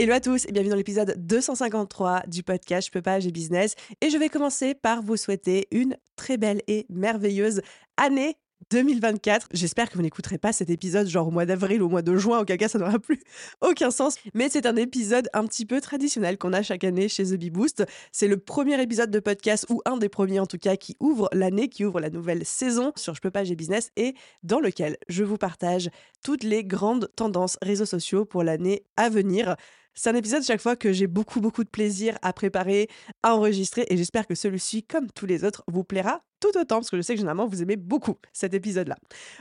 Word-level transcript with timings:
Hello 0.00 0.14
à 0.14 0.20
tous 0.20 0.46
et 0.46 0.52
bienvenue 0.52 0.70
dans 0.70 0.76
l'épisode 0.76 1.14
253 1.18 2.22
du 2.26 2.42
podcast 2.42 2.86
Je 2.86 2.90
peux 2.90 3.02
pas, 3.02 3.20
j'ai 3.20 3.30
business. 3.30 3.74
Et 4.00 4.08
je 4.08 4.16
vais 4.16 4.30
commencer 4.30 4.72
par 4.72 5.02
vous 5.02 5.18
souhaiter 5.18 5.68
une 5.72 5.94
très 6.16 6.38
belle 6.38 6.62
et 6.68 6.86
merveilleuse 6.88 7.60
année 7.98 8.38
2024. 8.70 9.48
J'espère 9.52 9.90
que 9.90 9.96
vous 9.96 10.02
n'écouterez 10.02 10.38
pas 10.38 10.54
cet 10.54 10.70
épisode 10.70 11.06
genre 11.06 11.28
au 11.28 11.30
mois 11.30 11.44
d'avril 11.44 11.82
ou 11.82 11.84
au 11.84 11.88
mois 11.90 12.00
de 12.00 12.16
juin, 12.16 12.38
auquel 12.40 12.56
cas 12.56 12.68
ça 12.68 12.78
n'aura 12.78 12.98
plus 12.98 13.20
aucun 13.60 13.90
sens. 13.90 14.14
Mais 14.32 14.48
c'est 14.48 14.64
un 14.64 14.76
épisode 14.76 15.28
un 15.34 15.44
petit 15.44 15.66
peu 15.66 15.82
traditionnel 15.82 16.38
qu'on 16.38 16.54
a 16.54 16.62
chaque 16.62 16.84
année 16.84 17.10
chez 17.10 17.24
The 17.24 17.34
Bee 17.34 17.50
Boost. 17.50 17.84
C'est 18.10 18.28
le 18.28 18.38
premier 18.38 18.80
épisode 18.80 19.10
de 19.10 19.20
podcast, 19.20 19.66
ou 19.68 19.82
un 19.84 19.98
des 19.98 20.08
premiers 20.08 20.40
en 20.40 20.46
tout 20.46 20.56
cas, 20.56 20.76
qui 20.76 20.96
ouvre 21.00 21.28
l'année, 21.34 21.68
qui 21.68 21.84
ouvre 21.84 22.00
la 22.00 22.08
nouvelle 22.08 22.46
saison 22.46 22.92
sur 22.96 23.14
Je 23.14 23.20
peux 23.20 23.30
pas, 23.30 23.44
j'ai 23.44 23.54
business, 23.54 23.90
et 23.96 24.14
dans 24.44 24.60
lequel 24.60 24.96
je 25.10 25.24
vous 25.24 25.36
partage 25.36 25.90
toutes 26.24 26.42
les 26.42 26.64
grandes 26.64 27.10
tendances 27.16 27.58
réseaux 27.60 27.84
sociaux 27.84 28.24
pour 28.24 28.42
l'année 28.42 28.86
à 28.96 29.10
venir. 29.10 29.56
C'est 29.94 30.10
un 30.10 30.14
épisode 30.14 30.42
chaque 30.42 30.60
fois 30.60 30.76
que 30.76 30.92
j'ai 30.92 31.06
beaucoup 31.06 31.40
beaucoup 31.40 31.64
de 31.64 31.68
plaisir 31.68 32.16
à 32.22 32.32
préparer, 32.32 32.88
à 33.22 33.34
enregistrer 33.34 33.86
et 33.88 33.96
j'espère 33.96 34.26
que 34.26 34.34
celui-ci, 34.34 34.82
comme 34.82 35.10
tous 35.10 35.26
les 35.26 35.44
autres, 35.44 35.64
vous 35.66 35.84
plaira 35.84 36.22
tout 36.40 36.56
autant 36.56 36.76
parce 36.76 36.90
que 36.90 36.96
je 36.96 37.02
sais 37.02 37.14
que 37.14 37.18
généralement 37.18 37.46
vous 37.46 37.62
aimez 37.62 37.76
beaucoup 37.76 38.16
cet 38.32 38.54
épisode-là. 38.54 38.96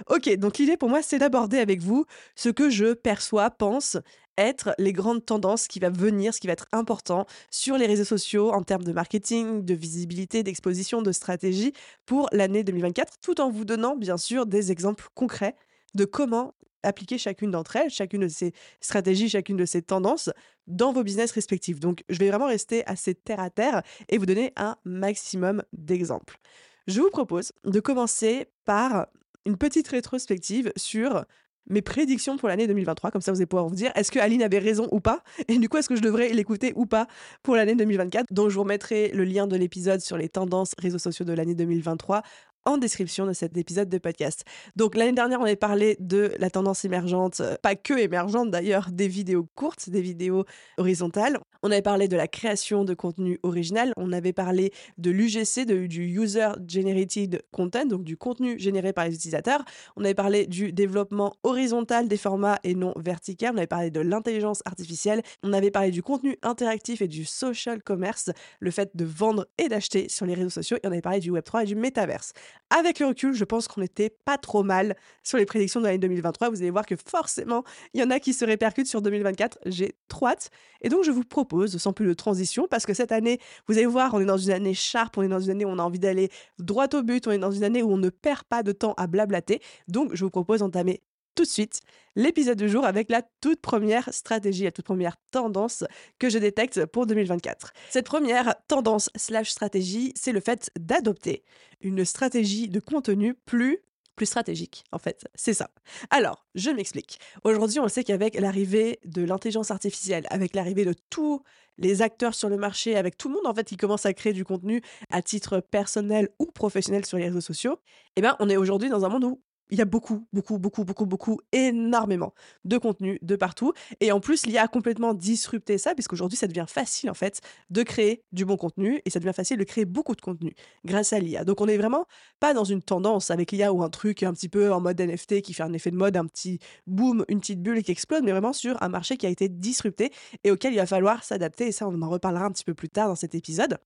Ok, 0.09 0.35
donc 0.35 0.57
l'idée 0.57 0.77
pour 0.77 0.89
moi 0.89 1.01
c'est 1.01 1.17
d'aborder 1.17 1.59
avec 1.59 1.81
vous 1.81 2.05
ce 2.35 2.49
que 2.49 2.69
je 2.69 2.93
perçois, 2.93 3.49
pense 3.51 3.97
être 4.37 4.73
les 4.77 4.93
grandes 4.93 5.25
tendances 5.25 5.67
qui 5.67 5.79
va 5.79 5.89
venir, 5.89 6.33
ce 6.33 6.39
qui 6.39 6.47
va 6.47 6.53
être 6.53 6.67
important 6.71 7.25
sur 7.51 7.77
les 7.77 7.85
réseaux 7.85 8.05
sociaux 8.05 8.51
en 8.51 8.63
termes 8.63 8.83
de 8.83 8.93
marketing, 8.93 9.63
de 9.63 9.73
visibilité, 9.73 10.43
d'exposition, 10.43 11.01
de 11.01 11.11
stratégie 11.11 11.73
pour 12.05 12.29
l'année 12.31 12.63
2024, 12.63 13.19
tout 13.21 13.41
en 13.41 13.49
vous 13.49 13.65
donnant 13.65 13.95
bien 13.97 14.17
sûr 14.17 14.45
des 14.45 14.71
exemples 14.71 15.07
concrets 15.13 15.55
de 15.93 16.05
comment 16.05 16.53
appliquer 16.83 17.17
chacune 17.17 17.51
d'entre 17.51 17.75
elles, 17.75 17.89
chacune 17.89 18.21
de 18.21 18.27
ces 18.27 18.53
stratégies, 18.81 19.29
chacune 19.29 19.57
de 19.57 19.65
ces 19.65 19.81
tendances 19.81 20.29
dans 20.67 20.93
vos 20.93 21.03
business 21.03 21.31
respectifs. 21.31 21.79
Donc, 21.79 22.03
je 22.09 22.19
vais 22.19 22.29
vraiment 22.29 22.47
rester 22.47 22.85
assez 22.85 23.15
terre 23.15 23.39
à 23.39 23.49
terre 23.49 23.81
et 24.07 24.17
vous 24.17 24.25
donner 24.25 24.53
un 24.55 24.77
maximum 24.85 25.63
d'exemples. 25.73 26.39
Je 26.87 27.01
vous 27.01 27.09
propose 27.09 27.51
de 27.65 27.79
commencer 27.79 28.47
par 28.65 29.07
une 29.45 29.57
petite 29.57 29.87
rétrospective 29.87 30.71
sur 30.75 31.25
mes 31.69 31.81
prédictions 31.81 32.37
pour 32.37 32.49
l'année 32.49 32.67
2023. 32.67 33.11
Comme 33.11 33.21
ça, 33.21 33.31
vous 33.31 33.37
allez 33.37 33.45
pouvoir 33.45 33.67
vous 33.67 33.75
dire 33.75 33.91
est-ce 33.95 34.11
que 34.11 34.19
Aline 34.19 34.41
avait 34.41 34.59
raison 34.59 34.87
ou 34.91 34.99
pas? 34.99 35.23
Et 35.47 35.57
du 35.57 35.69
coup, 35.69 35.77
est-ce 35.77 35.89
que 35.89 35.95
je 35.95 36.01
devrais 36.01 36.29
l'écouter 36.29 36.73
ou 36.75 36.85
pas 36.85 37.07
pour 37.43 37.55
l'année 37.55 37.75
2024 37.75 38.25
Donc, 38.31 38.49
je 38.49 38.55
vous 38.55 38.63
remettrai 38.63 39.09
le 39.09 39.23
lien 39.23 39.47
de 39.47 39.55
l'épisode 39.55 40.01
sur 40.01 40.17
les 40.17 40.29
tendances 40.29 40.73
réseaux 40.77 40.97
sociaux 40.97 41.25
de 41.25 41.33
l'année 41.33 41.55
2023 41.55 42.23
en 42.69 42.77
description 42.77 43.25
de 43.25 43.33
cet 43.33 43.57
épisode 43.57 43.89
de 43.89 43.97
podcast. 43.97 44.45
Donc 44.75 44.95
l'année 44.95 45.11
dernière, 45.11 45.39
on 45.39 45.43
avait 45.43 45.55
parlé 45.55 45.97
de 45.99 46.33
la 46.37 46.51
tendance 46.51 46.85
émergente, 46.85 47.39
euh, 47.39 47.55
pas 47.61 47.75
que 47.75 47.97
émergente 47.97 48.51
d'ailleurs, 48.51 48.89
des 48.91 49.07
vidéos 49.07 49.47
courtes, 49.55 49.89
des 49.89 50.01
vidéos 50.01 50.45
horizontales. 50.77 51.39
On 51.63 51.71
avait 51.71 51.81
parlé 51.81 52.07
de 52.07 52.15
la 52.15 52.27
création 52.27 52.85
de 52.85 52.93
contenu 52.93 53.39
original, 53.43 53.91
on 53.97 54.13
avait 54.13 54.33
parlé 54.33 54.71
de 54.97 55.11
l'UGC, 55.11 55.65
du 55.65 56.05
User 56.05 56.49
Generated 56.67 57.41
Content, 57.51 57.85
donc 57.85 58.03
du 58.03 58.15
contenu 58.15 58.57
généré 58.59 58.93
par 58.93 59.05
les 59.05 59.15
utilisateurs. 59.15 59.65
On 59.97 60.05
avait 60.05 60.13
parlé 60.13 60.47
du 60.47 60.71
développement 60.71 61.33
horizontal 61.43 62.07
des 62.07 62.17
formats 62.17 62.59
et 62.63 62.75
non 62.75 62.93
vertical. 62.97 63.51
On 63.55 63.57
avait 63.57 63.67
parlé 63.67 63.89
de 63.91 63.99
l'intelligence 63.99 64.61
artificielle. 64.65 65.21
On 65.43 65.51
avait 65.53 65.71
parlé 65.71 65.91
du 65.91 66.03
contenu 66.03 66.37
interactif 66.43 67.01
et 67.01 67.07
du 67.07 67.25
social 67.25 67.83
commerce, 67.83 68.29
le 68.59 68.71
fait 68.71 68.95
de 68.95 69.03
vendre 69.03 69.47
et 69.57 69.67
d'acheter 69.67 70.07
sur 70.07 70.25
les 70.25 70.35
réseaux 70.35 70.49
sociaux. 70.49 70.77
Et 70.77 70.87
on 70.87 70.91
avait 70.91 71.01
parlé 71.01 71.19
du 71.19 71.31
Web3 71.31 71.63
et 71.63 71.65
du 71.65 71.75
métaverse. 71.75 72.31
Avec 72.71 72.99
le 72.99 73.07
recul, 73.07 73.33
je 73.33 73.43
pense 73.45 73.67
qu'on 73.67 73.81
n'était 73.81 74.11
pas 74.25 74.37
trop 74.37 74.61
mal 74.61 74.95
sur 75.23 75.39
les 75.39 75.45
prédictions 75.45 75.79
de 75.79 75.85
l'année 75.85 75.97
2023. 75.97 76.49
Vous 76.49 76.61
allez 76.61 76.69
voir 76.69 76.85
que 76.85 76.95
forcément, 76.95 77.63
il 77.93 77.99
y 77.99 78.03
en 78.03 78.11
a 78.11 78.19
qui 78.19 78.31
se 78.31 78.45
répercutent 78.45 78.87
sur 78.87 79.01
2024. 79.01 79.57
J'ai 79.65 79.95
trop 80.07 80.27
hâte. 80.27 80.51
Et 80.81 80.89
donc, 80.89 81.03
je 81.03 81.09
vous 81.09 81.23
propose, 81.23 81.77
sans 81.77 81.93
plus 81.93 82.05
de 82.05 82.13
transition, 82.13 82.67
parce 82.69 82.85
que 82.85 82.93
cette 82.93 83.11
année, 83.11 83.39
vous 83.67 83.77
allez 83.77 83.87
voir, 83.87 84.13
on 84.13 84.19
est 84.19 84.25
dans 84.25 84.37
une 84.37 84.51
année 84.51 84.75
sharp, 84.75 85.17
on 85.17 85.23
est 85.23 85.27
dans 85.27 85.39
une 85.39 85.51
année 85.51 85.65
où 85.65 85.69
on 85.69 85.79
a 85.79 85.83
envie 85.83 85.99
d'aller 85.99 86.29
droit 86.59 86.87
au 86.93 87.01
but, 87.01 87.27
on 87.27 87.31
est 87.31 87.39
dans 87.39 87.51
une 87.51 87.63
année 87.63 87.81
où 87.81 87.91
on 87.91 87.97
ne 87.97 88.09
perd 88.09 88.43
pas 88.43 88.61
de 88.61 88.71
temps 88.71 88.93
à 88.97 89.07
blablater. 89.07 89.61
Donc, 89.87 90.13
je 90.13 90.23
vous 90.23 90.31
propose 90.31 90.59
d'entamer 90.59 91.01
tout 91.39 91.45
de 91.45 91.47
suite 91.47 91.79
l'épisode 92.17 92.57
du 92.57 92.67
jour 92.67 92.83
avec 92.83 93.09
la 93.09 93.21
toute 93.39 93.61
première 93.61 94.13
stratégie, 94.13 94.65
la 94.65 94.73
toute 94.73 94.83
première 94.83 95.15
tendance 95.31 95.85
que 96.17 96.29
je 96.29 96.37
détecte 96.37 96.85
pour 96.85 97.05
2024. 97.05 97.71
Cette 97.89 98.05
première 98.05 98.55
tendance 98.67 99.09
slash 99.15 99.51
stratégie, 99.51 100.11
c'est 100.17 100.33
le 100.33 100.41
fait 100.41 100.69
d'adopter 100.77 101.45
une 101.79 102.03
stratégie 102.03 102.67
de 102.67 102.81
contenu 102.81 103.35
plus 103.35 103.79
plus 104.17 104.25
stratégique, 104.25 104.83
en 104.91 104.97
fait. 104.99 105.23
C'est 105.33 105.53
ça. 105.53 105.69
Alors, 106.09 106.45
je 106.55 106.71
m'explique. 106.71 107.19
Aujourd'hui, 107.45 107.79
on 107.79 107.87
sait 107.87 108.03
qu'avec 108.03 108.37
l'arrivée 108.37 108.99
de 109.05 109.23
l'intelligence 109.23 109.71
artificielle, 109.71 110.27
avec 110.29 110.55
l'arrivée 110.55 110.83
de 110.83 110.93
tous 111.09 111.41
les 111.77 112.01
acteurs 112.01 112.35
sur 112.35 112.49
le 112.49 112.57
marché, 112.57 112.97
avec 112.97 113.17
tout 113.17 113.29
le 113.29 113.35
monde, 113.35 113.47
en 113.47 113.53
fait, 113.53 113.63
qui 113.63 113.77
commence 113.77 114.05
à 114.05 114.13
créer 114.13 114.33
du 114.33 114.43
contenu 114.43 114.81
à 115.09 115.21
titre 115.21 115.61
personnel 115.61 116.27
ou 116.37 116.47
professionnel 116.47 117.05
sur 117.05 117.17
les 117.17 117.27
réseaux 117.27 117.39
sociaux, 117.39 117.79
eh 118.17 118.21
ben, 118.21 118.35
on 118.41 118.49
est 118.49 118.57
aujourd'hui 118.57 118.89
dans 118.89 119.05
un 119.05 119.09
monde 119.09 119.23
où 119.23 119.41
il 119.69 119.77
y 119.77 119.81
a 119.81 119.85
beaucoup, 119.85 120.25
beaucoup, 120.33 120.57
beaucoup, 120.57 120.83
beaucoup, 120.83 121.05
beaucoup, 121.05 121.39
énormément 121.51 122.33
de 122.65 122.77
contenu 122.77 123.19
de 123.21 123.35
partout. 123.35 123.73
Et 123.99 124.11
en 124.11 124.19
plus, 124.19 124.45
l'IA 124.45 124.63
a 124.63 124.67
complètement 124.67 125.13
disrupté 125.13 125.77
ça, 125.77 125.93
puisqu'aujourd'hui, 125.93 126.37
ça 126.37 126.47
devient 126.47 126.65
facile, 126.67 127.09
en 127.09 127.13
fait, 127.13 127.41
de 127.69 127.83
créer 127.83 128.23
du 128.31 128.45
bon 128.45 128.57
contenu 128.57 129.01
et 129.05 129.09
ça 129.09 129.19
devient 129.19 129.33
facile 129.33 129.57
de 129.57 129.63
créer 129.63 129.85
beaucoup 129.85 130.15
de 130.15 130.21
contenu 130.21 130.53
grâce 130.85 131.13
à 131.13 131.19
l'IA. 131.19 131.43
Donc, 131.43 131.61
on 131.61 131.67
n'est 131.67 131.77
vraiment 131.77 132.05
pas 132.39 132.53
dans 132.53 132.63
une 132.63 132.81
tendance 132.81 133.31
avec 133.31 133.51
l'IA 133.51 133.73
ou 133.73 133.83
un 133.83 133.89
truc 133.89 134.23
un 134.23 134.33
petit 134.33 134.49
peu 134.49 134.71
en 134.73 134.81
mode 134.81 134.99
NFT 134.99 135.41
qui 135.41 135.53
fait 135.53 135.63
un 135.63 135.73
effet 135.73 135.91
de 135.91 135.97
mode, 135.97 136.17
un 136.17 136.25
petit 136.25 136.59
boom, 136.87 137.25
une 137.27 137.39
petite 137.39 137.61
bulle 137.61 137.83
qui 137.83 137.91
explose, 137.91 138.21
mais 138.23 138.31
vraiment 138.31 138.53
sur 138.53 138.81
un 138.81 138.89
marché 138.89 139.17
qui 139.17 139.25
a 139.25 139.29
été 139.29 139.49
disrupté 139.49 140.11
et 140.43 140.51
auquel 140.51 140.73
il 140.73 140.77
va 140.77 140.85
falloir 140.85 141.23
s'adapter. 141.23 141.67
Et 141.67 141.71
ça, 141.71 141.87
on 141.87 142.01
en 142.01 142.09
reparlera 142.09 142.45
un 142.45 142.51
petit 142.51 142.63
peu 142.63 142.73
plus 142.73 142.89
tard 142.89 143.07
dans 143.07 143.15
cet 143.15 143.35
épisode. 143.35 143.77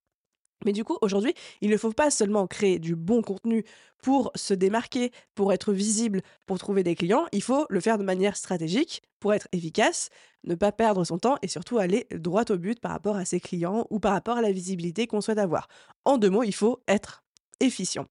Mais 0.66 0.72
du 0.72 0.84
coup, 0.84 0.98
aujourd'hui, 1.02 1.34
il 1.62 1.70
ne 1.70 1.78
faut 1.78 1.92
pas 1.92 2.12
seulement 2.12 2.48
créer 2.48 2.80
du 2.80 2.96
bon 2.96 3.22
contenu 3.22 3.66
pour 4.02 4.32
se 4.36 4.54
démarquer, 4.54 5.12
pour 5.34 5.54
être 5.54 5.72
visible, 5.72 6.22
pour 6.46 6.60
trouver 6.60 6.84
des 6.84 6.94
clients, 6.94 7.26
il 7.32 7.42
faut 7.42 7.66
le 7.70 7.80
faire 7.80 7.98
de 7.98 8.04
manière 8.04 8.36
stratégique 8.36 9.02
pour 9.20 9.34
être 9.34 9.48
efficace, 9.54 10.10
ne 10.44 10.56
pas 10.56 10.74
perdre 10.74 11.06
son 11.06 11.18
temps 11.18 11.38
et 11.42 11.48
surtout 11.48 11.78
aller 11.78 12.06
droit 12.12 12.44
au 12.50 12.58
but 12.58 12.80
par 12.82 12.92
rapport 12.92 13.16
à 13.16 13.24
ses 13.24 13.40
clients 13.40 13.88
ou 13.90 14.00
par 14.00 14.12
rapport 14.12 14.38
à 14.38 14.42
la 14.42 14.52
visibilité 14.52 15.08
qu'on 15.08 15.22
souhaite 15.22 15.38
avoir. 15.38 15.70
En 16.04 16.18
deux 16.18 16.30
mots, 16.30 16.44
il 16.44 16.54
faut 16.54 16.82
être 16.88 17.24
efficient. 17.62 18.08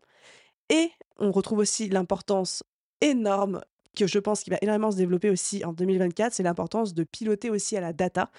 Et 0.70 0.91
on 1.18 1.30
retrouve 1.30 1.58
aussi 1.58 1.91
l'importance 1.91 2.62
énorme 3.02 3.60
que 3.97 4.06
je 4.06 4.19
pense 4.19 4.42
qu'il 4.42 4.53
va 4.53 4.58
énormément 4.62 4.91
se 4.91 4.97
développer 4.97 5.30
aussi 5.30 5.64
en 5.64 5.72
2024, 5.72 6.32
c'est 6.32 6.42
l'importance 6.42 6.94
de 6.94 7.04
piloter 7.04 7.50
aussi 7.50 7.76
à 7.76 7.80
la 7.80 7.92
data, 7.92 8.30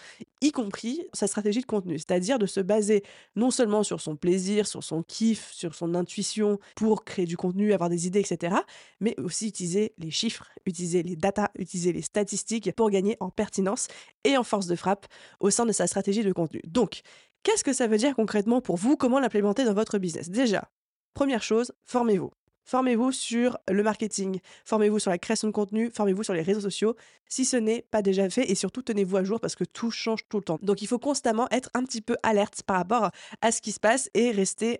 y 0.41 0.52
compris 0.52 1.08
sa 1.14 1.28
stratégie 1.28 1.62
de 1.62 1.66
contenu, 1.66 1.97
c'est-à-dire 1.97 2.40
de 2.40 2.46
se 2.46 2.59
baser 2.59 3.03
non 3.36 3.52
seulement 3.52 3.84
sur 3.84 4.02
son 4.02 4.16
plaisir, 4.16 4.67
sur 4.67 4.84
son 4.84 5.03
kiff, 5.03 5.52
sur 5.52 5.76
son 5.76 5.96
intuition 5.96 6.59
pour 6.76 7.05
créer 7.05 7.26
du 7.26 7.38
contenu, 7.38 7.73
avoir 7.73 7.90
des 7.90 8.08
idées, 8.08 8.20
etc., 8.20 8.55
mais 9.00 9.16
aussi 9.20 9.47
utiliser 9.47 9.94
les 9.97 10.11
chiffres, 10.11 10.50
utiliser 10.66 11.03
les 11.03 11.16
data, 11.16 11.52
utiliser 11.58 11.94
les 11.94 12.02
statistiques 12.02 12.72
pour 12.73 12.90
gagner 12.90 13.17
en 13.20 13.29
pertinence 13.29 13.88
et 14.23 14.38
en 14.38 14.44
force 14.44 14.67
de 14.67 14.76
frappe 14.76 15.08
au 15.40 15.50
sein 15.50 15.66
de 15.66 15.72
sa 15.72 15.88
stratégie 15.88 16.23
de 16.23 16.34
contenu. 16.34 16.61
Donc, 16.66 17.02
qu'est-ce 17.44 17.64
que 17.64 17.73
ça 17.73 17.88
veut 17.88 17.97
dire 17.97 18.16
concrètement 18.16 18.61
pour 18.61 18.78
vous? 18.78 18.97
Comment 18.97 19.20
l'implémenter 19.20 19.66
dans 19.66 19.73
votre 19.73 19.97
business? 19.97 20.29
Déjà, 20.29 20.70
première 21.14 21.44
chose, 21.44 21.72
formez-vous. 21.85 22.32
Formez-vous 22.66 23.12
sur 23.12 23.58
le 23.70 23.84
marketing, 23.84 24.40
formez-vous 24.66 25.00
sur 25.00 25.12
la 25.12 25.18
création 25.18 25.48
de 25.48 25.54
contenu, 25.54 25.92
formez-vous 25.94 26.24
sur 26.24 26.34
les 26.34 26.42
réseaux 26.42 26.62
sociaux, 26.62 26.96
si 27.28 27.46
ce 27.46 27.58
n'est 27.58 27.86
pas 27.92 28.02
déjà 28.02 28.30
fait, 28.30 28.50
et 28.50 28.56
surtout 28.56 28.82
tenez-vous 28.82 29.18
à 29.18 29.24
jour 29.24 29.40
parce 29.40 29.56
que 29.56 29.64
tout 29.64 29.92
change 29.92 30.28
tout 30.30 30.38
le 30.38 30.44
temps. 30.44 30.60
Donc 30.62 30.82
il 30.82 30.88
faut 30.88 31.00
constamment 31.00 31.48
être 31.52 31.70
un 31.74 31.84
petit 31.84 32.02
peu 32.02 32.16
alerte 32.24 32.64
par 32.64 32.78
rapport 32.78 33.12
à 33.42 33.52
ce 33.52 33.62
qui 33.62 33.72
se 33.72 33.80
passe 33.80 34.10
et 34.14 34.32
rester 34.32 34.80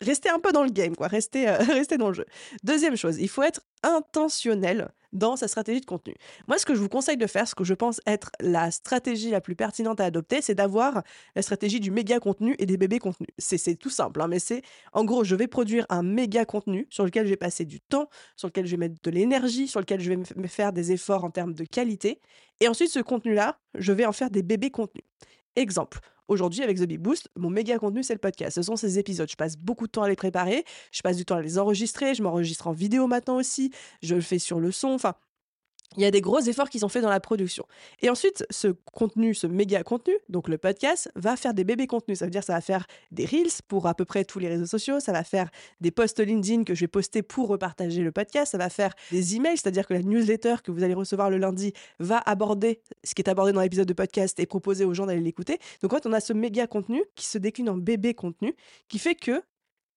rester 0.00 0.28
un 0.28 0.38
peu 0.38 0.52
dans 0.52 0.64
le 0.64 0.70
game, 0.70 0.96
quoi, 0.96 1.08
rester, 1.08 1.48
euh, 1.48 1.58
rester 1.68 1.98
dans 1.98 2.08
le 2.08 2.14
jeu. 2.14 2.26
Deuxième 2.62 2.96
chose, 2.96 3.18
il 3.18 3.28
faut 3.28 3.42
être 3.42 3.60
intentionnel 3.82 4.90
dans 5.12 5.36
sa 5.36 5.48
stratégie 5.48 5.80
de 5.80 5.86
contenu. 5.86 6.14
Moi, 6.46 6.58
ce 6.58 6.66
que 6.66 6.74
je 6.74 6.80
vous 6.80 6.88
conseille 6.88 7.16
de 7.16 7.26
faire, 7.26 7.48
ce 7.48 7.54
que 7.54 7.64
je 7.64 7.74
pense 7.74 8.00
être 8.06 8.30
la 8.40 8.70
stratégie 8.70 9.30
la 9.30 9.40
plus 9.40 9.56
pertinente 9.56 10.00
à 10.00 10.04
adopter, 10.04 10.40
c'est 10.40 10.54
d'avoir 10.54 11.02
la 11.34 11.42
stratégie 11.42 11.80
du 11.80 11.90
méga 11.90 12.20
contenu 12.20 12.54
et 12.58 12.66
des 12.66 12.76
bébés 12.76 13.00
contenus. 13.00 13.30
C'est 13.38 13.74
tout 13.74 13.90
simple, 13.90 14.20
hein, 14.20 14.28
mais 14.28 14.38
c'est 14.38 14.62
en 14.92 15.04
gros, 15.04 15.24
je 15.24 15.34
vais 15.34 15.48
produire 15.48 15.84
un 15.88 16.02
méga 16.02 16.44
contenu 16.44 16.86
sur 16.90 17.04
lequel 17.04 17.26
je 17.26 17.30
vais 17.30 17.36
passer 17.36 17.64
du 17.64 17.80
temps, 17.80 18.08
sur 18.36 18.48
lequel 18.48 18.66
je 18.66 18.72
vais 18.72 18.88
mettre 18.88 19.00
de 19.02 19.10
l'énergie, 19.10 19.66
sur 19.66 19.80
lequel 19.80 20.00
je 20.00 20.10
vais 20.10 20.18
me 20.36 20.46
faire 20.46 20.72
des 20.72 20.92
efforts 20.92 21.24
en 21.24 21.30
termes 21.30 21.54
de 21.54 21.64
qualité. 21.64 22.20
Et 22.60 22.68
ensuite, 22.68 22.90
ce 22.90 23.00
contenu-là, 23.00 23.58
je 23.74 23.92
vais 23.92 24.04
en 24.04 24.12
faire 24.12 24.30
des 24.30 24.42
bébés 24.42 24.70
contenus. 24.70 25.04
Exemple, 25.56 25.98
aujourd'hui 26.28 26.62
avec 26.62 26.78
The 26.78 26.84
Big 26.84 27.00
Boost, 27.00 27.28
mon 27.36 27.50
méga 27.50 27.78
contenu 27.78 28.02
c'est 28.02 28.14
le 28.14 28.20
podcast. 28.20 28.54
Ce 28.54 28.62
sont 28.62 28.76
ces 28.76 28.98
épisodes. 28.98 29.28
Je 29.30 29.36
passe 29.36 29.56
beaucoup 29.56 29.86
de 29.86 29.92
temps 29.92 30.02
à 30.02 30.08
les 30.08 30.16
préparer, 30.16 30.64
je 30.92 31.02
passe 31.02 31.16
du 31.16 31.24
temps 31.24 31.36
à 31.36 31.42
les 31.42 31.58
enregistrer, 31.58 32.14
je 32.14 32.22
m'enregistre 32.22 32.68
en 32.68 32.72
vidéo 32.72 33.06
maintenant 33.06 33.36
aussi, 33.36 33.72
je 34.02 34.14
le 34.14 34.20
fais 34.20 34.38
sur 34.38 34.60
le 34.60 34.70
son. 34.70 34.88
Enfin, 34.88 35.14
il 35.96 36.02
y 36.02 36.06
a 36.06 36.10
des 36.10 36.20
gros 36.20 36.40
efforts 36.40 36.70
qui 36.70 36.78
sont 36.78 36.88
faits 36.88 37.02
dans 37.02 37.10
la 37.10 37.20
production. 37.20 37.66
Et 38.00 38.10
ensuite, 38.10 38.44
ce 38.50 38.68
contenu, 38.92 39.34
ce 39.34 39.46
méga 39.46 39.82
contenu, 39.82 40.14
donc 40.28 40.48
le 40.48 40.56
podcast, 40.56 41.10
va 41.16 41.36
faire 41.36 41.52
des 41.52 41.64
bébés 41.64 41.86
contenus. 41.86 42.20
Ça 42.20 42.26
veut 42.26 42.30
dire 42.30 42.44
ça 42.44 42.52
va 42.52 42.60
faire 42.60 42.86
des 43.10 43.26
reels 43.26 43.50
pour 43.66 43.86
à 43.86 43.94
peu 43.94 44.04
près 44.04 44.24
tous 44.24 44.38
les 44.38 44.48
réseaux 44.48 44.66
sociaux, 44.66 45.00
ça 45.00 45.12
va 45.12 45.24
faire 45.24 45.50
des 45.80 45.90
posts 45.90 46.20
LinkedIn 46.20 46.64
que 46.64 46.74
je 46.74 46.80
vais 46.80 46.88
poster 46.88 47.22
pour 47.22 47.48
repartager 47.48 48.02
le 48.02 48.12
podcast, 48.12 48.52
ça 48.52 48.58
va 48.58 48.70
faire 48.70 48.94
des 49.10 49.36
emails, 49.36 49.56
c'est-à-dire 49.56 49.86
que 49.86 49.94
la 49.94 50.02
newsletter 50.02 50.56
que 50.62 50.70
vous 50.70 50.84
allez 50.84 50.94
recevoir 50.94 51.30
le 51.30 51.38
lundi 51.38 51.72
va 51.98 52.18
aborder 52.18 52.80
ce 53.02 53.14
qui 53.14 53.22
est 53.22 53.28
abordé 53.28 53.52
dans 53.52 53.60
l'épisode 53.60 53.88
de 53.88 53.92
podcast 53.92 54.38
et 54.38 54.46
proposer 54.46 54.84
aux 54.84 54.94
gens 54.94 55.06
d'aller 55.06 55.20
l'écouter. 55.20 55.58
Donc 55.82 55.92
fait, 55.92 56.06
on 56.06 56.12
a 56.12 56.20
ce 56.20 56.32
méga 56.32 56.66
contenu 56.66 57.02
qui 57.16 57.26
se 57.26 57.38
décline 57.38 57.68
en 57.68 57.76
bébé 57.76 58.14
contenu, 58.14 58.54
qui 58.88 58.98
fait 58.98 59.14
que 59.14 59.42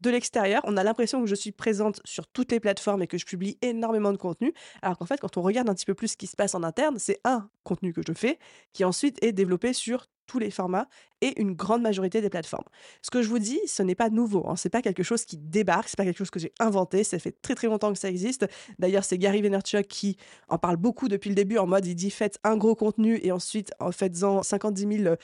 de 0.04 0.10
l'extérieur, 0.10 0.62
on 0.66 0.76
a 0.76 0.84
l'impression 0.84 1.22
que 1.22 1.28
je 1.28 1.36
suis 1.36 1.54
présente 1.54 2.02
sur 2.04 2.28
toutes 2.28 2.52
les 2.52 2.60
plateformes 2.60 3.02
et 3.02 3.08
que 3.08 3.18
je 3.18 3.26
publie 3.26 3.58
énormément 3.62 4.12
de 4.12 4.18
contenu, 4.18 4.54
alors 4.82 4.98
qu'en 4.98 5.06
fait, 5.06 5.20
quand 5.20 5.38
on 5.38 5.42
regarde 5.42 5.70
un 5.70 5.74
petit 5.74 5.86
peu 5.86 5.94
plus 5.94 6.10
ce 6.10 6.18
qui 6.18 6.28
se 6.28 6.36
passe 6.36 6.56
en 6.56 6.64
interne, 6.64 7.00
c'est 7.00 7.22
un 7.24 7.50
contenu 7.64 7.94
que 7.94 8.02
je 8.06 8.14
fais 8.14 8.38
qui 8.74 8.84
ensuite 8.84 9.18
est 9.24 9.32
développé 9.32 9.72
sur 9.72 10.08
tous 10.26 10.40
les 10.40 10.52
formats 10.52 10.88
et 11.22 11.40
une 11.42 11.54
grande 11.54 11.82
majorité 11.82 12.22
des 12.22 12.30
plateformes. 12.30 12.66
Ce 13.02 13.10
que 13.10 13.22
je 13.22 13.30
vous 13.30 13.40
dis, 13.40 13.60
ce 13.66 13.82
n'est 13.82 13.96
pas 13.96 14.10
nouveau, 14.10 14.46
hein. 14.48 14.56
c'est 14.56 14.70
pas 14.70 14.82
quelque 14.82 15.04
chose 15.04 15.26
qui 15.26 15.38
débarque, 15.38 15.88
c'est 15.88 15.98
pas 15.98 16.06
quelque 16.06 16.18
chose 16.18 16.30
que 16.30 16.40
j'ai 16.40 16.54
inventé, 16.60 17.04
ça 17.04 17.18
fait 17.20 17.36
très 17.42 17.56
très 17.56 17.68
longtemps 17.68 17.92
que 17.94 18.00
ça 18.00 18.10
existe. 18.10 18.46
D'ailleurs, 18.80 19.06
c'est 19.06 19.18
Gary 19.18 19.42
Vaynerchuk 19.42 19.88
qui 19.88 20.18
en 20.50 20.58
parle 20.58 20.78
beaucoup 20.78 21.08
depuis 21.08 21.30
le 21.30 21.36
début 21.36 21.58
en 21.58 21.68
mode 21.68 21.86
il 21.86 21.96
dit 21.96 22.12
faites 22.12 22.40
un 22.44 22.58
gros 22.58 22.76
contenu 22.76 23.20
et 23.24 23.32
ensuite 23.32 23.72
en 23.80 23.92
faites-en 23.92 24.44
50 24.44 24.78
000 24.78 25.16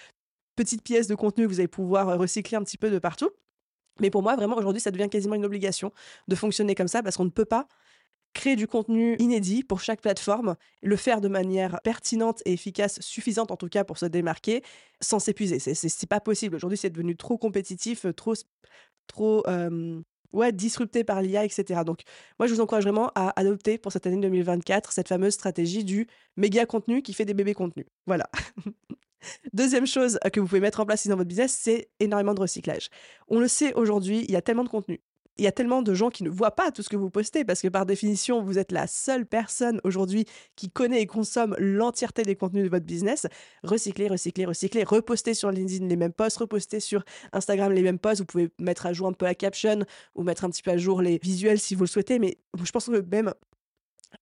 petites 0.56 0.84
pièces 0.84 1.08
de 1.08 1.16
contenu, 1.16 1.46
vous 1.46 1.60
allez 1.60 1.68
pouvoir 1.68 2.18
recycler 2.18 2.58
un 2.58 2.64
petit 2.64 2.78
peu 2.78 2.90
de 2.90 3.00
partout. 3.00 3.30
Mais 4.00 4.10
pour 4.10 4.24
moi, 4.24 4.36
vraiment, 4.36 4.56
aujourd'hui, 4.56 4.82
ça 4.82 4.92
devient 4.92 5.10
quasiment 5.10 5.36
une 5.36 5.46
obligation 5.46 5.92
de 6.28 6.36
fonctionner 6.36 6.76
comme 6.76 6.88
ça 6.88 7.04
parce 7.04 7.18
qu'on 7.18 7.26
ne 7.26 7.30
peut 7.30 7.46
pas 7.46 7.68
créer 8.34 8.56
du 8.56 8.68
contenu 8.68 9.16
inédit 9.20 9.64
pour 9.64 9.82
chaque 9.82 10.02
plateforme, 10.02 10.56
le 10.82 10.96
faire 10.96 11.22
de 11.22 11.28
manière 11.28 11.80
pertinente 11.84 12.42
et 12.46 12.54
efficace, 12.54 13.00
suffisante 13.02 13.52
en 13.52 13.58
tout 13.58 13.70
cas 13.70 13.84
pour 13.84 13.98
se 13.98 14.06
démarquer, 14.06 14.64
sans 15.02 15.20
s'épuiser. 15.20 15.60
C'est 15.60 16.10
pas 16.10 16.20
possible. 16.20 16.56
Aujourd'hui, 16.56 16.78
c'est 16.78 16.90
devenu 16.90 17.16
trop 17.16 17.38
compétitif, 17.38 18.06
trop, 18.16 18.36
trop 19.08 19.44
euh, 19.48 20.02
ouais, 20.34 20.52
disrupté 20.52 21.04
par 21.04 21.22
l'IA, 21.22 21.44
etc. 21.44 21.82
Donc, 21.86 22.02
moi, 22.38 22.48
je 22.48 22.54
vous 22.54 22.62
encourage 22.62 22.84
vraiment 22.84 23.12
à 23.16 23.38
adopter 23.40 23.78
pour 23.78 23.92
cette 23.92 24.06
année 24.08 24.22
2024 24.22 24.92
cette 24.92 25.08
fameuse 25.08 25.34
stratégie 25.34 25.84
du 25.84 26.08
méga 26.38 26.66
contenu 26.66 27.02
qui 27.02 27.14
fait 27.14 27.26
des 27.26 27.34
bébés 27.34 27.54
contenus. 27.54 27.88
Voilà. 28.06 28.30
Deuxième 29.54 29.88
chose 29.88 30.20
que 30.34 30.40
vous 30.40 30.48
pouvez 30.48 30.62
mettre 30.62 30.80
en 30.80 30.86
place 30.86 31.08
dans 31.08 31.16
votre 31.16 31.28
business, 31.28 31.58
c'est 31.60 31.90
énormément 32.00 32.34
de 32.34 32.42
recyclage. 32.42 32.90
On 33.28 33.40
le 33.40 33.48
sait 33.48 33.74
aujourd'hui, 33.74 34.26
il 34.28 34.32
y 34.32 34.36
a 34.36 34.42
tellement 34.42 34.64
de 34.64 34.70
contenu. 34.70 35.02
Il 35.38 35.44
y 35.44 35.48
a 35.48 35.54
tellement 35.54 35.82
de 35.82 35.94
gens 35.94 36.10
qui 36.10 36.26
ne 36.26 36.30
voient 36.30 36.52
pas 36.52 36.70
tout 36.70 36.84
ce 36.84 36.90
que 36.90 36.98
vous 36.98 37.10
postez 37.10 37.46
parce 37.46 37.62
que 37.62 37.70
par 37.70 37.86
définition, 37.86 38.44
vous 38.44 38.60
êtes 38.60 38.74
la 38.74 38.88
seule 38.88 39.26
personne 39.26 39.80
aujourd'hui 39.86 40.26
qui 40.58 40.70
connaît 40.70 41.02
et 41.02 41.06
consomme 41.06 41.56
l'entièreté 41.58 42.24
des 42.24 42.36
contenus 42.36 42.66
de 42.66 42.70
votre 42.70 42.86
business. 42.86 43.26
Recycler, 43.64 44.10
recycler, 44.10 44.44
recycler, 44.46 44.84
reposter 44.84 45.34
sur 45.34 45.50
LinkedIn 45.50 45.88
les 45.88 45.96
mêmes 45.96 46.12
posts, 46.12 46.40
reposter 46.40 46.82
sur 46.82 47.06
Instagram 47.32 47.72
les 47.72 47.84
mêmes 47.84 48.00
posts. 48.00 48.20
Vous 48.20 48.26
pouvez 48.26 48.50
mettre 48.60 48.86
à 48.86 48.92
jour 48.92 49.08
un 49.08 49.14
peu 49.14 49.24
la 49.24 49.34
caption 49.34 49.86
ou 50.14 50.24
mettre 50.24 50.44
un 50.44 50.50
petit 50.50 50.62
peu 50.62 50.72
à 50.72 50.78
jour 50.78 51.02
les 51.02 51.20
visuels 51.24 51.60
si 51.60 51.74
vous 51.74 51.86
le 51.86 51.88
souhaitez. 51.88 52.20
Mais 52.20 52.38
je 52.62 52.72
pense 52.72 52.88
que 52.88 53.00
même 53.00 53.34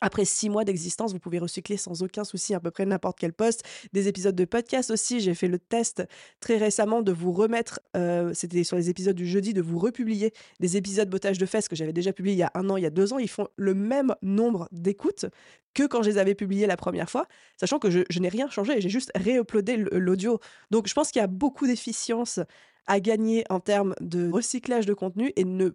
après 0.01 0.25
six 0.25 0.49
mois 0.49 0.63
d'existence, 0.63 1.13
vous 1.13 1.19
pouvez 1.19 1.39
recycler 1.39 1.77
sans 1.77 2.03
aucun 2.03 2.23
souci 2.23 2.53
à 2.53 2.59
peu 2.59 2.71
près 2.71 2.85
n'importe 2.85 3.17
quel 3.19 3.33
poste. 3.33 3.63
Des 3.93 4.07
épisodes 4.07 4.35
de 4.35 4.45
podcast 4.45 4.91
aussi. 4.91 5.19
J'ai 5.19 5.33
fait 5.33 5.47
le 5.47 5.59
test 5.59 6.03
très 6.39 6.57
récemment 6.57 7.01
de 7.01 7.11
vous 7.11 7.31
remettre, 7.31 7.79
euh, 7.95 8.33
c'était 8.33 8.63
sur 8.63 8.77
les 8.77 8.89
épisodes 8.89 9.15
du 9.15 9.27
jeudi, 9.27 9.53
de 9.53 9.61
vous 9.61 9.79
republier 9.79 10.33
des 10.59 10.77
épisodes 10.77 11.09
botage 11.09 11.37
de 11.37 11.45
fesses 11.45 11.67
que 11.67 11.75
j'avais 11.75 11.93
déjà 11.93 12.13
publiés 12.13 12.35
il 12.35 12.39
y 12.39 12.43
a 12.43 12.51
un 12.53 12.69
an, 12.69 12.77
il 12.77 12.83
y 12.83 12.87
a 12.87 12.91
deux 12.91 13.13
ans. 13.13 13.17
Ils 13.17 13.29
font 13.29 13.47
le 13.55 13.73
même 13.73 14.13
nombre 14.21 14.67
d'écoutes 14.71 15.25
que 15.73 15.83
quand 15.83 16.01
je 16.01 16.09
les 16.09 16.17
avais 16.17 16.35
publiés 16.35 16.67
la 16.67 16.77
première 16.77 17.09
fois, 17.09 17.27
sachant 17.55 17.79
que 17.79 17.89
je, 17.91 17.99
je 18.09 18.19
n'ai 18.19 18.29
rien 18.29 18.49
changé. 18.49 18.81
J'ai 18.81 18.89
juste 18.89 19.11
réuploadé 19.15 19.77
l'audio. 19.77 20.39
Donc 20.71 20.87
je 20.87 20.93
pense 20.93 21.11
qu'il 21.11 21.19
y 21.19 21.23
a 21.23 21.27
beaucoup 21.27 21.67
d'efficience 21.67 22.39
à 22.87 22.99
gagner 22.99 23.43
en 23.49 23.59
termes 23.59 23.93
de 24.01 24.31
recyclage 24.31 24.85
de 24.85 24.93
contenu 24.93 25.33
et 25.35 25.43
ne 25.43 25.71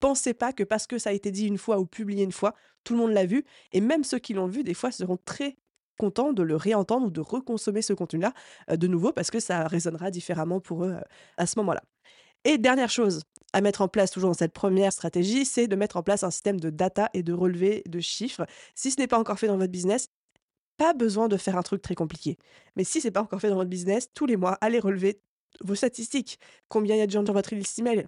pensez 0.00 0.34
pas 0.34 0.52
que 0.52 0.64
parce 0.64 0.86
que 0.86 0.98
ça 0.98 1.10
a 1.10 1.12
été 1.12 1.30
dit 1.30 1.46
une 1.46 1.58
fois 1.58 1.78
ou 1.78 1.86
publié 1.86 2.24
une 2.24 2.32
fois, 2.32 2.54
tout 2.84 2.94
le 2.94 3.00
monde 3.00 3.12
l'a 3.12 3.26
vu. 3.26 3.44
Et 3.72 3.80
même 3.80 4.04
ceux 4.04 4.18
qui 4.18 4.34
l'ont 4.34 4.46
vu, 4.46 4.64
des 4.64 4.74
fois, 4.74 4.90
seront 4.90 5.18
très 5.24 5.56
contents 5.98 6.32
de 6.32 6.42
le 6.42 6.56
réentendre 6.56 7.06
ou 7.06 7.10
de 7.10 7.20
reconsommer 7.20 7.82
ce 7.82 7.92
contenu-là 7.92 8.32
euh, 8.70 8.76
de 8.76 8.86
nouveau 8.86 9.12
parce 9.12 9.30
que 9.30 9.38
ça 9.38 9.66
résonnera 9.68 10.10
différemment 10.10 10.58
pour 10.58 10.84
eux 10.84 10.92
euh, 10.92 11.00
à 11.36 11.46
ce 11.46 11.58
moment-là. 11.58 11.82
Et 12.44 12.56
dernière 12.56 12.88
chose 12.88 13.22
à 13.52 13.60
mettre 13.60 13.82
en 13.82 13.88
place 13.88 14.10
toujours 14.10 14.30
dans 14.30 14.34
cette 14.38 14.54
première 14.54 14.92
stratégie, 14.92 15.44
c'est 15.44 15.66
de 15.66 15.76
mettre 15.76 15.96
en 15.96 16.02
place 16.02 16.22
un 16.22 16.30
système 16.30 16.58
de 16.58 16.70
data 16.70 17.10
et 17.12 17.22
de 17.22 17.32
relevé 17.32 17.82
de 17.86 18.00
chiffres. 18.00 18.46
Si 18.74 18.90
ce 18.90 18.98
n'est 18.98 19.08
pas 19.08 19.18
encore 19.18 19.38
fait 19.38 19.48
dans 19.48 19.58
votre 19.58 19.72
business, 19.72 20.08
pas 20.78 20.94
besoin 20.94 21.28
de 21.28 21.36
faire 21.36 21.58
un 21.58 21.62
truc 21.62 21.82
très 21.82 21.94
compliqué. 21.94 22.38
Mais 22.76 22.84
si 22.84 23.00
c'est 23.02 23.10
pas 23.10 23.20
encore 23.20 23.40
fait 23.40 23.50
dans 23.50 23.56
votre 23.56 23.68
business, 23.68 24.08
tous 24.14 24.24
les 24.24 24.36
mois, 24.36 24.56
allez 24.62 24.78
relever 24.78 25.20
vos 25.62 25.74
statistiques. 25.74 26.38
Combien 26.68 26.94
il 26.94 26.98
y 27.00 27.02
a 27.02 27.06
de 27.06 27.10
gens 27.10 27.22
dans 27.22 27.34
votre 27.34 27.54
liste 27.54 27.78
email? 27.78 28.06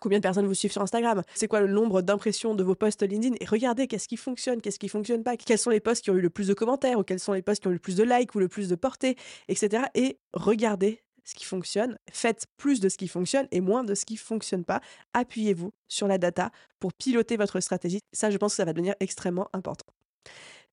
Combien 0.00 0.18
de 0.18 0.22
personnes 0.22 0.46
vous 0.46 0.54
suivent 0.54 0.72
sur 0.72 0.82
Instagram 0.82 1.22
C'est 1.34 1.48
quoi 1.48 1.60
le 1.60 1.68
nombre 1.68 2.02
d'impressions 2.02 2.54
de 2.54 2.62
vos 2.62 2.74
posts 2.74 3.02
LinkedIn? 3.02 3.36
Et 3.40 3.44
regardez 3.44 3.86
qu'est-ce 3.86 4.08
qui 4.08 4.16
fonctionne, 4.16 4.60
qu'est-ce 4.60 4.78
qui 4.78 4.88
fonctionne 4.88 5.22
pas, 5.22 5.36
quels 5.36 5.58
sont 5.58 5.70
les 5.70 5.80
posts 5.80 6.04
qui 6.04 6.10
ont 6.10 6.16
eu 6.16 6.20
le 6.20 6.30
plus 6.30 6.48
de 6.48 6.54
commentaires, 6.54 6.98
ou 6.98 7.02
quels 7.02 7.20
sont 7.20 7.32
les 7.32 7.42
posts 7.42 7.62
qui 7.62 7.68
ont 7.68 7.70
eu 7.72 7.74
le 7.74 7.80
plus 7.80 7.96
de 7.96 8.04
likes 8.04 8.34
ou 8.34 8.38
le 8.38 8.48
plus 8.48 8.68
de 8.68 8.74
portée, 8.74 9.16
etc. 9.48 9.84
Et 9.94 10.18
regardez 10.32 11.02
ce 11.24 11.34
qui 11.34 11.44
fonctionne, 11.44 11.98
faites 12.10 12.46
plus 12.56 12.80
de 12.80 12.88
ce 12.88 12.96
qui 12.96 13.08
fonctionne 13.08 13.48
et 13.50 13.60
moins 13.60 13.84
de 13.84 13.94
ce 13.94 14.04
qui 14.04 14.16
fonctionne 14.16 14.64
pas. 14.64 14.80
Appuyez-vous 15.12 15.72
sur 15.88 16.06
la 16.06 16.18
data 16.18 16.50
pour 16.78 16.92
piloter 16.92 17.36
votre 17.36 17.60
stratégie. 17.60 18.00
Ça, 18.12 18.30
je 18.30 18.36
pense 18.38 18.52
que 18.52 18.56
ça 18.56 18.64
va 18.64 18.72
devenir 18.72 18.94
extrêmement 19.00 19.48
important. 19.52 19.92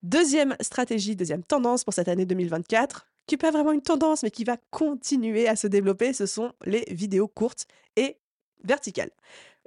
Deuxième 0.04 0.56
stratégie, 0.60 1.16
deuxième 1.16 1.44
tendance 1.44 1.84
pour 1.84 1.94
cette 1.94 2.08
année 2.08 2.26
2024, 2.26 3.08
qui 3.26 3.36
n'est 3.36 3.40
pas 3.40 3.52
vraiment 3.52 3.72
une 3.72 3.82
tendance, 3.82 4.22
mais 4.22 4.32
qui 4.32 4.44
va 4.44 4.58
continuer 4.70 5.48
à 5.48 5.56
se 5.56 5.68
développer, 5.68 6.14
ce 6.14 6.26
sont 6.26 6.52
les 6.66 6.84
vidéos 6.92 7.28
courtes 7.28 7.66
et 7.96 8.18
verticale. 8.64 9.10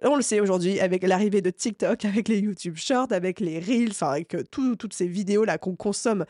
On 0.03 0.17
le 0.17 0.23
sait 0.23 0.41
aujourd'hui 0.41 0.79
avec 0.81 1.03
l'arrivée 1.03 1.41
de 1.41 1.51
TikTok, 1.51 2.05
avec 2.05 2.29
les 2.29 2.39
YouTube 2.39 2.77
Shorts, 2.77 3.13
avec 3.13 3.41
les 3.41 3.59
Reels, 3.59 3.91
enfin 3.91 4.11
avec 4.11 4.35
euh, 4.35 4.43
toutes 4.51 4.93
ces 4.93 5.07
vidéos 5.07 5.45
là 5.45 5.59
qu'on 5.59 5.77
consomme, 5.77 6.25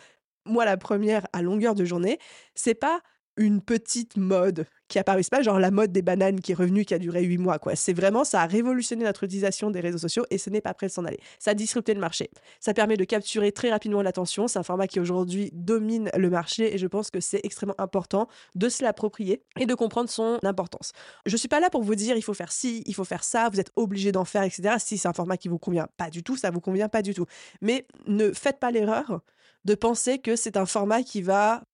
moi 0.45 0.65
la 0.65 0.77
première 0.77 1.27
à 1.33 1.43
longueur 1.43 1.75
de 1.75 1.85
journée, 1.85 2.19
c'est 2.55 2.75
pas 2.75 3.01
une 3.37 3.61
petite 3.61 4.17
mode 4.17 4.67
qui 4.89 4.99
apparu. 4.99 5.23
C'est 5.23 5.31
pas 5.31 5.43
genre 5.43 5.59
la 5.59 5.71
mode 5.71 5.93
des 5.93 6.03
bananes 6.03 6.41
qui 6.41 6.53
est 6.53 6.55
revenue, 6.55 6.85
qui 6.85 6.95
a 6.95 6.99
duré 6.99 7.23
huit 7.25 7.39
mois, 7.39 7.59
quoi. 7.59 7.75
C'est 7.75 7.93
vraiment, 7.93 8.25
ça 8.25 8.43
a 8.43 8.47
révolutionné 8.47 9.05
notre 9.05 9.25
utilisation 9.25 9.71
des 9.71 9.81
réseaux 9.81 9.99
sociaux 9.99 10.25
et 10.31 10.39
ce 10.39 10.51
n'est 10.51 10.61
pas 10.61 10.75
prêt 10.75 10.87
de 10.87 10.93
s'en 10.93 11.05
aller. 11.05 11.19
Ça 11.39 11.53
a 11.53 11.55
disrupté 11.55 11.93
le 11.95 12.01
marché. 12.01 12.31
Ça 12.61 12.73
permet 12.73 12.97
de 12.97 13.05
capturer 13.05 13.53
très 13.53 13.71
rapidement 13.71 14.03
l'attention. 14.03 14.47
C'est 14.49 14.59
un 14.59 14.63
format 14.63 14.87
qui 14.87 15.01
aujourd'hui 15.01 15.51
domine 15.53 16.11
le 16.17 16.31
marché 16.31 16.75
et 16.75 16.79
je 16.79 16.87
pense 16.87 17.11
que 17.11 17.21
c'est 17.21 17.41
extrêmement 17.43 17.75
important 17.79 18.29
de 18.55 18.69
se 18.69 18.83
l'approprier 18.83 19.43
et 19.59 19.67
de 19.67 19.75
comprendre 19.75 20.09
son 20.09 20.39
importance. 20.45 20.93
Je 21.27 21.37
suis 21.37 21.49
pas 21.49 21.61
là 21.61 21.71
pour 21.71 21.83
vous 21.83 21.95
dire 21.95 22.17
il 22.17 22.23
faut 22.23 22.35
faire 22.35 22.53
ci, 22.53 22.83
il 22.87 22.95
faut 22.95 23.05
faire 23.05 23.25
ça, 23.25 23.49
vous 23.51 23.61
êtes 23.61 23.73
obligé 23.77 24.13
d'en 24.13 24.25
faire, 24.25 24.45
etc. 24.45 24.77
Si 24.79 24.99
c'est 24.99 25.09
un 25.09 25.13
format 25.13 25.37
qui 25.37 25.49
vous 25.49 25.59
convient 25.59 25.89
pas 25.97 26.11
du 26.11 26.23
tout, 26.23 26.37
ça 26.37 26.51
vous 26.51 26.61
convient 26.61 26.89
pas 26.89 27.03
du 27.03 27.15
tout. 27.15 27.27
Mais 27.61 27.87
ne 28.07 28.33
faites 28.33 28.61
pas 28.61 28.71
l'erreur 28.71 29.21
de 29.65 29.75
penser 29.75 30.19
que 30.21 30.37
c'est 30.37 30.57
un 30.57 30.67
format 30.67 31.03
qui 31.03 31.23
va 31.23 31.65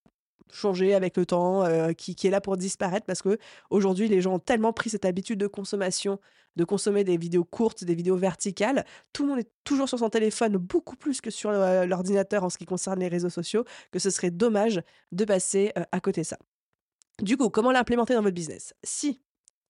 changer 0.52 0.94
avec 0.94 1.16
le 1.16 1.26
temps, 1.26 1.64
euh, 1.64 1.92
qui, 1.92 2.14
est 2.22 2.30
là 2.30 2.40
pour 2.40 2.56
disparaître 2.56 3.06
parce 3.06 3.22
que 3.22 3.38
aujourd'hui 3.70 4.08
les 4.08 4.20
gens 4.20 4.34
ont 4.34 4.38
tellement 4.38 4.72
pris 4.72 4.90
cette 4.90 5.04
habitude 5.04 5.38
de 5.38 5.46
consommation, 5.46 6.20
de 6.56 6.64
consommer 6.64 7.04
des 7.04 7.16
vidéos 7.16 7.44
courtes, 7.44 7.84
des 7.84 7.94
vidéos 7.94 8.16
verticales. 8.16 8.84
Tout 9.12 9.22
le 9.24 9.30
monde 9.30 9.38
est 9.40 9.50
toujours 9.64 9.88
sur 9.88 9.98
son 9.98 10.10
téléphone, 10.10 10.56
beaucoup 10.56 10.96
plus 10.96 11.20
que 11.20 11.30
sur 11.30 11.50
euh, 11.50 11.86
l'ordinateur 11.86 12.44
en 12.44 12.50
ce 12.50 12.58
qui 12.58 12.66
concerne 12.66 13.00
les 13.00 13.08
réseaux 13.08 13.30
sociaux, 13.30 13.64
que 13.90 13.98
ce 13.98 14.10
serait 14.10 14.30
dommage 14.30 14.82
de 15.10 15.24
passer 15.24 15.72
euh, 15.78 15.84
à 15.92 16.00
côté 16.00 16.24
ça. 16.24 16.38
Du 17.20 17.36
coup, 17.36 17.48
comment 17.50 17.72
l'implémenter 17.72 18.14
dans 18.14 18.22
votre 18.22 18.34
business? 18.34 18.74
Si 18.84 19.20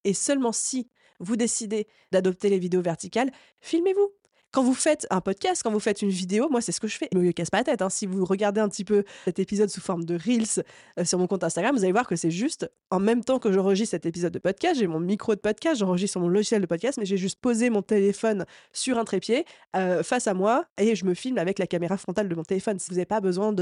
et 0.05 0.15
seulement 0.15 0.53
si 0.53 0.89
vous 1.21 1.37
décidez 1.37 1.87
d'adopter 2.11 2.49
les 2.49 2.59
vidéos 2.59 2.83
verticales, 2.83 3.31
filmez-vous. 3.61 4.13
Quand 4.53 4.63
vous 4.63 4.75
faites 4.75 5.07
un 5.09 5.23
podcast, 5.23 5.63
quand 5.63 5.73
vous 5.73 5.81
faites 5.81 6.03
une 6.03 6.11
vidéo, 6.11 6.51
moi, 6.51 6.61
c'est 6.61 6.73
ce 6.73 6.81
que 6.81 6.87
je 6.87 6.99
fais. 6.99 7.09
Je 7.11 7.19
me 7.19 7.33
casse 7.33 7.49
pas 7.49 7.57
la 7.59 7.65
tête. 7.65 7.81
Hein. 7.81 7.89
Si 7.89 8.05
vous 8.05 8.23
regardez 8.27 8.61
un 8.61 8.69
petit 8.69 8.85
peu 8.85 9.03
cet 9.25 9.39
épisode 9.39 9.71
sous 9.71 9.81
forme 9.81 10.05
de 10.05 10.15
Reels 10.15 10.63
euh, 10.99 11.07
sur 11.07 11.19
mon 11.19 11.27
compte 11.27 11.43
Instagram, 11.43 11.75
vous 11.75 11.85
allez 11.85 11.93
voir 11.93 12.07
que 12.07 12.17
c'est 12.17 12.31
juste 12.31 12.71
en 12.91 13.01
même 13.01 13.25
temps 13.25 13.39
que 13.39 13.51
j'enregistre 13.51 13.93
cet 13.93 14.05
épisode 14.05 14.31
de 14.31 14.39
podcast, 14.39 14.79
j'ai 14.79 14.87
mon 14.87 15.01
micro 15.01 15.35
de 15.35 15.41
podcast, 15.41 15.81
j'enregistre 15.81 16.21
mon 16.21 16.29
logiciel 16.29 16.61
de 16.61 16.67
podcast, 16.67 16.99
mais 16.99 17.07
j'ai 17.07 17.17
juste 17.17 17.41
posé 17.41 17.71
mon 17.71 17.81
téléphone 17.81 18.45
sur 18.75 18.99
un 18.99 19.05
trépied 19.05 19.47
euh, 19.75 20.03
face 20.03 20.27
à 20.27 20.35
moi 20.35 20.67
et 20.77 20.95
je 20.97 21.07
me 21.07 21.15
filme 21.15 21.39
avec 21.39 21.59
la 21.59 21.67
caméra 21.67 21.97
frontale 21.97 22.29
de 22.29 22.35
mon 22.35 22.45
téléphone. 22.45 22.77
Vous 22.77 22.95
n'avez 22.95 23.07
pas 23.07 23.23
besoin 23.23 23.55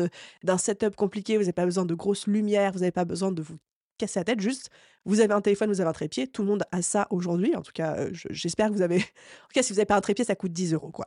d'un 0.43 0.59
setup 0.59 0.97
compliqué, 0.97 1.37
vous 1.37 1.45
n'avez 1.45 1.53
pas 1.53 1.67
besoin 1.67 1.85
de 1.85 1.95
grosses 1.95 2.27
lumières, 2.27 2.73
vous 2.73 2.81
n'avez 2.81 2.91
pas 2.91 3.05
besoin 3.05 3.31
de 3.31 3.43
vous 3.43 3.59
casser 4.01 4.21
la 4.21 4.25
tête, 4.25 4.41
juste 4.41 4.71
vous 5.05 5.21
avez 5.21 5.33
un 5.33 5.41
téléphone, 5.41 5.71
vous 5.71 5.81
avez 5.81 5.91
un 5.91 5.95
trépied, 5.95 6.27
tout 6.27 6.43
le 6.43 6.49
monde 6.49 6.65
a 6.73 6.83
ça 6.83 7.07
aujourd'hui. 7.11 7.55
En 7.57 7.63
tout 7.63 7.73
cas, 7.73 7.97
euh, 7.97 8.11
j'espère 8.13 8.69
que 8.69 8.75
vous 8.75 8.83
avez. 8.83 8.97
En 9.01 9.47
tout 9.51 9.55
cas, 9.55 9.63
si 9.63 9.73
vous 9.73 9.77
n'avez 9.77 9.87
pas 9.87 9.97
un 9.97 10.01
trépied, 10.01 10.25
ça 10.25 10.35
coûte 10.35 10.53
10 10.53 10.75
euros, 10.75 10.91
quoi. 10.91 11.07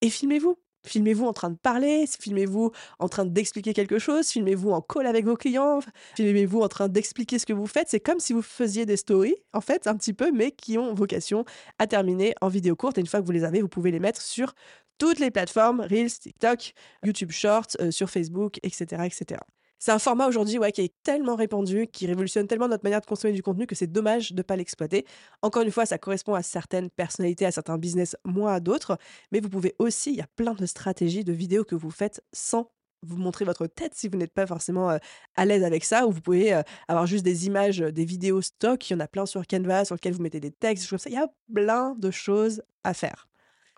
Et 0.00 0.10
filmez-vous. 0.10 0.56
Filmez-vous 0.84 1.26
en 1.26 1.32
train 1.32 1.50
de 1.50 1.56
parler, 1.56 2.06
filmez-vous 2.06 2.72
en 2.98 3.08
train 3.08 3.24
d'expliquer 3.24 3.72
quelque 3.72 4.00
chose, 4.00 4.26
filmez-vous 4.26 4.72
en 4.72 4.80
call 4.80 5.06
avec 5.06 5.24
vos 5.24 5.36
clients, 5.36 5.78
filmez-vous 6.16 6.60
en 6.60 6.66
train 6.66 6.88
d'expliquer 6.88 7.38
ce 7.38 7.46
que 7.46 7.52
vous 7.52 7.68
faites. 7.68 7.88
C'est 7.88 8.00
comme 8.00 8.18
si 8.18 8.32
vous 8.32 8.42
faisiez 8.42 8.84
des 8.84 8.96
stories, 8.96 9.36
en 9.52 9.60
fait, 9.60 9.86
un 9.86 9.96
petit 9.96 10.12
peu, 10.12 10.32
mais 10.32 10.50
qui 10.50 10.78
ont 10.78 10.92
vocation 10.92 11.44
à 11.78 11.86
terminer 11.86 12.34
en 12.40 12.48
vidéo 12.48 12.74
courte. 12.74 12.98
Et 12.98 13.00
une 13.00 13.06
fois 13.06 13.20
que 13.20 13.26
vous 13.26 13.32
les 13.32 13.44
avez, 13.44 13.60
vous 13.60 13.68
pouvez 13.68 13.92
les 13.92 14.00
mettre 14.00 14.20
sur 14.20 14.54
toutes 14.98 15.20
les 15.20 15.30
plateformes, 15.30 15.82
Reels, 15.82 16.18
TikTok, 16.18 16.72
YouTube 17.04 17.30
Shorts, 17.30 17.76
euh, 17.80 17.92
sur 17.92 18.10
Facebook, 18.10 18.58
etc., 18.64 19.02
etc. 19.04 19.40
C'est 19.84 19.90
un 19.90 19.98
format 19.98 20.28
aujourd'hui 20.28 20.60
qui 20.72 20.82
est 20.82 20.94
tellement 21.02 21.34
répandu, 21.34 21.88
qui 21.88 22.06
révolutionne 22.06 22.46
tellement 22.46 22.68
notre 22.68 22.84
manière 22.84 23.00
de 23.00 23.06
consommer 23.06 23.32
du 23.32 23.42
contenu 23.42 23.66
que 23.66 23.74
c'est 23.74 23.88
dommage 23.88 24.30
de 24.30 24.36
ne 24.36 24.42
pas 24.42 24.54
l'exploiter. 24.54 25.04
Encore 25.42 25.62
une 25.62 25.72
fois, 25.72 25.86
ça 25.86 25.98
correspond 25.98 26.34
à 26.34 26.42
certaines 26.44 26.88
personnalités, 26.88 27.46
à 27.46 27.50
certains 27.50 27.78
business, 27.78 28.14
moins 28.24 28.52
à 28.54 28.60
d'autres. 28.60 28.96
Mais 29.32 29.40
vous 29.40 29.48
pouvez 29.48 29.74
aussi, 29.80 30.10
il 30.10 30.18
y 30.18 30.20
a 30.20 30.28
plein 30.36 30.54
de 30.54 30.66
stratégies 30.66 31.24
de 31.24 31.32
vidéos 31.32 31.64
que 31.64 31.74
vous 31.74 31.90
faites 31.90 32.22
sans 32.32 32.70
vous 33.02 33.16
montrer 33.16 33.44
votre 33.44 33.66
tête 33.66 33.92
si 33.96 34.06
vous 34.06 34.16
n'êtes 34.16 34.32
pas 34.32 34.46
forcément 34.46 34.96
à 35.34 35.44
l'aise 35.44 35.64
avec 35.64 35.82
ça, 35.82 36.06
ou 36.06 36.12
vous 36.12 36.20
pouvez 36.20 36.62
avoir 36.86 37.08
juste 37.08 37.24
des 37.24 37.48
images, 37.48 37.78
des 37.78 38.04
vidéos 38.04 38.40
stock, 38.40 38.88
il 38.88 38.92
y 38.92 38.96
en 38.96 39.00
a 39.00 39.08
plein 39.08 39.26
sur 39.26 39.44
Canva, 39.44 39.84
sur 39.84 39.96
lesquelles 39.96 40.14
vous 40.14 40.22
mettez 40.22 40.38
des 40.38 40.52
textes, 40.52 40.88
comme 40.88 41.00
ça. 41.00 41.10
Il 41.10 41.16
y 41.16 41.18
a 41.18 41.26
plein 41.52 41.96
de 41.98 42.12
choses 42.12 42.62
à 42.84 42.94
faire. 42.94 43.26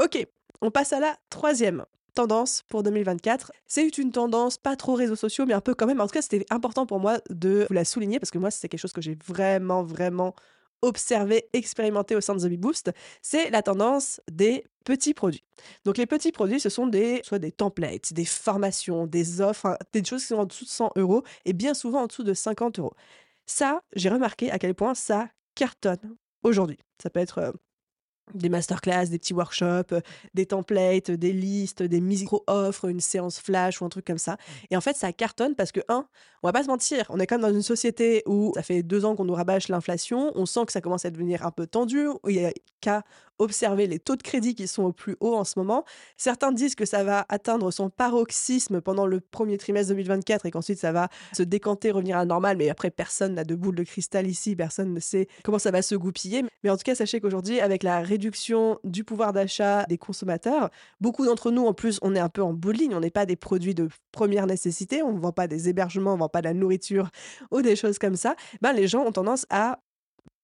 Ok, 0.02 0.22
on 0.60 0.70
passe 0.70 0.92
à 0.92 1.00
la 1.00 1.16
troisième 1.30 1.86
tendance 2.14 2.62
pour 2.68 2.82
2024. 2.82 3.52
C'est 3.66 3.98
une 3.98 4.12
tendance 4.12 4.56
pas 4.56 4.76
trop 4.76 4.94
réseaux 4.94 5.16
sociaux, 5.16 5.44
mais 5.46 5.54
un 5.54 5.60
peu 5.60 5.74
quand 5.74 5.86
même. 5.86 6.00
En 6.00 6.06
tout 6.06 6.14
cas, 6.14 6.22
c'était 6.22 6.46
important 6.50 6.86
pour 6.86 7.00
moi 7.00 7.18
de 7.30 7.66
vous 7.68 7.74
la 7.74 7.84
souligner 7.84 8.18
parce 8.18 8.30
que 8.30 8.38
moi, 8.38 8.50
c'est 8.50 8.68
quelque 8.68 8.80
chose 8.80 8.92
que 8.92 9.00
j'ai 9.00 9.16
vraiment, 9.26 9.82
vraiment 9.82 10.34
observé, 10.82 11.48
expérimenté 11.52 12.14
au 12.14 12.20
sein 12.20 12.34
de 12.34 12.48
The 12.48 12.58
Boost. 12.58 12.92
C'est 13.22 13.50
la 13.50 13.62
tendance 13.62 14.20
des 14.30 14.64
petits 14.84 15.14
produits. 15.14 15.44
Donc, 15.84 15.96
les 15.96 16.06
petits 16.06 16.32
produits, 16.32 16.60
ce 16.60 16.68
sont 16.68 16.86
des, 16.86 17.20
soit 17.24 17.38
des 17.38 17.52
templates, 17.52 18.12
des 18.12 18.24
formations, 18.24 19.06
des 19.06 19.40
offres, 19.40 19.78
des 19.92 20.04
choses 20.04 20.22
qui 20.22 20.28
sont 20.28 20.36
en 20.36 20.44
dessous 20.44 20.64
de 20.64 20.70
100 20.70 20.92
euros 20.96 21.22
et 21.44 21.52
bien 21.52 21.74
souvent 21.74 22.02
en 22.02 22.06
dessous 22.06 22.22
de 22.22 22.34
50 22.34 22.78
euros. 22.78 22.94
Ça, 23.46 23.82
j'ai 23.94 24.08
remarqué 24.08 24.50
à 24.50 24.58
quel 24.58 24.74
point 24.74 24.94
ça 24.94 25.28
cartonne 25.54 26.16
aujourd'hui. 26.42 26.78
Ça 27.02 27.10
peut 27.10 27.20
être 27.20 27.38
euh, 27.38 27.52
des 28.32 28.48
masterclass, 28.48 29.06
des 29.06 29.18
petits 29.18 29.34
workshops, 29.34 29.92
euh, 29.92 30.00
des 30.32 30.46
templates, 30.46 31.10
des 31.10 31.32
listes, 31.32 31.82
des 31.82 32.00
micro-offres, 32.00 32.86
une 32.86 33.00
séance 33.00 33.38
flash 33.38 33.80
ou 33.80 33.84
un 33.84 33.88
truc 33.88 34.04
comme 34.06 34.18
ça. 34.18 34.36
Et 34.70 34.76
en 34.76 34.80
fait, 34.80 34.96
ça 34.96 35.12
cartonne 35.12 35.54
parce 35.54 35.72
que, 35.72 35.80
un, 35.88 36.06
on 36.42 36.48
va 36.48 36.52
pas 36.52 36.62
se 36.62 36.68
mentir, 36.68 37.06
on 37.10 37.20
est 37.20 37.26
quand 37.26 37.36
même 37.36 37.48
dans 37.50 37.54
une 37.54 37.62
société 37.62 38.22
où 38.26 38.52
ça 38.54 38.62
fait 38.62 38.82
deux 38.82 39.04
ans 39.04 39.14
qu'on 39.16 39.24
nous 39.24 39.34
rabâche 39.34 39.68
l'inflation, 39.68 40.32
on 40.34 40.46
sent 40.46 40.66
que 40.66 40.72
ça 40.72 40.80
commence 40.80 41.04
à 41.04 41.10
devenir 41.10 41.46
un 41.46 41.50
peu 41.50 41.66
tendu, 41.66 42.06
il 42.28 42.36
y 42.36 42.44
a 42.44 42.52
qu'à 42.80 43.02
observer 43.38 43.86
les 43.86 43.98
taux 43.98 44.16
de 44.16 44.22
crédit 44.22 44.54
qui 44.54 44.66
sont 44.66 44.84
au 44.84 44.92
plus 44.92 45.16
haut 45.20 45.34
en 45.34 45.44
ce 45.44 45.58
moment. 45.58 45.84
Certains 46.16 46.52
disent 46.52 46.74
que 46.74 46.84
ça 46.84 47.04
va 47.04 47.26
atteindre 47.28 47.70
son 47.70 47.90
paroxysme 47.90 48.80
pendant 48.80 49.06
le 49.06 49.20
premier 49.20 49.58
trimestre 49.58 49.88
2024 49.92 50.46
et 50.46 50.50
qu'ensuite 50.50 50.78
ça 50.78 50.92
va 50.92 51.08
se 51.32 51.42
décanter, 51.42 51.90
revenir 51.90 52.16
à 52.16 52.20
la 52.20 52.24
normale. 52.26 52.56
Mais 52.56 52.68
après, 52.68 52.90
personne 52.90 53.34
n'a 53.34 53.44
de 53.44 53.54
boule 53.54 53.74
de 53.74 53.82
cristal 53.82 54.26
ici, 54.26 54.56
personne 54.56 54.92
ne 54.92 55.00
sait 55.00 55.28
comment 55.42 55.58
ça 55.58 55.70
va 55.70 55.82
se 55.82 55.94
goupiller. 55.94 56.44
Mais 56.62 56.70
en 56.70 56.76
tout 56.76 56.84
cas, 56.84 56.94
sachez 56.94 57.20
qu'aujourd'hui, 57.20 57.60
avec 57.60 57.82
la 57.82 58.00
réduction 58.00 58.78
du 58.84 59.04
pouvoir 59.04 59.32
d'achat 59.32 59.84
des 59.84 59.98
consommateurs, 59.98 60.70
beaucoup 61.00 61.24
d'entre 61.26 61.50
nous, 61.50 61.66
en 61.66 61.74
plus, 61.74 61.98
on 62.02 62.14
est 62.14 62.20
un 62.20 62.28
peu 62.28 62.42
en 62.42 62.52
bout 62.52 62.72
de 62.72 62.78
ligne. 62.78 62.94
On 62.94 63.00
n'est 63.00 63.10
pas 63.10 63.26
des 63.26 63.36
produits 63.36 63.74
de 63.74 63.88
première 64.12 64.46
nécessité, 64.46 65.02
on 65.02 65.12
ne 65.12 65.18
vend 65.18 65.32
pas 65.32 65.46
des 65.46 65.68
hébergements, 65.68 66.12
on 66.12 66.16
ne 66.16 66.20
vend 66.20 66.28
pas 66.28 66.40
de 66.40 66.46
la 66.46 66.54
nourriture 66.54 67.10
ou 67.50 67.62
des 67.62 67.76
choses 67.76 67.98
comme 67.98 68.16
ça. 68.16 68.36
Ben, 68.62 68.72
les 68.72 68.88
gens 68.88 69.04
ont 69.04 69.12
tendance 69.12 69.46
à 69.50 69.80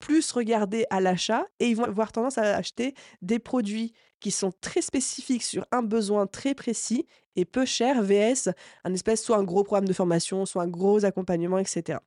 plus 0.00 0.33
regarder 0.33 0.85
à 0.90 1.00
l'achat 1.00 1.47
et 1.61 1.69
ils 1.69 1.76
vont 1.76 1.85
avoir 1.85 2.11
tendance 2.11 2.38
à 2.38 2.57
acheter 2.57 2.95
des 3.23 3.38
produits 3.38 3.92
qui 4.19 4.30
sont 4.30 4.52
très 4.61 4.83
spécifiques 4.83 5.42
sur 5.45 5.64
un 5.71 5.83
besoin 5.83 6.26
très 6.26 6.54
précis 6.54 7.07
et 7.37 7.45
peu 7.45 7.64
cher, 7.64 8.02
VS, 8.02 8.50
un 8.85 8.92
espèce, 8.92 9.23
soit 9.23 9.37
un 9.37 9.45
gros 9.45 9.62
programme 9.62 9.87
de 9.87 9.92
formation, 9.92 10.45
soit 10.47 10.62
un 10.62 10.69
gros 10.69 11.04
accompagnement, 11.04 11.59
etc. 11.59 12.00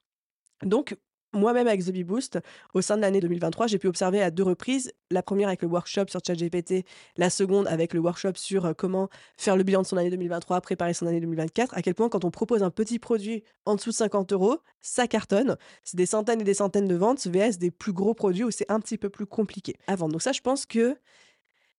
Donc, 0.64 0.98
moi-même 1.34 1.68
avec 1.68 1.84
The 1.84 2.04
Boost, 2.04 2.40
au 2.74 2.82
sein 2.82 2.96
de 2.96 3.02
l'année 3.02 3.20
2023, 3.20 3.68
j'ai 3.68 3.78
pu 3.78 3.88
observer 3.88 4.22
à 4.22 4.32
deux 4.32 4.44
reprises, 4.44 4.94
la 5.12 5.24
première 5.24 5.48
avec 5.48 5.62
le 5.62 5.68
workshop 5.68 6.06
sur 6.10 6.20
ChatGPT, 6.26 6.86
la 7.18 7.30
seconde 7.30 7.68
avec 7.68 7.94
le 7.94 8.00
workshop 8.00 8.34
sur 8.36 8.66
euh, 8.66 8.74
comment 8.74 9.10
faire 9.38 9.56
le 9.56 9.64
bilan 9.64 9.82
de 9.82 9.88
son 9.88 9.98
année 9.98 10.10
2023, 10.10 10.62
préparer 10.62 10.94
son 10.94 11.08
année 11.08 11.20
2024, 11.20 11.76
à 11.76 11.82
quel 11.82 11.96
point 11.96 12.10
quand 12.10 12.26
on 12.26 12.32
propose 12.32 12.64
un 12.64 12.70
petit 12.70 13.00
produit 13.00 13.44
en 13.66 13.76
dessous 13.76 13.90
de 13.90 13.96
50 13.96 14.34
euros, 14.34 14.58
ça 14.82 15.08
cartonne. 15.08 15.58
C'est 15.84 15.98
des 15.98 16.06
centaines 16.06 16.42
et 16.42 16.46
des 16.46 16.54
centaines 16.54 16.88
de 16.88 16.96
ventes, 16.96 17.26
VS 17.28 17.58
des 17.58 17.72
plus 17.72 17.94
gros 17.94 18.14
produits 18.14 18.44
où 18.44 18.52
c'est 18.52 18.70
un 18.70 18.80
petit 18.80 18.98
peu 18.98 19.10
plus 19.10 19.26
compliqué 19.26 19.76
à 19.88 19.96
vendre. 19.96 20.14
Donc 20.14 20.22
ça, 20.22 20.32
je 20.32 20.42
pense 20.42 20.66
que 20.66 20.98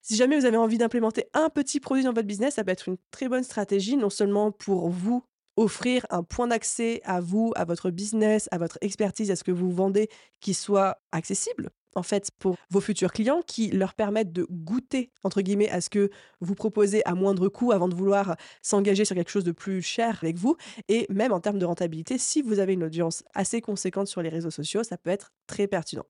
si 0.02 0.16
jamais 0.16 0.38
vous 0.38 0.44
avez 0.44 0.58
envie 0.58 0.76
d'implémenter 0.78 1.26
un 1.32 1.49
petit 1.49 1.80
produit 1.80 2.04
dans 2.04 2.12
votre 2.12 2.26
business, 2.26 2.56
ça 2.56 2.64
peut 2.64 2.70
être 2.70 2.88
une 2.88 2.99
très 3.11 3.28
bonne 3.28 3.42
stratégie, 3.42 3.96
non 3.96 4.11
seulement 4.11 4.52
pour 4.52 4.90
vous 4.90 5.25
offrir 5.56 6.06
un 6.11 6.23
point 6.23 6.49
d'accès 6.49 7.00
à 7.04 7.20
vous, 7.20 7.52
à 7.56 7.64
votre 7.64 7.90
business, 7.90 8.49
à 8.50 8.58
votre 8.58 8.78
expertise, 8.80 9.30
à 9.30 9.37
ce 9.37 9.44
que 9.44 9.52
vous 9.52 9.70
vendez 9.70 10.08
qui 10.40 10.54
soit 10.54 10.99
accessible 11.12 11.70
en 11.96 12.02
fait 12.02 12.30
pour 12.38 12.56
vos 12.70 12.80
futurs 12.80 13.12
clients 13.12 13.42
qui 13.46 13.70
leur 13.70 13.94
permettent 13.94 14.32
de 14.32 14.46
goûter 14.50 15.11
entre 15.23 15.40
guillemets 15.40 15.70
à 15.70 15.80
ce 15.80 15.90
que 15.90 16.11
vous 16.40 16.54
proposez 16.54 17.02
à 17.04 17.14
moindre 17.14 17.49
coût 17.49 17.73
avant 17.73 17.88
de 17.88 17.94
vouloir 17.94 18.37
s'engager 18.62 19.04
sur 19.04 19.14
quelque 19.14 19.30
chose 19.30 19.44
de 19.44 19.52
plus 19.52 19.82
cher 19.82 20.18
avec 20.23 20.37
vous 20.37 20.56
et 20.88 21.06
même 21.11 21.32
en 21.32 21.40
termes 21.40 21.58
de 21.58 21.66
rentabilité 21.66 22.18
si 22.18 22.42
vous 22.42 22.58
avez 22.58 22.73
une 22.73 22.84
audience 22.84 23.23
assez 23.34 23.61
conséquente 23.61 24.08
sur 24.08 24.23
les 24.23 24.28
réseaux 24.28 24.50
sociaux 24.50 24.82
ça 24.82 24.96
peut 24.96 25.11
être 25.11 25.32
très 25.46 25.66
pertinent. 25.66 26.06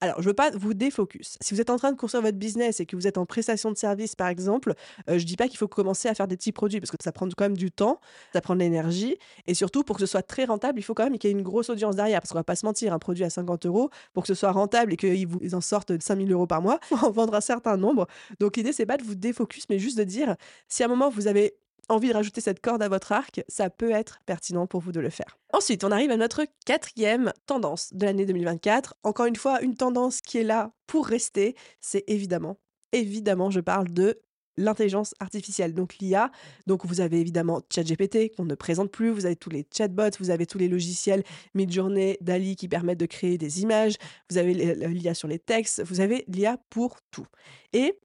Alors, 0.00 0.20
je 0.20 0.28
veux 0.28 0.34
pas 0.34 0.50
vous 0.50 0.74
défocus. 0.74 1.38
Si 1.40 1.54
vous 1.54 1.60
êtes 1.60 1.70
en 1.70 1.76
train 1.76 1.92
de 1.92 1.96
construire 1.96 2.22
votre 2.22 2.36
business 2.36 2.80
et 2.80 2.86
que 2.86 2.96
vous 2.96 3.06
êtes 3.06 3.18
en 3.18 3.26
prestation 3.26 3.70
de 3.70 3.76
service, 3.76 4.14
par 4.14 4.28
exemple, 4.28 4.74
euh, 5.08 5.18
je 5.18 5.24
dis 5.24 5.36
pas 5.36 5.48
qu'il 5.48 5.56
faut 5.56 5.68
commencer 5.68 6.08
à 6.08 6.14
faire 6.14 6.28
des 6.28 6.36
petits 6.36 6.52
produits 6.52 6.80
parce 6.80 6.90
que 6.90 6.96
ça 7.02 7.12
prend 7.12 7.26
quand 7.28 7.44
même 7.44 7.56
du 7.56 7.70
temps, 7.70 8.00
ça 8.32 8.40
prend 8.40 8.54
de 8.54 8.60
l'énergie. 8.60 9.16
Et 9.46 9.54
surtout, 9.54 9.84
pour 9.84 9.96
que 9.96 10.00
ce 10.00 10.06
soit 10.06 10.22
très 10.22 10.44
rentable, 10.44 10.78
il 10.78 10.82
faut 10.82 10.94
quand 10.94 11.04
même 11.04 11.18
qu'il 11.18 11.30
y 11.30 11.32
ait 11.32 11.36
une 11.36 11.42
grosse 11.42 11.70
audience 11.70 11.96
derrière. 11.96 12.20
Parce 12.20 12.30
qu'on 12.32 12.38
va 12.38 12.44
pas 12.44 12.56
se 12.56 12.66
mentir, 12.66 12.92
un 12.92 12.98
produit 12.98 13.24
à 13.24 13.30
50 13.30 13.66
euros, 13.66 13.90
pour 14.12 14.22
que 14.22 14.28
ce 14.28 14.34
soit 14.34 14.52
rentable 14.52 14.92
et 14.92 14.96
qu'ils 14.96 15.26
vous 15.26 15.54
en 15.54 15.60
sortent 15.60 16.00
5000 16.00 16.30
euros 16.32 16.46
par 16.46 16.62
mois, 16.62 16.78
faut 16.88 16.96
en 16.96 17.10
vendre 17.10 17.34
un 17.34 17.40
certain 17.40 17.76
nombre. 17.76 18.06
Donc, 18.40 18.56
l'idée, 18.56 18.72
c'est 18.72 18.86
pas 18.86 18.96
de 18.96 19.04
vous 19.04 19.14
défocus, 19.14 19.64
mais 19.70 19.78
juste 19.78 19.98
de 19.98 20.04
dire 20.04 20.36
si 20.68 20.82
à 20.82 20.86
un 20.86 20.88
moment 20.88 21.08
vous 21.08 21.26
avez 21.26 21.54
envie 21.88 22.08
de 22.08 22.14
rajouter 22.14 22.40
cette 22.40 22.60
corde 22.60 22.82
à 22.82 22.88
votre 22.88 23.12
arc, 23.12 23.42
ça 23.48 23.70
peut 23.70 23.90
être 23.90 24.18
pertinent 24.26 24.66
pour 24.66 24.80
vous 24.80 24.92
de 24.92 25.00
le 25.00 25.10
faire. 25.10 25.38
Ensuite, 25.52 25.84
on 25.84 25.92
arrive 25.92 26.10
à 26.10 26.16
notre 26.16 26.44
quatrième 26.64 27.32
tendance 27.46 27.92
de 27.92 28.04
l'année 28.04 28.26
2024. 28.26 28.96
Encore 29.02 29.26
une 29.26 29.36
fois, 29.36 29.62
une 29.62 29.76
tendance 29.76 30.20
qui 30.20 30.38
est 30.38 30.44
là 30.44 30.72
pour 30.86 31.06
rester, 31.06 31.54
c'est 31.80 32.04
évidemment, 32.08 32.58
évidemment, 32.92 33.50
je 33.50 33.60
parle 33.60 33.88
de 33.88 34.20
l'intelligence 34.56 35.14
artificielle, 35.20 35.74
donc 35.74 35.98
l'IA. 35.98 36.30
Donc 36.66 36.86
vous 36.86 37.00
avez 37.00 37.20
évidemment 37.20 37.60
ChatGPT 37.72 38.34
qu'on 38.34 38.44
ne 38.44 38.54
présente 38.54 38.90
plus, 38.90 39.10
vous 39.10 39.26
avez 39.26 39.36
tous 39.36 39.50
les 39.50 39.66
chatbots, 39.70 40.16
vous 40.18 40.30
avez 40.30 40.46
tous 40.46 40.58
les 40.58 40.68
logiciels 40.68 41.22
Midjourney, 41.54 42.16
Dali 42.20 42.56
qui 42.56 42.68
permettent 42.68 43.00
de 43.00 43.06
créer 43.06 43.38
des 43.38 43.62
images, 43.62 43.96
vous 44.30 44.38
avez 44.38 44.54
l'IA 44.54 45.14
sur 45.14 45.28
les 45.28 45.38
textes, 45.38 45.82
vous 45.84 46.00
avez 46.00 46.24
l'IA 46.28 46.58
pour 46.70 46.98
tout. 47.10 47.26
Et 47.72 47.98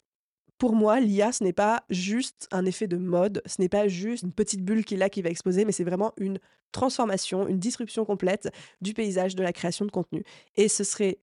pour 0.61 0.75
moi, 0.75 0.99
l'IA, 0.99 1.31
ce 1.31 1.43
n'est 1.43 1.53
pas 1.53 1.83
juste 1.89 2.47
un 2.51 2.65
effet 2.65 2.85
de 2.85 2.97
mode, 2.97 3.41
ce 3.47 3.59
n'est 3.59 3.67
pas 3.67 3.87
juste 3.87 4.21
une 4.21 4.31
petite 4.31 4.63
bulle 4.63 4.85
qui 4.85 4.95
là 4.95 5.09
qui 5.09 5.23
va 5.23 5.31
exploser, 5.31 5.65
mais 5.65 5.71
c'est 5.71 5.83
vraiment 5.83 6.13
une 6.17 6.37
transformation, 6.71 7.47
une 7.47 7.57
disruption 7.57 8.05
complète 8.05 8.47
du 8.79 8.93
paysage 8.93 9.35
de 9.35 9.41
la 9.41 9.53
création 9.53 9.85
de 9.85 9.89
contenu. 9.89 10.23
Et 10.57 10.67
ce 10.67 10.83
serait 10.83 11.17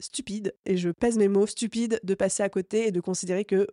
stupide, 0.00 0.54
et 0.66 0.76
je 0.76 0.90
pèse 0.90 1.16
mes 1.16 1.28
mots, 1.28 1.46
stupide 1.46 1.98
de 2.02 2.14
passer 2.14 2.42
à 2.42 2.50
côté 2.50 2.88
et 2.88 2.92
de 2.92 3.00
considérer 3.00 3.46
que 3.46 3.68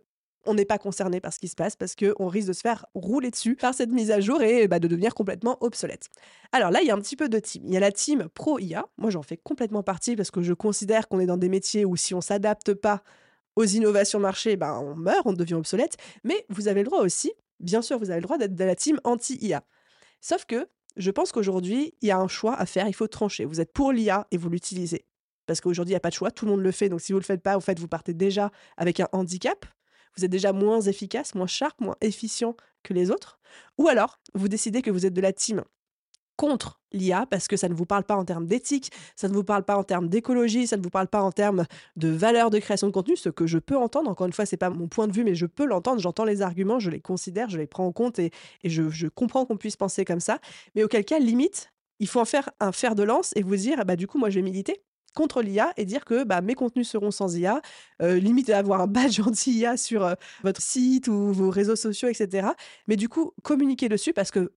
on 0.46 0.54
n'est 0.54 0.64
pas 0.64 0.78
concerné 0.78 1.20
par 1.20 1.34
ce 1.34 1.40
qui 1.40 1.48
se 1.48 1.56
passe 1.56 1.76
parce 1.76 1.94
qu'on 1.94 2.28
risque 2.28 2.48
de 2.48 2.54
se 2.54 2.62
faire 2.62 2.86
rouler 2.94 3.30
dessus 3.30 3.54
par 3.54 3.74
cette 3.74 3.90
mise 3.90 4.10
à 4.10 4.20
jour 4.20 4.40
et 4.40 4.66
bah, 4.66 4.78
de 4.78 4.88
devenir 4.88 5.14
complètement 5.14 5.58
obsolète. 5.60 6.08
Alors 6.52 6.70
là, 6.70 6.80
il 6.80 6.86
y 6.86 6.90
a 6.90 6.94
un 6.94 7.00
petit 7.02 7.16
peu 7.16 7.28
de 7.28 7.38
team. 7.38 7.64
Il 7.66 7.74
y 7.74 7.76
a 7.76 7.80
la 7.80 7.92
team 7.92 8.28
pro 8.32 8.58
IA. 8.58 8.86
Moi, 8.96 9.10
j'en 9.10 9.22
fais 9.22 9.36
complètement 9.36 9.82
partie 9.82 10.16
parce 10.16 10.30
que 10.30 10.40
je 10.40 10.54
considère 10.54 11.08
qu'on 11.08 11.20
est 11.20 11.26
dans 11.26 11.36
des 11.36 11.50
métiers 11.50 11.84
où 11.84 11.96
si 11.96 12.14
on 12.14 12.22
s'adapte 12.22 12.72
pas 12.72 13.02
aux 13.56 13.64
innovations 13.64 14.20
marché, 14.20 14.56
ben, 14.56 14.78
on 14.78 14.94
meurt, 14.94 15.26
on 15.26 15.32
devient 15.32 15.54
obsolète. 15.54 15.96
Mais 16.24 16.46
vous 16.48 16.68
avez 16.68 16.82
le 16.82 16.86
droit 16.86 17.00
aussi, 17.00 17.32
bien 17.60 17.82
sûr, 17.82 17.98
vous 17.98 18.10
avez 18.10 18.20
le 18.20 18.24
droit 18.24 18.38
d'être 18.38 18.54
de 18.54 18.64
la 18.64 18.76
team 18.76 19.00
anti-IA. 19.04 19.64
Sauf 20.20 20.44
que 20.44 20.68
je 20.96 21.10
pense 21.10 21.32
qu'aujourd'hui, 21.32 21.94
il 22.00 22.08
y 22.08 22.10
a 22.10 22.18
un 22.18 22.28
choix 22.28 22.54
à 22.54 22.66
faire, 22.66 22.88
il 22.88 22.94
faut 22.94 23.06
trancher. 23.06 23.44
Vous 23.44 23.60
êtes 23.60 23.72
pour 23.72 23.92
l'IA 23.92 24.26
et 24.30 24.36
vous 24.36 24.48
l'utilisez. 24.48 25.06
Parce 25.46 25.60
qu'aujourd'hui, 25.60 25.92
il 25.92 25.94
n'y 25.94 25.98
a 25.98 26.00
pas 26.00 26.10
de 26.10 26.14
choix, 26.14 26.30
tout 26.30 26.44
le 26.44 26.52
monde 26.52 26.62
le 26.62 26.72
fait. 26.72 26.88
Donc 26.88 27.00
si 27.00 27.12
vous 27.12 27.18
ne 27.18 27.22
le 27.22 27.26
faites 27.26 27.42
pas, 27.42 27.56
en 27.56 27.60
fait, 27.60 27.78
vous 27.78 27.88
partez 27.88 28.14
déjà 28.14 28.50
avec 28.76 29.00
un 29.00 29.08
handicap. 29.12 29.66
vous 30.16 30.24
êtes 30.24 30.30
déjà 30.30 30.52
moins 30.52 30.80
efficace, 30.80 31.34
moins 31.34 31.46
sharp, 31.46 31.80
moins 31.80 31.96
efficient 32.00 32.56
que 32.82 32.94
les 32.94 33.10
autres. 33.10 33.38
Ou 33.78 33.88
alors, 33.88 34.18
vous 34.34 34.48
décidez 34.48 34.82
que 34.82 34.90
vous 34.90 35.06
êtes 35.06 35.14
de 35.14 35.20
la 35.20 35.32
team 35.32 35.62
contre 36.36 36.80
l'IA 36.92 37.26
parce 37.26 37.48
que 37.48 37.56
ça 37.56 37.68
ne 37.68 37.74
vous 37.74 37.86
parle 37.86 38.04
pas 38.04 38.16
en 38.16 38.24
termes 38.24 38.46
d'éthique, 38.46 38.90
ça 39.14 39.28
ne 39.28 39.34
vous 39.34 39.44
parle 39.44 39.64
pas 39.64 39.76
en 39.76 39.84
termes 39.84 40.08
d'écologie, 40.08 40.66
ça 40.66 40.76
ne 40.76 40.82
vous 40.82 40.90
parle 40.90 41.08
pas 41.08 41.22
en 41.22 41.32
termes 41.32 41.64
de 41.96 42.08
valeur 42.08 42.50
de 42.50 42.58
création 42.58 42.86
de 42.86 42.92
contenu, 42.92 43.16
ce 43.16 43.28
que 43.28 43.46
je 43.46 43.58
peux 43.58 43.76
entendre. 43.76 44.10
Encore 44.10 44.26
une 44.26 44.32
fois, 44.32 44.46
c'est 44.46 44.56
pas 44.56 44.70
mon 44.70 44.88
point 44.88 45.06
de 45.06 45.12
vue, 45.12 45.24
mais 45.24 45.34
je 45.34 45.46
peux 45.46 45.66
l'entendre. 45.66 46.00
J'entends 46.00 46.24
les 46.24 46.42
arguments, 46.42 46.78
je 46.78 46.90
les 46.90 47.00
considère, 47.00 47.48
je 47.50 47.58
les 47.58 47.66
prends 47.66 47.86
en 47.86 47.92
compte 47.92 48.18
et, 48.18 48.30
je, 48.64 49.08
comprends 49.08 49.46
qu'on 49.46 49.56
puisse 49.56 49.76
penser 49.76 50.04
comme 50.04 50.20
ça. 50.20 50.38
Mais 50.74 50.82
auquel 50.82 51.04
cas, 51.04 51.18
limite, 51.18 51.72
il 51.98 52.08
faut 52.08 52.20
en 52.20 52.24
faire 52.24 52.50
un 52.60 52.72
fer 52.72 52.94
de 52.94 53.02
lance 53.02 53.32
et 53.36 53.42
vous 53.42 53.56
dire, 53.56 53.84
bah 53.84 53.96
du 53.96 54.06
coup, 54.06 54.18
moi, 54.18 54.30
je 54.30 54.36
vais 54.36 54.42
militer 54.42 54.82
contre 55.14 55.40
l'IA 55.40 55.72
et 55.78 55.86
dire 55.86 56.04
que 56.04 56.24
bah, 56.24 56.42
mes 56.42 56.54
contenus 56.54 56.88
seront 56.88 57.10
sans 57.10 57.36
IA, 57.36 57.62
euh, 58.02 58.18
limite 58.18 58.50
avoir 58.50 58.82
un 58.82 58.86
badge 58.86 59.18
anti-IA 59.20 59.78
sur 59.78 60.04
euh, 60.04 60.14
votre 60.44 60.60
site 60.60 61.08
ou 61.08 61.32
vos 61.32 61.50
réseaux 61.50 61.74
sociaux, 61.74 62.08
etc. 62.08 62.48
Mais 62.86 62.96
du 62.96 63.08
coup, 63.08 63.32
communiquez 63.42 63.88
dessus 63.88 64.12
parce 64.12 64.30
que 64.30 64.52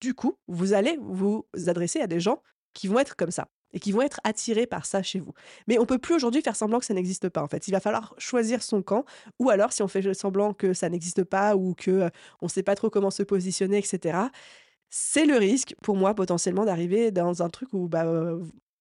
du 0.00 0.14
coup, 0.14 0.38
vous 0.48 0.72
allez 0.72 0.98
vous 1.00 1.46
adresser 1.66 2.00
à 2.00 2.06
des 2.06 2.20
gens 2.20 2.42
qui 2.74 2.88
vont 2.88 2.98
être 2.98 3.16
comme 3.16 3.30
ça 3.30 3.48
et 3.72 3.80
qui 3.80 3.92
vont 3.92 4.02
être 4.02 4.20
attirés 4.24 4.66
par 4.66 4.84
ça 4.84 5.02
chez 5.02 5.18
vous. 5.18 5.32
Mais 5.66 5.78
on 5.78 5.86
peut 5.86 5.98
plus 5.98 6.14
aujourd'hui 6.14 6.42
faire 6.42 6.56
semblant 6.56 6.78
que 6.78 6.84
ça 6.84 6.94
n'existe 6.94 7.28
pas 7.28 7.42
en 7.42 7.48
fait. 7.48 7.68
Il 7.68 7.72
va 7.72 7.80
falloir 7.80 8.14
choisir 8.18 8.62
son 8.62 8.82
camp 8.82 9.04
ou 9.38 9.50
alors 9.50 9.72
si 9.72 9.82
on 9.82 9.88
fait 9.88 10.12
semblant 10.14 10.52
que 10.52 10.74
ça 10.74 10.88
n'existe 10.88 11.24
pas 11.24 11.56
ou 11.56 11.74
que 11.74 11.90
euh, 11.90 12.08
on 12.40 12.46
ne 12.46 12.50
sait 12.50 12.62
pas 12.62 12.74
trop 12.74 12.90
comment 12.90 13.10
se 13.10 13.22
positionner 13.22 13.78
etc. 13.78 14.18
C'est 14.90 15.24
le 15.24 15.36
risque 15.36 15.74
pour 15.82 15.96
moi 15.96 16.14
potentiellement 16.14 16.66
d'arriver 16.66 17.10
dans 17.10 17.42
un 17.42 17.48
truc 17.48 17.72
où 17.72 17.88
bah, 17.88 18.04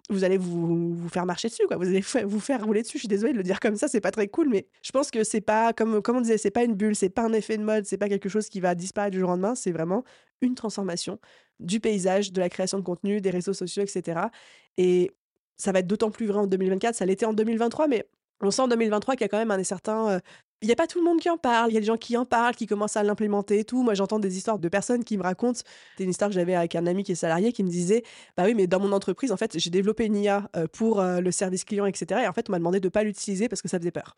vous 0.10 0.24
allez 0.24 0.38
vous, 0.38 0.96
vous, 0.96 1.10
faire 1.10 1.25
marcher 1.25 1.48
dessus, 1.48 1.65
quoi. 1.67 1.77
Vous 1.77 1.88
allez 1.88 2.01
vous 2.25 2.39
faire 2.39 2.63
rouler 2.63 2.81
dessus. 2.81 2.98
Je 2.98 3.00
suis 3.00 3.08
désolée 3.08 3.34
de 3.34 3.38
le 3.38 3.43
dire 3.43 3.60
comme 3.60 3.75
ça, 3.75 3.88
c'est 3.88 4.01
pas 4.01 4.12
très 4.12 4.27
cool, 4.27 4.50
mais 4.50 4.67
je 4.81 4.91
pense 4.91 5.12
que 5.12 5.24
c'est 5.24 5.41
pas, 5.41 5.74
comme, 5.74 6.01
comme 6.01 6.17
on 6.17 6.22
disait, 6.22 6.38
c'est 6.38 6.51
pas 6.51 6.63
une 6.63 6.75
bulle, 6.75 6.96
c'est 6.96 7.10
pas 7.10 7.24
un 7.24 7.34
effet 7.34 7.58
de 7.58 7.63
mode, 7.63 7.86
c'est 7.86 7.98
pas 7.98 8.10
quelque 8.10 8.29
chose 8.29 8.50
qui 8.50 8.60
va 8.60 8.75
disparaître 8.75 9.12
du 9.12 9.20
jour 9.20 9.29
au 9.29 9.31
lendemain, 9.34 9.55
c'est 9.55 9.72
vraiment 9.72 10.03
une 10.41 10.55
transformation 10.55 11.20
du 11.60 11.79
paysage, 11.79 12.31
de 12.31 12.39
la 12.39 12.50
création 12.50 12.79
de 12.79 12.84
contenu, 12.84 13.22
des 13.22 13.29
réseaux 13.29 13.53
sociaux, 13.53 13.84
etc. 13.84 14.22
Et 14.77 15.12
ça 15.58 15.72
va 15.72 15.79
être 15.79 15.88
d'autant 15.88 16.10
plus 16.10 16.25
vrai 16.25 16.39
en 16.39 16.48
2024, 16.48 16.96
ça 16.96 17.05
l'était 17.05 17.25
en 17.25 17.34
2023, 17.34 17.88
mais 17.88 18.08
on 18.41 18.51
sent 18.51 18.63
en 18.63 18.67
2023 18.67 19.15
qu'il 19.15 19.22
y 19.22 19.25
a 19.25 19.29
quand 19.29 19.38
même 19.38 19.51
un 19.51 19.63
certain 19.63 20.10
euh, 20.10 20.20
il 20.62 20.68
n'y 20.68 20.72
a 20.72 20.75
pas 20.75 20.86
tout 20.86 21.00
le 21.00 21.06
monde 21.06 21.20
qui 21.20 21.30
en 21.30 21.38
parle. 21.38 21.72
Il 21.72 21.74
y 21.74 21.77
a 21.77 21.80
des 21.80 21.86
gens 21.88 21.98
qui 21.98 22.15
en 22.18 22.25
parlent, 22.25 22.56
qui 22.56 22.68
commencent 22.68 22.96
à 22.96 23.03
l'implémenter 23.03 23.60
et 23.60 23.63
tout. 23.63 23.82
Moi, 23.82 23.96
j'entends 23.96 24.20
des 24.20 24.38
histoires 24.38 24.60
de 24.60 24.70
personnes 24.70 25.03
qui 25.03 25.18
me 25.18 25.24
racontent. 25.24 25.60
C'était 25.91 26.03
une 26.03 26.12
histoire 26.12 26.30
que 26.30 26.36
j'avais 26.36 26.53
avec 26.53 26.75
un 26.75 26.86
ami 26.86 27.03
qui 27.03 27.13
est 27.13 27.15
salarié 27.15 27.51
qui 27.51 27.63
me 27.63 27.70
disait 27.70 28.03
Bah 28.38 28.44
oui, 28.46 28.53
mais 28.53 28.68
dans 28.68 28.80
mon 28.80 28.91
entreprise, 28.91 29.32
en 29.32 29.38
fait, 29.38 29.58
j'ai 29.58 29.70
développé 29.72 30.06
une 30.06 30.15
IA 30.15 30.50
euh, 30.56 30.68
pour 30.72 31.00
euh, 31.00 31.20
le 31.20 31.32
service 31.32 31.63
client, 31.65 31.86
etc. 31.88 32.22
Et 32.24 32.27
en 32.27 32.34
fait, 32.34 32.48
on 32.50 32.51
m'a 32.51 32.60
demandé 32.60 32.80
de 32.80 32.88
ne 32.88 32.91
pas 32.91 33.03
l'utiliser 33.03 33.50
parce 33.50 33.62
que 33.62 33.70
ça 33.70 33.80
faisait 33.80 33.91
peur. 33.91 34.15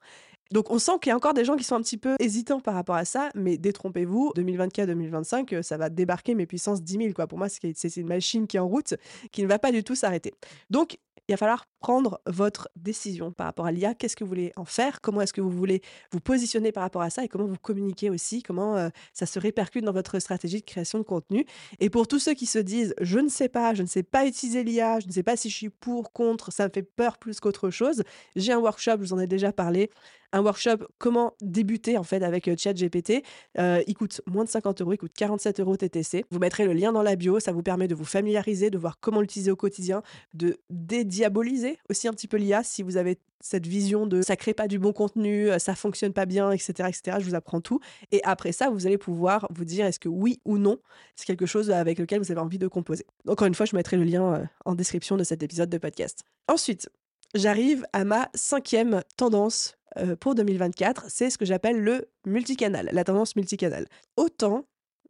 Donc, 0.53 0.69
on 0.69 0.77
sent 0.77 0.93
qu'il 1.01 1.09
y 1.09 1.13
a 1.13 1.15
encore 1.15 1.33
des 1.33 1.45
gens 1.45 1.55
qui 1.55 1.63
sont 1.63 1.75
un 1.75 1.81
petit 1.81 1.97
peu 1.97 2.15
hésitants 2.19 2.59
par 2.59 2.75
rapport 2.75 2.95
à 2.95 3.05
ça. 3.05 3.29
Mais 3.33 3.57
détrompez-vous, 3.57 4.33
2024-2025, 4.37 5.55
euh, 5.55 5.61
ça 5.63 5.77
va 5.77 5.89
débarquer 5.89 6.35
mes 6.35 6.45
puissances 6.45 6.83
10 6.83 6.93
000. 6.93 7.13
Quoi. 7.13 7.25
Pour 7.25 7.39
moi, 7.39 7.47
c'est 7.49 7.97
une 7.97 8.07
machine 8.07 8.45
qui 8.45 8.57
est 8.57 8.59
en 8.59 8.67
route, 8.67 8.93
qui 9.31 9.41
ne 9.41 9.47
va 9.47 9.57
pas 9.57 9.71
du 9.71 9.83
tout 9.83 9.95
s'arrêter. 9.95 10.35
Donc, 10.69 10.99
il 11.27 11.31
va 11.31 11.37
falloir 11.37 11.65
prendre 11.79 12.19
votre 12.27 12.69
décision 12.75 13.31
par 13.31 13.47
rapport 13.47 13.65
à 13.65 13.71
l'IA. 13.71 13.95
Qu'est-ce 13.95 14.15
que 14.15 14.23
vous 14.23 14.27
voulez 14.27 14.51
en 14.57 14.65
faire? 14.65 14.99
Comment 15.01 15.21
est-ce 15.21 15.33
que 15.33 15.41
vous 15.41 15.49
voulez 15.49 15.81
vous 16.11 16.19
positionner 16.19 16.71
par 16.71 16.83
rapport 16.83 17.01
à 17.01 17.09
ça? 17.09 17.23
Et 17.23 17.29
comment 17.29 17.45
vous 17.45 17.57
communiquez 17.59 18.09
aussi? 18.09 18.43
Comment 18.43 18.75
euh, 18.75 18.89
ça 19.13 19.25
se 19.25 19.39
répercute 19.39 19.85
dans 19.85 19.93
votre 19.93 20.19
stratégie 20.19 20.59
de 20.59 20.65
création 20.65 20.99
de 20.99 21.03
contenu? 21.03 21.45
Et 21.79 21.89
pour 21.89 22.07
tous 22.07 22.19
ceux 22.19 22.33
qui 22.33 22.45
se 22.45 22.59
disent 22.59 22.93
je 22.99 23.19
ne 23.19 23.29
sais 23.29 23.49
pas, 23.49 23.73
je 23.73 23.83
ne 23.83 23.87
sais 23.87 24.03
pas 24.03 24.27
utiliser 24.27 24.63
l'IA, 24.63 24.99
je 24.99 25.07
ne 25.07 25.11
sais 25.11 25.23
pas 25.23 25.37
si 25.37 25.49
je 25.49 25.55
suis 25.55 25.69
pour, 25.69 26.11
contre, 26.11 26.51
ça 26.51 26.67
me 26.67 26.71
fait 26.73 26.83
peur 26.83 27.17
plus 27.17 27.39
qu'autre 27.39 27.69
chose, 27.69 28.03
j'ai 28.35 28.51
un 28.51 28.59
workshop, 28.59 28.97
je 28.99 29.05
vous 29.05 29.13
en 29.13 29.19
ai 29.19 29.27
déjà 29.27 29.53
parlé, 29.53 29.89
un 30.33 30.41
workshop 30.41 30.87
comment 30.97 31.33
débuter 31.41 31.97
en 31.97 32.03
fait 32.03 32.21
avec 32.23 32.47
euh, 32.47 32.55
ChatGPT. 32.57 33.23
Euh, 33.59 33.81
il 33.87 33.93
coûte 33.93 34.21
moins 34.25 34.43
de 34.43 34.49
50 34.49 34.81
euros, 34.81 34.93
il 34.93 34.97
coûte 34.97 35.13
47 35.15 35.59
euros 35.61 35.77
TTC. 35.77 36.25
Vous 36.31 36.39
mettrez 36.39 36.65
le 36.65 36.73
lien 36.73 36.91
dans 36.91 37.03
la 37.03 37.15
bio, 37.15 37.39
ça 37.39 37.51
vous 37.51 37.63
permet 37.63 37.87
de 37.87 37.95
vous 37.95 38.03
familiariser, 38.03 38.69
de 38.69 38.77
voir 38.77 38.99
comment 38.99 39.21
l'utiliser 39.21 39.51
au 39.51 39.55
quotidien, 39.55 40.01
de 40.33 40.57
dédiaboliser 40.69 41.77
aussi 41.89 42.07
un 42.07 42.13
petit 42.13 42.27
peu 42.27 42.37
l'IA 42.37 42.63
si 42.63 42.83
vous 42.83 42.97
avez 42.97 43.19
cette 43.39 43.67
vision 43.67 44.07
de 44.07 44.21
ça 44.21 44.37
crée 44.37 44.53
pas 44.53 44.69
du 44.69 44.79
bon 44.79 44.93
contenu, 44.93 45.51
euh, 45.51 45.59
ça 45.59 45.75
fonctionne 45.75 46.13
pas 46.13 46.25
bien, 46.25 46.51
etc., 46.51 46.87
etc. 46.87 47.17
Je 47.19 47.25
vous 47.25 47.35
apprends 47.35 47.61
tout. 47.61 47.79
Et 48.11 48.21
après 48.23 48.53
ça, 48.53 48.69
vous 48.69 48.87
allez 48.87 48.97
pouvoir 48.97 49.47
vous 49.51 49.65
dire 49.65 49.85
est-ce 49.85 49.99
que 49.99 50.09
oui 50.09 50.41
ou 50.45 50.57
non, 50.57 50.79
c'est 51.15 51.25
quelque 51.25 51.45
chose 51.45 51.69
avec 51.69 51.99
lequel 51.99 52.19
vous 52.19 52.31
avez 52.31 52.41
envie 52.41 52.57
de 52.57 52.67
composer. 52.67 53.05
Encore 53.27 53.47
une 53.47 53.55
fois, 53.55 53.65
je 53.65 53.75
mettrai 53.75 53.97
le 53.97 54.03
lien 54.03 54.49
en 54.65 54.75
description 54.75 55.17
de 55.17 55.23
cet 55.23 55.43
épisode 55.43 55.69
de 55.69 55.77
podcast. 55.77 56.23
Ensuite, 56.47 56.89
j'arrive 57.33 57.85
à 57.93 58.03
ma 58.03 58.29
cinquième 58.33 59.01
tendance 59.17 59.77
euh, 59.97 60.15
pour 60.15 60.35
2024, 60.35 61.05
c'est 61.09 61.29
ce 61.29 61.37
que 61.37 61.45
j'appelle 61.45 61.79
le 61.79 62.09
multicanal, 62.25 62.89
la 62.91 63.03
tendance 63.03 63.35
multicanal. 63.35 63.87
Autant, 64.17 64.65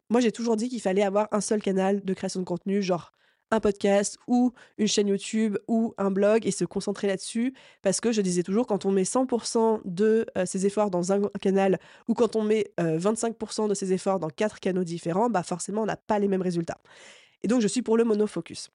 moi 0.10 0.22
j'ai 0.22 0.32
toujours 0.32 0.58
dit 0.58 0.70
qu'il 0.70 0.82
fallait 0.82 1.04
avoir 1.04 1.28
un 1.32 1.42
seul 1.42 1.62
canal 1.62 2.04
de 2.04 2.14
création 2.14 2.40
de 2.40 2.46
contenu, 2.46 2.82
genre 2.82 3.12
un 3.52 3.60
podcast 3.60 4.18
ou 4.28 4.52
une 4.78 4.88
chaîne 4.88 5.08
YouTube 5.08 5.58
ou 5.68 5.94
un 6.00 6.10
blog 6.10 6.46
et 6.48 6.52
se 6.52 6.66
concentrer 6.66 7.08
là-dessus 7.08 7.54
parce 7.84 8.02
que 8.02 8.12
je 8.12 8.22
disais 8.22 8.42
toujours 8.42 8.66
quand 8.66 8.86
on 8.86 8.92
met 8.92 9.04
100% 9.04 9.82
de 9.86 10.26
euh, 10.38 10.46
ses 10.46 10.66
efforts 10.66 10.90
dans 10.90 11.14
un 11.14 11.22
canal 11.40 11.80
ou 12.08 12.16
quand 12.16 12.36
on 12.36 12.42
met 12.42 12.72
25% 12.80 13.66
euh, 13.66 13.68
de 13.68 13.74
ses 13.76 13.94
efforts 13.94 14.20
dans 14.20 14.30
quatre 14.30 14.60
canaux 14.60 14.84
différents, 14.84 15.30
bah 15.30 15.44
forcément 15.44 15.84
on 15.84 15.86
n'a 15.86 15.98
pas 15.98 16.18
les 16.18 16.28
mêmes 16.28 16.42
résultats. 16.42 16.80
Et 17.44 17.48
donc 17.48 17.62
je 17.62 17.68
suis 17.68 17.84
pour 17.84 17.96
le 17.96 18.04
monofocus. 18.06 18.72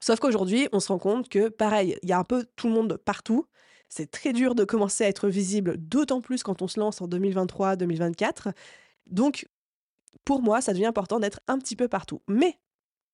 Sauf 0.00 0.20
qu'aujourd'hui, 0.20 0.68
on 0.72 0.80
se 0.80 0.88
rend 0.88 0.98
compte 0.98 1.28
que 1.28 1.48
pareil, 1.48 1.98
il 2.02 2.08
y 2.08 2.12
a 2.12 2.18
un 2.18 2.24
peu 2.24 2.46
tout 2.56 2.68
le 2.68 2.74
monde 2.74 2.98
partout 3.04 3.46
c'est 3.88 4.10
très 4.10 4.32
dur 4.32 4.54
de 4.54 4.64
commencer 4.64 5.04
à 5.04 5.08
être 5.08 5.28
visible, 5.28 5.76
d'autant 5.78 6.20
plus 6.20 6.42
quand 6.42 6.62
on 6.62 6.68
se 6.68 6.80
lance 6.80 7.00
en 7.00 7.08
2023-2024. 7.08 8.52
Donc, 9.06 9.48
pour 10.24 10.42
moi, 10.42 10.60
ça 10.60 10.72
devient 10.72 10.86
important 10.86 11.20
d'être 11.20 11.40
un 11.46 11.58
petit 11.58 11.76
peu 11.76 11.88
partout. 11.88 12.20
Mais 12.28 12.58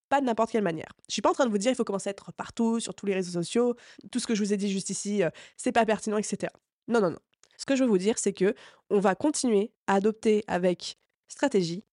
pas 0.09 0.21
de 0.21 0.27
n'importe 0.27 0.51
quelle 0.51 0.63
manière. 0.63 0.93
Je 1.09 1.15
suis 1.15 1.23
pas 1.23 1.31
en 1.31 1.35
train 1.35 1.47
de 1.47 1.51
vous 1.51 1.59
dire 1.59 1.71
il 1.71 1.75
faut 1.75 1.85
commencer 1.85 2.11
à 2.11 2.13
être 2.13 2.33
partout, 2.33 2.81
sur 2.81 2.95
tous 2.95 3.07
les 3.07 3.15
réseaux 3.15 3.33
sociaux, 3.33 3.77
tout 4.11 4.19
ce 4.19 4.27
que 4.27 4.35
je 4.35 4.43
vous 4.43 4.53
ai 4.53 4.57
dit 4.57 4.71
juste 4.71 4.91
ici, 4.91 5.23
euh, 5.23 5.31
c'est 5.57 5.73
pas 5.73 5.87
pertinent, 5.87 6.19
etc. 6.19 6.53
Non, 6.89 7.01
non, 7.01 7.11
non. 7.11 7.19
Ce 7.57 7.65
que 7.65 7.77
je 7.77 7.85
veux 7.85 7.89
vous 7.89 7.99
dire, 7.99 8.19
c'est 8.19 8.33
que 8.33 8.55
on 8.91 8.99
va 8.99 9.15
continuer 9.15 9.73
à 9.87 9.95
adopter 9.95 10.45
avec 10.49 10.99
stratégie 11.29 11.85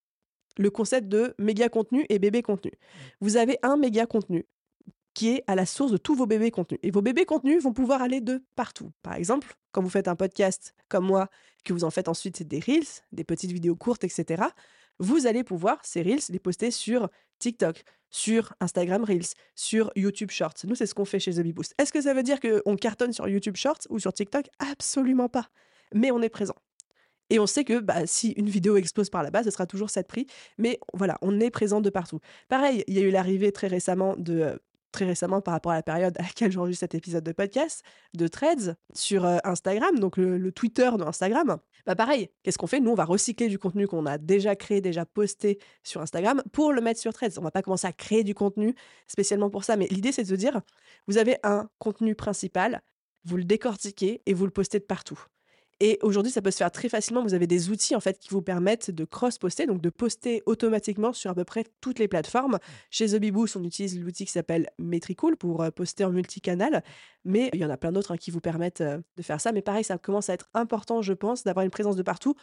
le 0.57 0.69
concept 0.69 1.07
de 1.07 1.33
méga 1.37 1.69
contenu 1.69 2.05
et 2.09 2.19
bébé 2.19 2.41
contenu. 2.41 2.71
Vous 3.21 3.37
avez 3.37 3.57
un 3.61 3.77
méga 3.77 4.05
contenu 4.05 4.45
qui 5.19 5.31
est 5.31 5.43
à 5.47 5.55
la 5.55 5.65
source 5.65 5.91
de 5.91 5.97
tous 5.97 6.15
vos 6.15 6.25
bébés 6.25 6.49
contenus. 6.49 6.79
Et 6.81 6.91
vos 6.91 7.01
bébés 7.01 7.25
contenus 7.25 7.61
vont 7.61 7.73
pouvoir 7.73 8.01
aller 8.01 8.21
de 8.21 8.41
partout. 8.55 8.93
Par 9.03 9.15
exemple, 9.15 9.57
quand 9.73 9.81
vous 9.81 9.89
faites 9.89 10.07
un 10.07 10.15
podcast 10.15 10.73
comme 10.87 11.05
moi, 11.05 11.27
que 11.65 11.73
vous 11.73 11.83
en 11.83 11.89
faites 11.89 12.07
ensuite 12.07 12.41
des 12.43 12.61
reels, 12.61 12.87
des 13.11 13.25
petites 13.25 13.51
vidéos 13.51 13.75
courtes, 13.75 14.05
etc., 14.05 14.43
vous 14.97 15.27
allez 15.27 15.43
pouvoir 15.43 15.77
ces 15.83 16.03
reels 16.03 16.21
les 16.29 16.39
poster 16.39 16.71
sur 16.71 17.09
TikTok, 17.37 17.83
sur 18.09 18.53
Instagram 18.61 19.03
Reels, 19.03 19.33
sur 19.55 19.91
YouTube 19.97 20.31
Shorts. 20.31 20.55
Nous, 20.63 20.75
c'est 20.75 20.85
ce 20.85 20.95
qu'on 20.95 21.03
fait 21.03 21.19
chez 21.19 21.33
The 21.33 21.41
Boost. 21.53 21.75
Est-ce 21.77 21.91
que 21.91 21.99
ça 21.99 22.13
veut 22.13 22.23
dire 22.23 22.39
qu'on 22.39 22.77
cartonne 22.77 23.11
sur 23.11 23.27
YouTube 23.27 23.57
Shorts 23.57 23.87
ou 23.89 23.99
sur 23.99 24.13
TikTok? 24.13 24.45
Absolument 24.59 25.27
pas. 25.27 25.49
Mais 25.93 26.11
on 26.11 26.21
est 26.21 26.29
présent. 26.29 26.55
Et 27.29 27.39
on 27.39 27.45
sait 27.45 27.65
que 27.65 27.79
bah, 27.79 28.07
si 28.07 28.31
une 28.37 28.49
vidéo 28.49 28.77
explose 28.77 29.09
par 29.09 29.21
là-bas, 29.21 29.43
ce 29.43 29.51
sera 29.51 29.65
toujours 29.65 29.89
cette 29.89 30.07
prix. 30.07 30.27
Mais 30.57 30.79
voilà, 30.93 31.17
on 31.21 31.41
est 31.41 31.51
présent 31.51 31.81
de 31.81 31.89
partout. 31.89 32.21
Pareil, 32.47 32.85
il 32.87 32.97
y 32.97 32.99
a 32.99 33.01
eu 33.01 33.11
l'arrivée 33.11 33.51
très 33.51 33.67
récemment 33.67 34.15
de 34.17 34.61
très 34.91 35.05
récemment 35.05 35.41
par 35.41 35.53
rapport 35.53 35.71
à 35.71 35.75
la 35.75 35.83
période 35.83 36.15
à 36.19 36.23
laquelle 36.23 36.51
j'enregistre 36.51 36.81
cet 36.81 36.95
épisode 36.95 37.23
de 37.23 37.31
podcast, 37.31 37.83
de 38.13 38.27
threads 38.27 38.75
sur 38.93 39.25
euh, 39.25 39.37
Instagram, 39.43 39.99
donc 39.99 40.17
le, 40.17 40.51
Twitter 40.51 40.89
de 40.97 41.03
Instagram. 41.03 41.57
Bah 41.85 41.95
pareil, 41.95 42.29
qu'est-ce 42.43 42.57
qu'on 42.57 42.67
fait? 42.67 42.79
Nous, 42.79 42.91
on 42.91 42.95
va 42.95 43.05
recycler 43.05 43.47
du 43.47 43.59
contenu 43.59 43.87
qu'on 43.87 44.05
a 44.05 44.17
déjà 44.17 44.55
créé, 44.55 44.81
déjà 44.81 45.05
posté 45.05 45.59
sur 45.83 46.01
Instagram 46.01 46.43
pour 46.51 46.73
le 46.73 46.81
mettre 46.81 46.99
sur 46.99 47.13
threads. 47.13 47.37
On 47.37 47.43
va 47.43 47.51
pas 47.51 47.61
commencer 47.61 47.87
à 47.87 47.93
créer 47.93 48.23
du 48.23 48.33
contenu 48.33 48.75
spécialement 49.07 49.49
pour 49.49 49.63
ça, 49.63 49.77
mais 49.77 49.87
l'idée 49.87 50.11
c'est 50.11 50.23
de 50.23 50.27
se 50.27 50.35
dire, 50.35 50.61
vous 51.07 51.17
avez 51.17 51.37
un 51.43 51.69
contenu 51.77 52.15
principal, 52.15 52.81
vous 53.25 53.37
le 53.37 53.43
décortiquez 53.43 54.21
et 54.25 54.33
vous 54.33 54.45
le 54.45 54.51
postez 54.51 54.79
de 54.79 54.85
partout. 54.85 55.19
Et 55.81 55.97
aujourd'hui, 56.01 56.31
ça 56.31 56.41
peut 56.41 56.51
se 56.51 56.57
faire 56.57 56.71
très 56.71 56.89
facilement. 56.89 57.23
Vous 57.23 57.33
avez 57.33 57.47
des 57.47 57.69
outils 57.69 57.95
en 57.95 58.01
fait 58.01 58.19
qui 58.19 58.29
vous 58.29 58.41
permettent 58.41 58.91
de 58.91 59.05
cross-poster, 59.05 59.65
donc 59.65 59.81
de 59.81 59.89
poster 59.89 60.43
automatiquement 60.45 61.13
sur 61.13 61.31
à 61.31 61.35
peu 61.35 61.45
près 61.45 61.65
toutes 61.79 61.99
les 61.99 62.07
plateformes. 62.07 62.55
Mmh. 62.55 62.59
Chez 62.89 63.07
The 63.07 63.55
on 63.55 63.63
utilise 63.63 63.99
l'outil 63.99 64.25
qui 64.25 64.31
s'appelle 64.31 64.69
Metricool 64.77 65.37
pour 65.37 65.63
euh, 65.63 65.71
poster 65.71 66.03
en 66.03 66.11
multicanal, 66.11 66.83
mais 67.23 67.49
il 67.53 67.59
y 67.59 67.65
en 67.65 67.69
a 67.69 67.77
plein 67.77 67.91
d'autres 67.91 68.11
hein, 68.11 68.17
qui 68.17 68.31
vous 68.31 68.41
permettent 68.41 68.81
euh, 68.81 68.99
de 69.15 69.21
faire 69.21 69.39
ça. 69.39 69.51
Mais 69.51 69.61
pareil, 69.61 69.83
ça 69.83 69.97
commence 69.97 70.29
à 70.29 70.33
être 70.33 70.49
important, 70.53 71.01
je 71.01 71.13
pense, 71.13 71.43
d'avoir 71.43 71.63
une 71.63 71.71
présence 71.71 71.95
de 71.95 72.03
partout, 72.03 72.35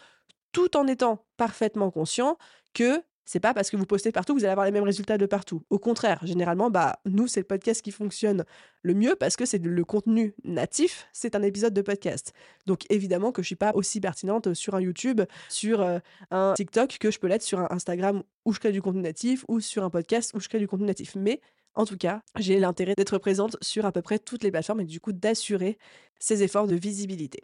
tout 0.52 0.76
en 0.76 0.86
étant 0.86 1.26
parfaitement 1.36 1.90
conscient 1.90 2.38
que 2.72 3.02
c'est 3.26 3.40
pas 3.40 3.52
parce 3.52 3.70
que 3.70 3.76
vous 3.76 3.84
postez 3.84 4.12
partout 4.12 4.34
que 4.34 4.38
vous 4.38 4.44
allez 4.44 4.52
avoir 4.52 4.64
les 4.64 4.72
mêmes 4.72 4.84
résultats 4.84 5.18
de 5.18 5.26
partout. 5.26 5.62
Au 5.68 5.78
contraire, 5.78 6.20
généralement, 6.24 6.70
bah 6.70 7.00
nous 7.04 7.26
c'est 7.26 7.40
le 7.40 7.46
podcast 7.46 7.82
qui 7.82 7.90
fonctionne 7.90 8.44
le 8.82 8.94
mieux 8.94 9.16
parce 9.16 9.36
que 9.36 9.44
c'est 9.44 9.62
le 9.62 9.84
contenu 9.84 10.34
natif, 10.44 11.08
c'est 11.12 11.34
un 11.34 11.42
épisode 11.42 11.74
de 11.74 11.82
podcast. 11.82 12.32
Donc 12.66 12.84
évidemment 12.88 13.32
que 13.32 13.42
je 13.42 13.46
suis 13.46 13.56
pas 13.56 13.72
aussi 13.74 14.00
pertinente 14.00 14.54
sur 14.54 14.74
un 14.76 14.80
YouTube, 14.80 15.20
sur 15.48 15.82
euh, 15.82 15.98
un 16.30 16.54
TikTok 16.54 16.98
que 16.98 17.10
je 17.10 17.18
peux 17.18 17.26
l'être 17.26 17.42
sur 17.42 17.58
un 17.58 17.68
Instagram 17.70 18.22
où 18.44 18.52
je 18.52 18.60
crée 18.60 18.72
du 18.72 18.80
contenu 18.80 19.02
natif 19.02 19.44
ou 19.48 19.60
sur 19.60 19.82
un 19.82 19.90
podcast 19.90 20.32
où 20.34 20.40
je 20.40 20.48
crée 20.48 20.60
du 20.60 20.68
contenu 20.68 20.86
natif. 20.86 21.16
Mais 21.16 21.40
en 21.74 21.84
tout 21.84 21.96
cas, 21.96 22.22
j'ai 22.38 22.58
l'intérêt 22.60 22.94
d'être 22.96 23.18
présente 23.18 23.56
sur 23.60 23.84
à 23.86 23.92
peu 23.92 24.02
près 24.02 24.18
toutes 24.18 24.44
les 24.44 24.50
plateformes 24.50 24.80
et 24.80 24.84
du 24.84 25.00
coup 25.00 25.12
d'assurer 25.12 25.78
ces 26.18 26.42
efforts 26.42 26.68
de 26.68 26.76
visibilité. 26.76 27.42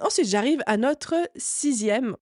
Ensuite, 0.00 0.26
j'arrive 0.26 0.62
à 0.66 0.76
notre 0.76 1.14
sixième 1.36 2.16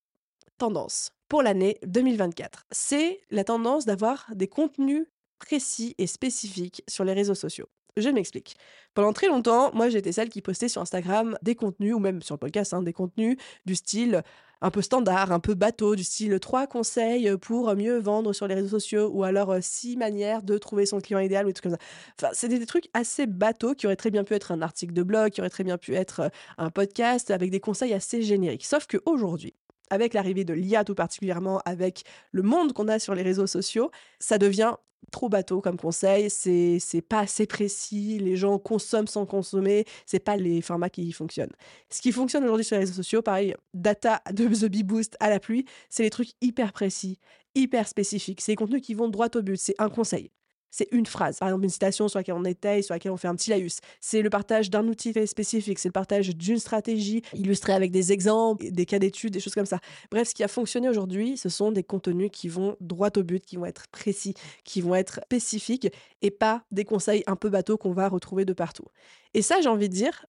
tendance 0.60 1.12
pour 1.28 1.42
l'année 1.42 1.78
2024. 1.86 2.66
C'est 2.70 3.20
la 3.30 3.44
tendance 3.44 3.86
d'avoir 3.86 4.26
des 4.34 4.46
contenus 4.46 5.06
précis 5.38 5.94
et 5.96 6.06
spécifiques 6.06 6.82
sur 6.86 7.02
les 7.04 7.14
réseaux 7.14 7.34
sociaux. 7.34 7.66
Je 7.96 8.10
m'explique. 8.10 8.56
Pendant 8.94 9.14
très 9.14 9.28
longtemps, 9.28 9.70
moi 9.74 9.88
j'étais 9.88 10.12
celle 10.12 10.28
qui 10.28 10.42
postait 10.42 10.68
sur 10.68 10.82
Instagram 10.82 11.38
des 11.42 11.54
contenus, 11.54 11.94
ou 11.94 11.98
même 11.98 12.20
sur 12.20 12.34
le 12.34 12.38
podcast, 12.38 12.74
hein, 12.74 12.82
des 12.82 12.92
contenus 12.92 13.36
du 13.64 13.74
style 13.74 14.22
un 14.60 14.70
peu 14.70 14.82
standard, 14.82 15.32
un 15.32 15.40
peu 15.40 15.54
bateau, 15.54 15.96
du 15.96 16.04
style 16.04 16.38
trois 16.38 16.66
conseils 16.66 17.34
pour 17.38 17.74
mieux 17.74 17.98
vendre 17.98 18.34
sur 18.34 18.46
les 18.46 18.54
réseaux 18.54 18.78
sociaux, 18.78 19.08
ou 19.14 19.24
alors 19.24 19.56
six 19.62 19.96
manières 19.96 20.42
de 20.42 20.58
trouver 20.58 20.84
son 20.84 21.00
client 21.00 21.20
idéal, 21.20 21.46
ou 21.46 21.48
des 21.48 21.54
trucs 21.54 21.72
comme 21.72 21.78
ça. 21.80 21.86
Enfin, 22.20 22.32
c'était 22.34 22.58
des 22.58 22.66
trucs 22.66 22.90
assez 22.92 23.26
bateaux 23.26 23.74
qui 23.74 23.86
auraient 23.86 23.96
très 23.96 24.10
bien 24.10 24.24
pu 24.24 24.34
être 24.34 24.52
un 24.52 24.60
article 24.60 24.92
de 24.92 25.02
blog, 25.02 25.30
qui 25.30 25.40
auraient 25.40 25.48
très 25.48 25.64
bien 25.64 25.78
pu 25.78 25.94
être 25.94 26.30
un 26.58 26.68
podcast 26.68 27.30
avec 27.30 27.50
des 27.50 27.60
conseils 27.60 27.94
assez 27.94 28.20
génériques. 28.20 28.66
Sauf 28.66 28.86
qu'aujourd'hui, 28.86 29.54
avec 29.90 30.14
l'arrivée 30.14 30.44
de 30.44 30.54
l'IA 30.54 30.84
tout 30.84 30.94
particulièrement, 30.94 31.60
avec 31.64 32.04
le 32.32 32.42
monde 32.42 32.72
qu'on 32.72 32.88
a 32.88 32.98
sur 32.98 33.14
les 33.14 33.22
réseaux 33.22 33.46
sociaux, 33.46 33.90
ça 34.18 34.38
devient 34.38 34.74
trop 35.10 35.28
bateau 35.28 35.60
comme 35.60 35.76
conseil, 35.76 36.30
c'est 36.30 36.78
c'est 36.78 37.00
pas 37.00 37.20
assez 37.20 37.46
précis, 37.46 38.18
les 38.18 38.36
gens 38.36 38.58
consomment 38.58 39.06
sans 39.06 39.26
consommer, 39.26 39.84
c'est 40.06 40.20
pas 40.20 40.36
les 40.36 40.62
formats 40.62 40.90
qui 40.90 41.10
fonctionnent. 41.12 41.52
Ce 41.90 42.00
qui 42.00 42.12
fonctionne 42.12 42.44
aujourd'hui 42.44 42.64
sur 42.64 42.76
les 42.76 42.80
réseaux 42.80 42.94
sociaux, 42.94 43.22
pareil, 43.22 43.54
data 43.74 44.22
de 44.32 44.46
The 44.66 44.70
Bee 44.70 44.82
Boost 44.82 45.16
à 45.20 45.30
la 45.30 45.40
pluie, 45.40 45.64
c'est 45.88 46.02
les 46.02 46.10
trucs 46.10 46.30
hyper 46.40 46.72
précis, 46.72 47.18
hyper 47.54 47.88
spécifiques, 47.88 48.40
c'est 48.40 48.52
les 48.52 48.56
contenus 48.56 48.82
qui 48.82 48.94
vont 48.94 49.08
droit 49.08 49.28
au 49.34 49.42
but, 49.42 49.56
c'est 49.56 49.74
un 49.78 49.88
conseil. 49.88 50.30
C'est 50.70 50.88
une 50.92 51.06
phrase, 51.06 51.38
par 51.38 51.48
exemple 51.48 51.64
une 51.64 51.70
citation 51.70 52.08
sur 52.08 52.18
laquelle 52.18 52.34
on 52.34 52.44
étaye, 52.44 52.82
sur 52.82 52.94
laquelle 52.94 53.12
on 53.12 53.16
fait 53.16 53.28
un 53.28 53.34
petit 53.34 53.50
laïus. 53.50 53.80
C'est 54.00 54.22
le 54.22 54.30
partage 54.30 54.70
d'un 54.70 54.86
outil 54.86 55.12
spécifique, 55.26 55.78
c'est 55.78 55.88
le 55.88 55.92
partage 55.92 56.36
d'une 56.36 56.58
stratégie 56.58 57.22
illustrée 57.34 57.72
avec 57.72 57.90
des 57.90 58.12
exemples, 58.12 58.70
des 58.70 58.86
cas 58.86 58.98
d'études, 58.98 59.32
des 59.32 59.40
choses 59.40 59.54
comme 59.54 59.66
ça. 59.66 59.80
Bref, 60.10 60.28
ce 60.28 60.34
qui 60.34 60.44
a 60.44 60.48
fonctionné 60.48 60.88
aujourd'hui, 60.88 61.36
ce 61.36 61.48
sont 61.48 61.72
des 61.72 61.82
contenus 61.82 62.30
qui 62.32 62.48
vont 62.48 62.76
droit 62.80 63.10
au 63.16 63.22
but, 63.22 63.44
qui 63.44 63.56
vont 63.56 63.66
être 63.66 63.88
précis, 63.88 64.34
qui 64.64 64.80
vont 64.80 64.94
être 64.94 65.20
spécifiques 65.24 65.88
et 66.22 66.30
pas 66.30 66.64
des 66.70 66.84
conseils 66.84 67.22
un 67.26 67.36
peu 67.36 67.48
bateaux 67.48 67.76
qu'on 67.76 67.92
va 67.92 68.08
retrouver 68.08 68.44
de 68.44 68.52
partout. 68.52 68.86
Et 69.34 69.42
ça, 69.42 69.60
j'ai 69.60 69.68
envie 69.68 69.88
de 69.88 69.94
dire, 69.94 70.26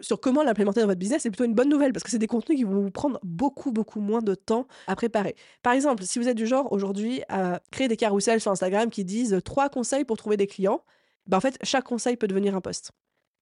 sur 0.00 0.20
comment 0.20 0.42
l'implémenter 0.42 0.80
dans 0.80 0.86
votre 0.86 0.98
business, 0.98 1.22
c'est 1.22 1.30
plutôt 1.30 1.44
une 1.44 1.54
bonne 1.54 1.68
nouvelle 1.68 1.92
parce 1.92 2.02
que 2.02 2.10
c'est 2.10 2.18
des 2.18 2.26
contenus 2.26 2.58
qui 2.58 2.64
vont 2.64 2.80
vous 2.80 2.90
prendre 2.90 3.18
beaucoup, 3.22 3.72
beaucoup 3.72 4.00
moins 4.00 4.22
de 4.22 4.34
temps 4.34 4.66
à 4.86 4.96
préparer. 4.96 5.36
Par 5.62 5.72
exemple, 5.72 6.02
si 6.04 6.18
vous 6.18 6.28
êtes 6.28 6.36
du 6.36 6.46
genre 6.46 6.72
aujourd'hui 6.72 7.22
à 7.28 7.60
créer 7.70 7.88
des 7.88 7.96
carousels 7.96 8.40
sur 8.40 8.50
Instagram 8.50 8.90
qui 8.90 9.04
disent 9.04 9.40
trois 9.44 9.68
conseils 9.68 10.04
pour 10.04 10.16
trouver 10.16 10.36
des 10.36 10.46
clients, 10.46 10.82
ben 11.26 11.38
en 11.38 11.40
fait, 11.40 11.58
chaque 11.62 11.84
conseil 11.84 12.16
peut 12.16 12.26
devenir 12.26 12.54
un 12.54 12.60
post. 12.60 12.92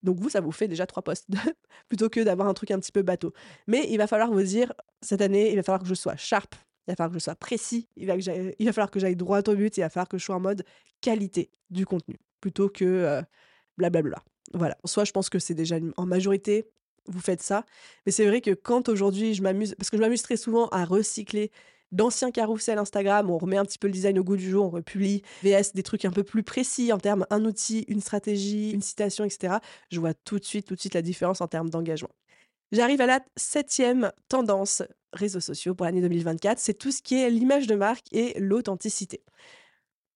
Donc 0.02 0.18
vous, 0.20 0.28
ça 0.28 0.40
vous 0.40 0.52
fait 0.52 0.68
déjà 0.68 0.86
trois 0.86 1.02
posts 1.02 1.26
plutôt 1.88 2.08
que 2.08 2.20
d'avoir 2.20 2.48
un 2.48 2.54
truc 2.54 2.70
un 2.70 2.78
petit 2.78 2.92
peu 2.92 3.02
bateau. 3.02 3.32
Mais 3.66 3.86
il 3.90 3.98
va 3.98 4.06
falloir 4.06 4.30
vous 4.30 4.42
dire, 4.42 4.72
cette 5.02 5.20
année, 5.20 5.50
il 5.50 5.56
va 5.56 5.62
falloir 5.62 5.82
que 5.82 5.88
je 5.88 5.94
sois 5.94 6.16
sharp, 6.16 6.54
il 6.86 6.92
va 6.92 6.96
falloir 6.96 7.12
que 7.12 7.18
je 7.18 7.24
sois 7.24 7.34
précis, 7.34 7.88
il 7.96 8.06
va, 8.06 8.14
il 8.16 8.66
va 8.66 8.72
falloir 8.72 8.90
que 8.90 9.00
j'aille 9.00 9.16
droit 9.16 9.40
au 9.46 9.54
but, 9.54 9.76
il 9.76 9.80
va 9.80 9.88
falloir 9.88 10.08
que 10.08 10.18
je 10.18 10.24
sois 10.24 10.36
en 10.36 10.40
mode 10.40 10.64
qualité 11.00 11.50
du 11.70 11.86
contenu 11.86 12.18
plutôt 12.40 12.68
que 12.68 13.22
blablabla. 13.78 14.22
Voilà. 14.52 14.76
Soit 14.84 15.04
je 15.04 15.12
pense 15.12 15.30
que 15.30 15.38
c'est 15.38 15.54
déjà 15.54 15.76
en 15.96 16.06
majorité, 16.06 16.66
vous 17.06 17.20
faites 17.20 17.42
ça. 17.42 17.64
Mais 18.06 18.12
c'est 18.12 18.26
vrai 18.26 18.40
que 18.40 18.50
quand 18.52 18.88
aujourd'hui 18.88 19.34
je 19.34 19.42
m'amuse, 19.42 19.74
parce 19.76 19.90
que 19.90 19.96
je 19.96 20.02
m'amuse 20.02 20.22
très 20.22 20.36
souvent 20.36 20.68
à 20.68 20.84
recycler 20.84 21.50
d'anciens 21.90 22.30
carousels 22.30 22.78
Instagram, 22.78 23.30
on 23.30 23.38
remet 23.38 23.56
un 23.56 23.64
petit 23.64 23.78
peu 23.78 23.86
le 23.86 23.94
design 23.94 24.18
au 24.18 24.24
goût 24.24 24.36
du 24.36 24.50
jour, 24.50 24.66
on 24.66 24.70
republie 24.70 25.22
VS 25.42 25.72
des 25.74 25.82
trucs 25.82 26.04
un 26.04 26.10
peu 26.10 26.22
plus 26.22 26.42
précis 26.42 26.92
en 26.92 26.98
termes 26.98 27.26
un 27.30 27.44
outil, 27.46 27.86
une 27.88 28.00
stratégie, 28.00 28.72
une 28.72 28.82
citation, 28.82 29.24
etc. 29.24 29.54
Je 29.90 29.98
vois 29.98 30.12
tout 30.12 30.38
de 30.38 30.44
suite, 30.44 30.66
tout 30.66 30.74
de 30.74 30.80
suite 30.80 30.94
la 30.94 31.02
différence 31.02 31.40
en 31.40 31.48
termes 31.48 31.70
d'engagement. 31.70 32.10
J'arrive 32.72 33.00
à 33.00 33.06
la 33.06 33.20
septième 33.36 34.12
tendance 34.28 34.82
réseaux 35.14 35.40
sociaux 35.40 35.74
pour 35.74 35.86
l'année 35.86 36.02
2024, 36.02 36.58
c'est 36.58 36.74
tout 36.74 36.92
ce 36.92 37.00
qui 37.00 37.14
est 37.14 37.30
l'image 37.30 37.66
de 37.66 37.74
marque 37.74 38.04
et 38.12 38.38
l'authenticité. 38.38 39.22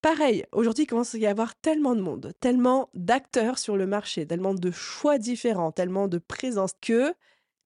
Pareil, 0.02 0.44
aujourd'hui, 0.50 0.82
il 0.82 0.86
commence 0.88 1.14
à 1.14 1.18
y 1.18 1.26
avoir 1.26 1.54
tellement 1.54 1.94
de 1.94 2.00
monde, 2.00 2.32
tellement 2.40 2.90
d'acteurs 2.92 3.56
sur 3.58 3.76
le 3.76 3.86
marché, 3.86 4.26
tellement 4.26 4.52
de 4.52 4.70
choix 4.72 5.16
différents, 5.16 5.70
tellement 5.70 6.08
de 6.08 6.18
présence 6.18 6.72
que 6.80 7.14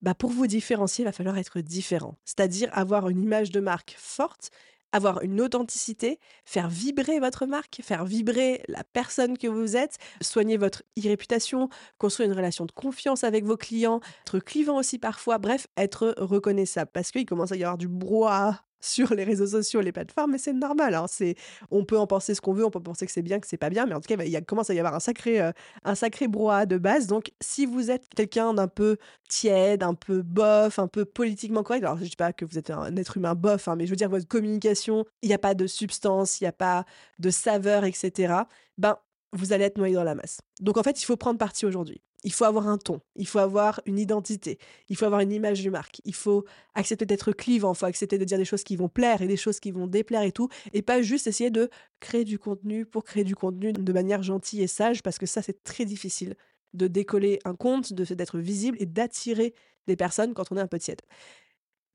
bah, 0.02 0.14
pour 0.14 0.28
vous 0.28 0.46
différencier, 0.46 1.02
il 1.02 1.06
va 1.06 1.12
falloir 1.12 1.38
être 1.38 1.60
différent. 1.60 2.18
C'est-à-dire 2.26 2.68
avoir 2.72 3.08
une 3.08 3.22
image 3.22 3.50
de 3.52 3.60
marque 3.60 3.96
forte, 3.98 4.50
avoir 4.92 5.22
une 5.22 5.40
authenticité, 5.40 6.20
faire 6.44 6.68
vibrer 6.68 7.20
votre 7.20 7.46
marque, 7.46 7.80
faire 7.82 8.04
vibrer 8.04 8.62
la 8.68 8.84
personne 8.84 9.38
que 9.38 9.46
vous 9.46 9.74
êtes, 9.74 9.96
soigner 10.20 10.58
votre 10.58 10.82
e-réputation, 10.98 11.70
construire 11.96 12.28
une 12.28 12.36
relation 12.36 12.66
de 12.66 12.72
confiance 12.72 13.24
avec 13.24 13.46
vos 13.46 13.56
clients, 13.56 14.00
être 14.26 14.40
clivant 14.40 14.76
aussi 14.76 14.98
parfois, 14.98 15.38
bref, 15.38 15.68
être 15.78 16.14
reconnaissable. 16.18 16.90
Parce 16.92 17.12
qu'il 17.12 17.24
commence 17.24 17.52
à 17.52 17.56
y 17.56 17.64
avoir 17.64 17.78
du 17.78 17.88
brouhaha 17.88 18.65
sur 18.80 19.14
les 19.14 19.24
réseaux 19.24 19.46
sociaux, 19.46 19.80
les 19.80 19.92
plateformes, 19.92 20.32
mais 20.32 20.38
c'est 20.38 20.52
normal. 20.52 20.94
Hein, 20.94 21.06
c'est, 21.08 21.34
on 21.70 21.84
peut 21.84 21.98
en 21.98 22.06
penser 22.06 22.34
ce 22.34 22.40
qu'on 22.40 22.52
veut, 22.52 22.64
on 22.64 22.70
peut 22.70 22.82
penser 22.82 23.06
que 23.06 23.12
c'est 23.12 23.22
bien, 23.22 23.40
que 23.40 23.46
c'est 23.46 23.56
pas 23.56 23.70
bien, 23.70 23.86
mais 23.86 23.94
en 23.94 24.00
tout 24.00 24.14
cas, 24.14 24.22
il 24.22 24.44
commence 24.44 24.70
à 24.70 24.74
y 24.74 24.78
avoir 24.78 24.94
un 24.94 25.00
sacré, 25.00 25.40
euh, 25.40 25.52
un 25.84 25.94
sacré 25.94 26.28
brouhaha 26.28 26.66
de 26.66 26.78
base. 26.78 27.06
Donc, 27.06 27.32
si 27.40 27.66
vous 27.66 27.90
êtes 27.90 28.08
quelqu'un 28.14 28.54
d'un 28.54 28.68
peu 28.68 28.96
tiède, 29.28 29.82
un 29.82 29.94
peu 29.94 30.22
bof, 30.22 30.78
un 30.78 30.88
peu 30.88 31.04
politiquement 31.04 31.62
correct, 31.62 31.82
alors 31.84 31.98
je 31.98 32.04
dis 32.04 32.16
pas 32.16 32.32
que 32.32 32.44
vous 32.44 32.58
êtes 32.58 32.70
un 32.70 32.94
être 32.96 33.16
humain 33.16 33.34
bof, 33.34 33.68
hein, 33.68 33.76
mais 33.76 33.86
je 33.86 33.90
veux 33.90 33.96
dire 33.96 34.10
votre 34.10 34.28
communication, 34.28 35.04
il 35.22 35.28
n'y 35.28 35.34
a 35.34 35.38
pas 35.38 35.54
de 35.54 35.66
substance, 35.66 36.40
il 36.40 36.44
n'y 36.44 36.48
a 36.48 36.52
pas 36.52 36.84
de 37.18 37.30
saveur, 37.30 37.84
etc. 37.84 38.34
Ben, 38.78 38.96
vous 39.32 39.52
allez 39.52 39.64
être 39.64 39.78
noyé 39.78 39.94
dans 39.94 40.04
la 40.04 40.14
masse. 40.14 40.40
Donc 40.60 40.76
en 40.76 40.82
fait, 40.82 41.00
il 41.00 41.04
faut 41.04 41.16
prendre 41.16 41.38
parti 41.38 41.66
aujourd'hui. 41.66 42.00
Il 42.24 42.32
faut 42.32 42.44
avoir 42.44 42.66
un 42.68 42.78
ton, 42.78 43.00
il 43.14 43.26
faut 43.26 43.38
avoir 43.38 43.80
une 43.86 43.98
identité, 43.98 44.58
il 44.88 44.96
faut 44.96 45.04
avoir 45.04 45.20
une 45.20 45.32
image 45.32 45.62
de 45.62 45.70
marque, 45.70 46.00
il 46.04 46.14
faut 46.14 46.44
accepter 46.74 47.06
d'être 47.06 47.32
clivant, 47.32 47.72
il 47.72 47.76
faut 47.76 47.86
accepter 47.86 48.18
de 48.18 48.24
dire 48.24 48.38
des 48.38 48.44
choses 48.44 48.64
qui 48.64 48.74
vont 48.74 48.88
plaire 48.88 49.22
et 49.22 49.28
des 49.28 49.36
choses 49.36 49.60
qui 49.60 49.70
vont 49.70 49.86
déplaire 49.86 50.22
et 50.22 50.32
tout, 50.32 50.48
et 50.72 50.82
pas 50.82 51.02
juste 51.02 51.26
essayer 51.26 51.50
de 51.50 51.70
créer 52.00 52.24
du 52.24 52.38
contenu 52.38 52.84
pour 52.84 53.04
créer 53.04 53.22
du 53.22 53.36
contenu 53.36 53.72
de 53.72 53.92
manière 53.92 54.22
gentille 54.22 54.62
et 54.62 54.66
sage, 54.66 55.02
parce 55.02 55.18
que 55.18 55.26
ça, 55.26 55.42
c'est 55.42 55.62
très 55.62 55.84
difficile 55.84 56.34
de 56.74 56.88
décoller 56.88 57.38
un 57.44 57.54
compte, 57.54 57.92
d'être 57.92 58.38
visible 58.38 58.76
et 58.80 58.86
d'attirer 58.86 59.54
des 59.86 59.96
personnes 59.96 60.34
quand 60.34 60.50
on 60.50 60.56
est 60.56 60.60
un 60.60 60.66
peu 60.66 60.78
tiède. 60.78 61.02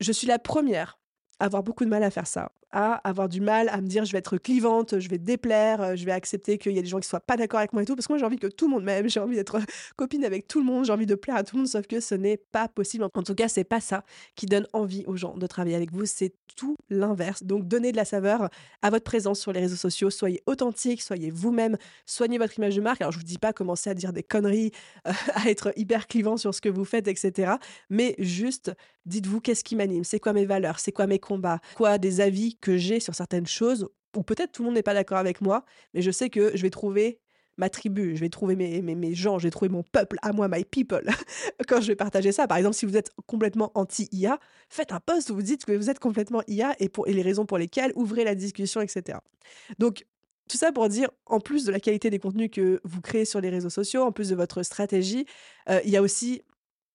Je 0.00 0.12
suis 0.12 0.26
la 0.26 0.38
première 0.38 0.98
à 1.38 1.44
avoir 1.46 1.62
beaucoup 1.62 1.84
de 1.84 1.90
mal 1.90 2.02
à 2.02 2.10
faire 2.10 2.26
ça 2.26 2.52
à 2.72 2.94
avoir 3.08 3.28
du 3.28 3.40
mal 3.40 3.68
à 3.68 3.80
me 3.80 3.86
dire 3.86 4.04
je 4.04 4.12
vais 4.12 4.18
être 4.18 4.38
clivante, 4.38 4.98
je 4.98 5.08
vais 5.08 5.18
déplaire, 5.18 5.80
euh, 5.82 5.96
je 5.96 6.04
vais 6.04 6.12
accepter 6.12 6.58
qu'il 6.58 6.72
y 6.72 6.78
a 6.78 6.82
des 6.82 6.88
gens 6.88 7.00
qui 7.00 7.08
soient 7.08 7.20
pas 7.20 7.36
d'accord 7.36 7.58
avec 7.58 7.72
moi 7.72 7.82
et 7.82 7.86
tout, 7.86 7.94
parce 7.94 8.06
que 8.06 8.12
moi 8.12 8.18
j'ai 8.18 8.24
envie 8.24 8.38
que 8.38 8.46
tout 8.46 8.66
le 8.66 8.72
monde 8.72 8.84
m'aime, 8.84 9.08
j'ai 9.08 9.20
envie 9.20 9.36
d'être 9.36 9.58
copine 9.96 10.24
avec 10.24 10.48
tout 10.48 10.58
le 10.58 10.64
monde, 10.64 10.84
j'ai 10.84 10.92
envie 10.92 11.06
de 11.06 11.14
plaire 11.14 11.36
à 11.36 11.44
tout 11.44 11.56
le 11.56 11.62
monde, 11.62 11.68
sauf 11.68 11.86
que 11.86 12.00
ce 12.00 12.14
n'est 12.14 12.36
pas 12.36 12.68
possible. 12.68 13.04
En 13.14 13.22
tout 13.22 13.34
cas, 13.34 13.48
c'est 13.48 13.64
pas 13.64 13.80
ça 13.80 14.04
qui 14.34 14.46
donne 14.46 14.66
envie 14.72 15.04
aux 15.06 15.16
gens 15.16 15.36
de 15.36 15.46
travailler 15.46 15.76
avec 15.76 15.92
vous, 15.92 16.06
c'est 16.06 16.34
tout 16.56 16.76
l'inverse. 16.90 17.42
Donc 17.42 17.66
donnez 17.66 17.92
de 17.92 17.96
la 17.96 18.04
saveur 18.04 18.48
à 18.82 18.90
votre 18.90 19.04
présence 19.04 19.40
sur 19.40 19.52
les 19.52 19.60
réseaux 19.60 19.76
sociaux, 19.76 20.10
soyez 20.10 20.42
authentique, 20.46 21.02
soyez 21.02 21.30
vous-même, 21.30 21.76
soignez 22.06 22.38
votre 22.38 22.58
image 22.58 22.76
de 22.76 22.80
marque. 22.80 23.00
Alors 23.00 23.12
je 23.12 23.18
vous 23.18 23.24
dis 23.24 23.38
pas 23.38 23.52
commencer 23.52 23.90
à 23.90 23.94
dire 23.94 24.12
des 24.12 24.22
conneries, 24.22 24.72
euh, 25.08 25.12
à 25.34 25.48
être 25.50 25.72
hyper 25.76 26.06
clivant 26.06 26.36
sur 26.36 26.54
ce 26.54 26.60
que 26.60 26.68
vous 26.68 26.84
faites, 26.84 27.08
etc. 27.08 27.54
Mais 27.90 28.14
juste 28.18 28.72
dites-vous 29.06 29.40
qu'est-ce 29.40 29.64
qui 29.64 29.76
m'anime, 29.76 30.04
c'est 30.04 30.20
quoi 30.20 30.32
mes 30.32 30.44
valeurs, 30.44 30.78
c'est 30.78 30.92
quoi 30.92 31.06
mes 31.06 31.18
combats, 31.18 31.60
quoi 31.74 31.98
des 31.98 32.20
avis 32.20 32.56
que 32.62 32.78
j'ai 32.78 33.00
sur 33.00 33.14
certaines 33.14 33.46
choses, 33.46 33.88
ou 34.16 34.22
peut-être 34.22 34.52
tout 34.52 34.62
le 34.62 34.68
monde 34.68 34.76
n'est 34.76 34.82
pas 34.82 34.94
d'accord 34.94 35.18
avec 35.18 35.42
moi, 35.42 35.66
mais 35.92 36.00
je 36.00 36.10
sais 36.10 36.30
que 36.30 36.56
je 36.56 36.62
vais 36.62 36.70
trouver 36.70 37.20
ma 37.58 37.68
tribu, 37.68 38.16
je 38.16 38.20
vais 38.20 38.30
trouver 38.30 38.56
mes, 38.56 39.14
gens, 39.14 39.38
je 39.38 39.44
vais 39.44 39.50
trouver 39.50 39.68
mon 39.68 39.82
peuple 39.82 40.16
à 40.22 40.32
moi, 40.32 40.48
my 40.48 40.64
people, 40.64 41.04
quand 41.68 41.82
je 41.82 41.88
vais 41.88 41.96
partager 41.96 42.32
ça. 42.32 42.46
Par 42.46 42.56
exemple, 42.56 42.74
si 42.74 42.86
vous 42.86 42.96
êtes 42.96 43.10
complètement 43.26 43.70
anti-IA, 43.74 44.38
faites 44.70 44.92
un 44.92 45.00
post 45.00 45.28
où 45.30 45.34
vous 45.34 45.42
dites 45.42 45.66
que 45.66 45.72
vous 45.72 45.90
êtes 45.90 45.98
complètement 45.98 46.42
IA 46.48 46.74
et, 46.78 46.88
pour, 46.88 47.08
et 47.08 47.12
les 47.12 47.22
raisons 47.22 47.44
pour 47.44 47.58
lesquelles, 47.58 47.92
ouvrez 47.94 48.24
la 48.24 48.34
discussion, 48.34 48.80
etc. 48.80 49.18
Donc, 49.78 50.06
tout 50.48 50.56
ça 50.56 50.72
pour 50.72 50.88
dire, 50.88 51.10
en 51.26 51.40
plus 51.40 51.64
de 51.64 51.72
la 51.72 51.80
qualité 51.80 52.10
des 52.10 52.18
contenus 52.18 52.50
que 52.50 52.80
vous 52.84 53.00
créez 53.00 53.24
sur 53.24 53.40
les 53.40 53.48
réseaux 53.50 53.70
sociaux, 53.70 54.02
en 54.02 54.12
plus 54.12 54.30
de 54.30 54.34
votre 54.34 54.62
stratégie, 54.62 55.26
euh, 55.68 55.80
il 55.84 55.90
y 55.90 55.96
a 55.96 56.02
aussi 56.02 56.42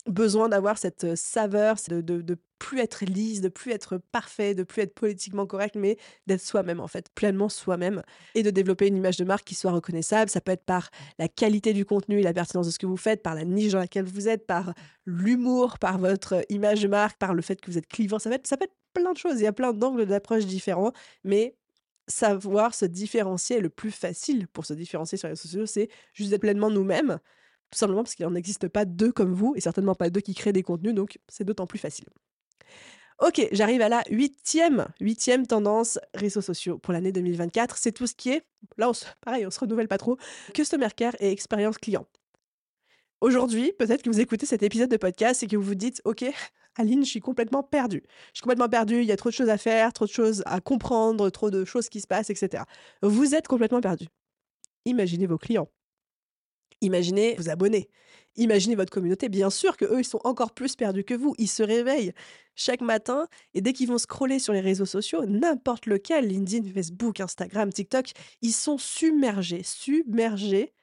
besoin 0.07 0.49
d'avoir 0.49 0.77
cette 0.77 1.15
saveur, 1.15 1.77
de, 1.89 2.01
de, 2.01 2.37
plus 2.59 2.79
être 2.79 3.05
lisse, 3.05 3.41
de 3.41 3.49
plus 3.49 3.71
être 3.71 3.97
parfait, 4.11 4.55
de 4.55 4.63
plus 4.63 4.81
être 4.81 4.95
politiquement 4.95 5.45
correct, 5.45 5.75
mais 5.75 5.97
d'être 6.25 6.41
soi-même 6.41 6.79
en 6.79 6.87
fait, 6.87 7.07
pleinement 7.13 7.49
soi-même, 7.49 8.01
et 8.33 8.41
de 8.41 8.49
développer 8.49 8.87
une 8.87 8.97
image 8.97 9.17
de 9.17 9.25
marque 9.25 9.45
qui 9.45 9.55
soit 9.55 9.71
reconnaissable. 9.71 10.29
Ça 10.29 10.41
peut 10.41 10.51
être 10.51 10.65
par 10.65 10.89
la 11.19 11.27
qualité 11.27 11.73
du 11.73 11.85
contenu 11.85 12.19
et 12.19 12.23
la 12.23 12.33
pertinence 12.33 12.65
de 12.65 12.71
ce 12.71 12.79
que 12.79 12.87
vous 12.87 12.97
faites, 12.97 13.21
par 13.21 13.35
la 13.35 13.45
niche 13.45 13.73
dans 13.73 13.79
laquelle 13.79 14.05
vous 14.05 14.27
êtes, 14.27 14.47
par 14.47 14.73
l'humour, 15.05 15.77
par 15.79 15.99
votre 15.99 16.43
image 16.49 16.81
de 16.81 16.87
marque, 16.87 17.17
par 17.19 17.33
le 17.33 17.41
fait 17.41 17.61
que 17.61 17.69
vous 17.69 17.77
êtes 17.77 17.87
clivant. 17.87 18.19
Ça 18.19 18.29
peut 18.29 18.35
être, 18.35 18.47
ça 18.47 18.57
peut 18.57 18.65
être 18.65 18.75
plein 18.93 19.13
de 19.13 19.17
choses. 19.17 19.39
Il 19.39 19.43
y 19.43 19.47
a 19.47 19.53
plein 19.53 19.73
d'angles 19.73 20.05
d'approche 20.05 20.45
différents, 20.45 20.93
mais 21.23 21.55
savoir 22.07 22.73
se 22.73 22.85
différencier, 22.85 23.59
le 23.59 23.69
plus 23.69 23.91
facile 23.91 24.47
pour 24.47 24.65
se 24.65 24.73
différencier 24.73 25.17
sur 25.17 25.27
les 25.27 25.33
réseaux 25.33 25.43
sociaux, 25.43 25.65
c'est 25.65 25.89
juste 26.13 26.29
d'être 26.29 26.41
pleinement 26.41 26.69
nous-mêmes, 26.69 27.19
tout 27.71 27.77
simplement 27.77 28.03
parce 28.03 28.15
qu'il 28.15 28.25
n'en 28.25 28.35
existe 28.35 28.67
pas 28.67 28.85
deux 28.85 29.11
comme 29.11 29.33
vous, 29.33 29.53
et 29.55 29.61
certainement 29.61 29.95
pas 29.95 30.09
deux 30.09 30.21
qui 30.21 30.33
créent 30.33 30.53
des 30.53 30.63
contenus, 30.63 30.93
donc 30.93 31.19
c'est 31.27 31.43
d'autant 31.43 31.67
plus 31.67 31.79
facile. 31.79 32.05
Ok, 33.19 33.47
j'arrive 33.51 33.81
à 33.81 33.89
la 33.89 34.03
huitième, 34.11 34.87
huitième 34.99 35.47
tendance 35.47 35.97
réseaux 36.13 36.41
sociaux 36.41 36.77
pour 36.77 36.93
l'année 36.93 37.11
2024. 37.11 37.75
C'est 37.75 37.91
tout 37.91 38.05
ce 38.05 38.13
qui 38.13 38.29
est, 38.29 38.43
là, 38.77 38.89
on 38.89 38.93
se, 38.93 39.05
pareil, 39.21 39.45
on 39.47 39.49
se 39.49 39.59
renouvelle 39.59 39.87
pas 39.87 39.97
trop, 39.97 40.17
customer 40.53 40.89
care 40.95 41.15
et 41.19 41.31
expérience 41.31 41.79
client. 41.79 42.05
Aujourd'hui, 43.19 43.73
peut-être 43.79 44.03
que 44.03 44.11
vous 44.11 44.19
écoutez 44.19 44.45
cet 44.45 44.61
épisode 44.61 44.91
de 44.91 44.97
podcast 44.97 45.41
et 45.41 45.47
que 45.47 45.57
vous 45.57 45.63
vous 45.63 45.75
dites, 45.75 45.99
ok, 46.05 46.25
Aline, 46.75 47.03
je 47.03 47.09
suis 47.09 47.19
complètement 47.19 47.63
perdue. 47.63 48.03
Je 48.27 48.37
suis 48.37 48.43
complètement 48.43 48.69
perdue, 48.69 49.01
il 49.01 49.07
y 49.07 49.11
a 49.11 49.17
trop 49.17 49.29
de 49.29 49.33
choses 49.33 49.49
à 49.49 49.57
faire, 49.57 49.93
trop 49.93 50.05
de 50.05 50.11
choses 50.11 50.43
à 50.45 50.61
comprendre, 50.61 51.31
trop 51.31 51.49
de 51.49 51.65
choses 51.65 51.89
qui 51.89 52.01
se 52.01 52.07
passent, 52.07 52.29
etc. 52.29 52.63
Vous 53.01 53.33
êtes 53.33 53.47
complètement 53.47 53.81
perdu. 53.81 54.05
Imaginez 54.85 55.25
vos 55.25 55.39
clients. 55.39 55.69
Imaginez 56.81 57.35
vos 57.35 57.49
abonnés. 57.49 57.89
Imaginez 58.35 58.75
votre 58.75 58.91
communauté. 58.91 59.29
Bien 59.29 59.49
sûr 59.49 59.77
que 59.77 59.85
eux, 59.85 59.99
ils 59.99 60.05
sont 60.05 60.21
encore 60.23 60.51
plus 60.51 60.75
perdus 60.75 61.03
que 61.03 61.15
vous. 61.15 61.33
Ils 61.39 61.47
se 61.47 61.63
réveillent 61.63 62.13
chaque 62.55 62.81
matin 62.81 63.27
et 63.53 63.61
dès 63.61 63.73
qu'ils 63.73 63.87
vont 63.87 63.97
scroller 63.97 64.39
sur 64.39 64.53
les 64.53 64.61
réseaux 64.61 64.85
sociaux, 64.85 65.25
n'importe 65.25 65.87
lequel, 65.87 66.27
LinkedIn, 66.27 66.69
Facebook, 66.71 67.19
Instagram, 67.19 67.71
TikTok, 67.73 68.11
ils 68.41 68.53
sont 68.53 68.77
submergés, 68.77 69.63
submergés 69.63 70.73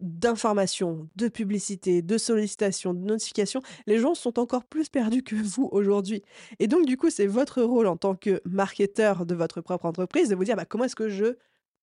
d'informations, 0.00 1.08
de 1.14 1.28
publicités, 1.28 2.02
de 2.02 2.18
sollicitations, 2.18 2.94
de 2.94 3.04
notifications. 3.04 3.62
Les 3.86 3.98
gens 3.98 4.14
sont 4.14 4.38
encore 4.40 4.64
plus 4.64 4.88
perdus 4.88 5.22
que 5.22 5.36
vous 5.36 5.68
aujourd'hui. 5.70 6.22
Et 6.58 6.66
donc, 6.66 6.84
du 6.86 6.96
coup, 6.96 7.10
c'est 7.10 7.26
votre 7.26 7.62
rôle 7.62 7.86
en 7.86 7.96
tant 7.96 8.16
que 8.16 8.40
marketeur 8.44 9.24
de 9.24 9.34
votre 9.34 9.60
propre 9.60 9.86
entreprise 9.86 10.28
de 10.28 10.34
vous 10.34 10.44
dire 10.44 10.56
bah, 10.56 10.64
comment 10.64 10.84
est-ce 10.84 10.96
que 10.96 11.08
je 11.08 11.36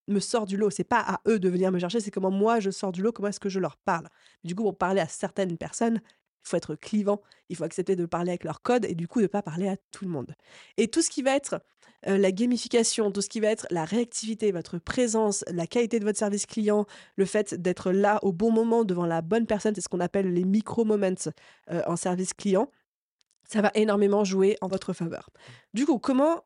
me 0.08 0.20
sors 0.20 0.46
du 0.46 0.58
lot. 0.58 0.70
C'est 0.70 0.84
pas 0.84 1.00
à 1.00 1.22
eux 1.28 1.40
de 1.40 1.50
venir 1.50 1.72
me 1.72 1.80
chercher, 1.80 2.00
c'est 2.00 2.12
comment 2.12 2.32
moi 2.32 2.60
je 2.60 2.70
sors 2.72 2.92
du 2.92 3.02
lot, 3.02 3.12
comment 3.12 3.30
est-ce 3.30 3.40
que 3.40 3.50
je 3.50 3.60
leur 3.60 3.78
parle. 3.78 4.08
Du 4.44 4.56
coup, 4.56 4.64
pour 4.64 4.78
parler 4.78 5.02
à 5.02 5.08
certaines 5.08 5.58
personnes, 5.58 6.02
il 6.44 6.50
faut 6.50 6.58
être 6.58 6.76
clivant, 6.76 7.22
il 7.50 7.56
faut 7.56 7.64
accepter 7.64 7.96
de 7.96 8.06
parler 8.06 8.32
avec 8.32 8.44
leur 8.44 8.62
code 8.62 8.86
et 8.86 8.96
du 8.96 9.08
coup 9.08 9.20
de 9.20 9.26
ne 9.26 9.28
pas 9.28 9.44
parler 9.44 9.68
à 9.68 9.78
tout 9.92 10.06
le 10.06 10.12
monde. 10.12 10.36
Et 10.78 10.88
tout 10.88 11.02
ce 11.02 11.10
qui 11.10 11.22
va 11.22 11.36
être 11.36 11.62
la 12.04 12.32
gamification, 12.32 13.12
tout 13.12 13.22
ce 13.22 13.30
qui 13.30 13.40
va 13.40 13.50
être 13.50 13.68
la 13.70 13.86
réactivité, 13.86 14.52
votre 14.52 14.80
présence, 14.80 15.46
la 15.52 15.68
qualité 15.68 16.00
de 16.00 16.06
votre 16.06 16.18
service 16.18 16.48
client, 16.48 16.88
le 17.16 17.26
fait 17.26 17.54
d'être 17.54 17.92
là 17.92 18.18
au 18.24 18.32
bon 18.32 18.52
moment 18.52 18.84
devant 18.84 19.06
la 19.06 19.22
bonne 19.22 19.46
personne, 19.46 19.76
c'est 19.76 19.82
ce 19.82 19.88
qu'on 19.88 20.00
appelle 20.00 20.34
les 20.34 20.44
micro-moments 20.44 21.32
en 21.70 21.96
service 21.96 22.34
client, 22.34 22.72
ça 23.48 23.62
va 23.62 23.70
énormément 23.76 24.24
jouer 24.24 24.58
en 24.62 24.68
votre 24.68 24.94
faveur. 24.94 25.30
Du 25.76 25.86
coup, 25.86 26.00
comment 26.00 26.44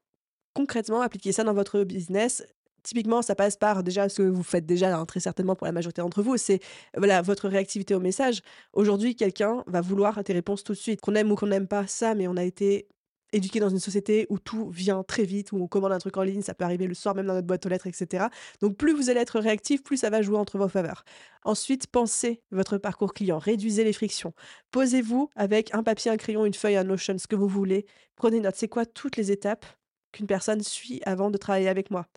concrètement 0.54 1.02
appliquer 1.02 1.32
ça 1.32 1.46
dans 1.46 1.54
votre 1.54 1.84
business 1.84 2.44
typiquement, 2.86 3.21
ça 3.21 3.36
passe 3.36 3.58
par 3.58 3.84
déjà 3.84 4.08
ce 4.08 4.21
que 4.21 4.28
vous 4.30 4.43
faites 4.43 4.65
déjà 4.65 5.04
très 5.06 5.19
certainement 5.19 5.56
pour 5.56 5.65
la 5.65 5.74
majorité 5.74 6.02
d'entre 6.02 6.21
vous, 6.21 6.38
c'est 6.38 6.60
votre 6.95 7.50
réactivité 7.50 7.95
au 7.95 8.00
message. 8.00 8.41
Aujourd'hui, 8.74 9.15
quelqu'un 9.15 9.63
va 9.67 9.82
vouloir 9.82 10.24
tes 10.24 10.34
réponses 10.34 10.63
tout 10.63 10.74
de 10.74 10.78
suite, 10.78 11.02
qu'on 11.02 11.15
aime 11.15 11.32
ou 11.32 11.36
qu'on 11.36 11.48
n'aime 11.48 11.67
pas 11.67 11.88
ça, 11.88 12.15
mais 12.15 12.28
on 12.28 12.38
a 12.38 12.43
été 12.43 12.88
éduqué 13.34 13.60
dans 13.60 13.67
une 13.69 13.80
société 13.80 14.28
où 14.30 14.39
tout 14.39 14.69
vient 14.69 15.04
très 15.04 15.24
vite, 15.24 15.52
où 15.52 15.58
on 15.58 15.67
commande 15.67 15.91
un 15.91 15.98
truc 15.98 16.15
en 16.15 16.21
ligne, 16.21 16.41
ça 16.41 16.54
peut 16.54 16.63
arriver 16.63 16.88
le 16.88 16.93
soir 16.93 17.15
même 17.15 17.26
dans 17.26 17.34
notre 17.34 17.48
boîte 17.48 17.65
aux 17.65 17.69
lettres, 17.69 17.88
etc. 17.88 18.28
Donc 18.62 18.78
plus 18.78 18.93
vous 18.93 19.10
allez 19.10 19.19
être 19.19 19.39
réactif, 19.39 19.84
plus 19.84 19.98
ça 19.98 20.10
va 20.10 20.21
jouer 20.21 20.38
entre 20.38 20.58
vos 20.58 20.69
faveurs. 20.69 21.04
Ensuite, 21.43 21.88
pensez 21.88 22.41
votre 22.52 22.78
parcours 22.78 23.13
client, 23.13 23.38
réduisez 23.39 23.84
les 23.84 23.91
frictions. 23.91 24.34
Posez-vous 24.71 25.30
avec 25.36 25.74
un 25.74 25.84
papier, 25.84 26.12
un 26.12 26.17
crayon, 26.17 26.45
une 26.45 26.54
feuille, 26.54 26.78
un 26.78 26.86
Notion, 26.86 27.17
ce 27.17 27.28
que 27.28 27.36
vous 27.36 27.50
voulez. 27.50 27.86
Prenez 28.15 28.39
note, 28.39 28.56
c'est 28.56 28.69
quoi 28.69 28.86
toutes 28.86 29.17
les 29.17 29.32
étapes 29.32 29.65
qu'une 30.13 30.28
personne 30.28 30.62
suit 30.62 31.02
avant 31.06 31.30
de 31.30 31.38
travailler 31.38 31.67
avec 31.67 31.91
moi? 31.91 32.08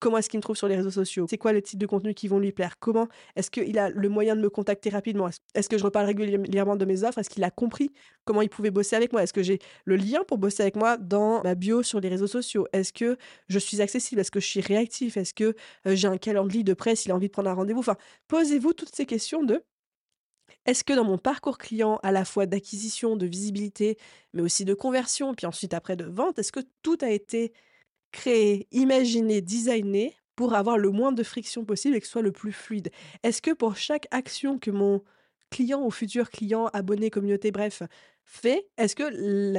Comment 0.00 0.18
est-ce 0.18 0.28
qu'il 0.28 0.38
me 0.38 0.42
trouve 0.42 0.56
sur 0.56 0.68
les 0.68 0.76
réseaux 0.76 0.90
sociaux? 0.90 1.26
C'est 1.28 1.38
quoi 1.38 1.52
le 1.52 1.62
type 1.62 1.78
de 1.78 1.86
contenu 1.86 2.12
qui 2.14 2.28
vont 2.28 2.38
lui 2.38 2.52
plaire? 2.52 2.78
Comment 2.78 3.08
est-ce 3.36 3.50
qu'il 3.50 3.78
a 3.78 3.88
le 3.88 4.08
moyen 4.08 4.36
de 4.36 4.40
me 4.40 4.50
contacter 4.50 4.90
rapidement? 4.90 5.28
Est-ce 5.54 5.68
que 5.68 5.78
je 5.78 5.84
reparle 5.84 6.06
régulièrement 6.06 6.76
de 6.76 6.84
mes 6.84 7.04
offres? 7.04 7.18
Est-ce 7.18 7.30
qu'il 7.30 7.44
a 7.44 7.50
compris 7.50 7.90
comment 8.24 8.42
il 8.42 8.50
pouvait 8.50 8.70
bosser 8.70 8.96
avec 8.96 9.12
moi? 9.12 9.22
Est-ce 9.22 9.32
que 9.32 9.42
j'ai 9.42 9.60
le 9.84 9.96
lien 9.96 10.22
pour 10.26 10.38
bosser 10.38 10.62
avec 10.62 10.76
moi 10.76 10.98
dans 10.98 11.42
ma 11.42 11.54
bio 11.54 11.82
sur 11.82 12.00
les 12.00 12.08
réseaux 12.08 12.26
sociaux? 12.26 12.66
Est-ce 12.72 12.92
que 12.92 13.16
je 13.48 13.58
suis 13.58 13.80
accessible? 13.80 14.20
Est-ce 14.20 14.30
que 14.30 14.40
je 14.40 14.46
suis 14.46 14.60
réactif? 14.60 15.16
Est-ce 15.16 15.32
que 15.32 15.54
j'ai 15.86 16.08
un 16.08 16.18
calendrier 16.18 16.64
de 16.64 16.74
presse 16.74 17.06
Il 17.06 17.10
a 17.10 17.14
envie 17.14 17.28
de 17.28 17.32
prendre 17.32 17.48
un 17.48 17.54
rendez-vous? 17.54 17.82
Posez-vous 18.28 18.72
toutes 18.74 18.94
ces 18.94 19.06
questions 19.06 19.42
de 19.42 19.64
est-ce 20.66 20.84
que 20.84 20.92
dans 20.92 21.04
mon 21.04 21.18
parcours 21.18 21.58
client, 21.58 21.98
à 22.02 22.12
la 22.12 22.24
fois 22.24 22.46
d'acquisition, 22.46 23.16
de 23.16 23.26
visibilité, 23.26 23.98
mais 24.32 24.42
aussi 24.42 24.64
de 24.64 24.74
conversion, 24.74 25.34
puis 25.34 25.46
ensuite 25.46 25.74
après 25.74 25.96
de 25.96 26.04
vente, 26.04 26.38
est-ce 26.38 26.52
que 26.52 26.60
tout 26.82 26.96
a 27.02 27.10
été 27.10 27.52
créer, 28.14 28.68
imaginer, 28.70 29.42
designer 29.42 30.12
pour 30.36 30.54
avoir 30.54 30.78
le 30.78 30.90
moins 30.90 31.12
de 31.12 31.22
friction 31.22 31.64
possible 31.64 31.96
et 31.96 32.00
que 32.00 32.06
ce 32.06 32.12
soit 32.12 32.22
le 32.22 32.32
plus 32.32 32.52
fluide 32.52 32.90
Est-ce 33.22 33.42
que 33.42 33.50
pour 33.50 33.76
chaque 33.76 34.06
action 34.10 34.58
que 34.58 34.70
mon 34.70 35.02
client 35.50 35.84
ou 35.84 35.90
futur 35.90 36.30
client, 36.30 36.70
abonné, 36.72 37.10
communauté, 37.10 37.50
bref, 37.50 37.82
fait, 38.24 38.66
est-ce 38.78 38.96
que 38.96 39.04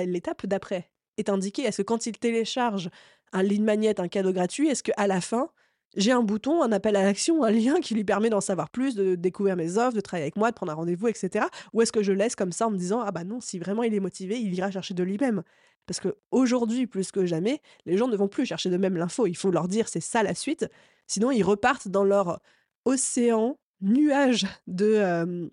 l'étape 0.05 0.45
d'après 0.45 0.89
est 1.17 1.29
indiquée? 1.29 1.63
Est-ce 1.63 1.77
que 1.77 1.83
quand 1.83 2.05
il 2.05 2.17
télécharge 2.17 2.89
un 3.33 3.43
lead 3.43 3.61
magnet, 3.61 3.99
un 3.99 4.07
cadeau 4.07 4.33
gratuit, 4.33 4.69
est-ce 4.69 4.83
qu'à 4.83 5.07
la 5.07 5.21
fin, 5.21 5.49
j'ai 5.97 6.11
un 6.11 6.23
bouton, 6.23 6.61
un 6.61 6.71
appel 6.71 6.95
à 6.95 7.03
l'action, 7.03 7.43
un 7.43 7.51
lien 7.51 7.79
qui 7.79 7.93
lui 7.93 8.03
permet 8.03 8.29
d'en 8.29 8.41
savoir 8.41 8.69
plus, 8.69 8.95
de 8.95 9.15
découvrir 9.15 9.55
mes 9.55 9.77
offres, 9.77 9.95
de 9.95 10.01
travailler 10.01 10.25
avec 10.25 10.35
moi, 10.37 10.49
de 10.51 10.55
prendre 10.55 10.71
un 10.71 10.75
rendez-vous, 10.75 11.07
etc. 11.07 11.45
Ou 11.73 11.81
est-ce 11.81 11.91
que 11.91 12.03
je 12.03 12.11
laisse 12.11 12.35
comme 12.35 12.51
ça 12.51 12.67
en 12.67 12.71
me 12.71 12.77
disant 12.77 13.01
ah 13.01 13.11
bah 13.11 13.23
non, 13.23 13.39
si 13.41 13.59
vraiment 13.59 13.83
il 13.83 13.93
est 13.93 13.99
motivé, 13.99 14.39
il 14.39 14.53
ira 14.53 14.71
chercher 14.71 14.93
de 14.93 15.03
lui-même? 15.03 15.43
Parce 15.85 15.99
qu'aujourd'hui, 15.99 16.87
plus 16.87 17.11
que 17.11 17.25
jamais, 17.25 17.61
les 17.85 17.97
gens 17.97 18.07
ne 18.07 18.15
vont 18.15 18.27
plus 18.27 18.45
chercher 18.45 18.69
de 18.69 18.77
même 18.77 18.97
l'info. 18.97 19.27
Il 19.27 19.37
faut 19.37 19.51
leur 19.51 19.67
dire 19.67 19.87
c'est 19.87 20.01
ça 20.01 20.23
la 20.23 20.35
suite. 20.35 20.67
Sinon, 21.07 21.31
ils 21.31 21.43
repartent 21.43 21.87
dans 21.87 22.03
leur 22.03 22.39
océan, 22.85 23.57
nuage 23.81 24.45
de, 24.67 25.49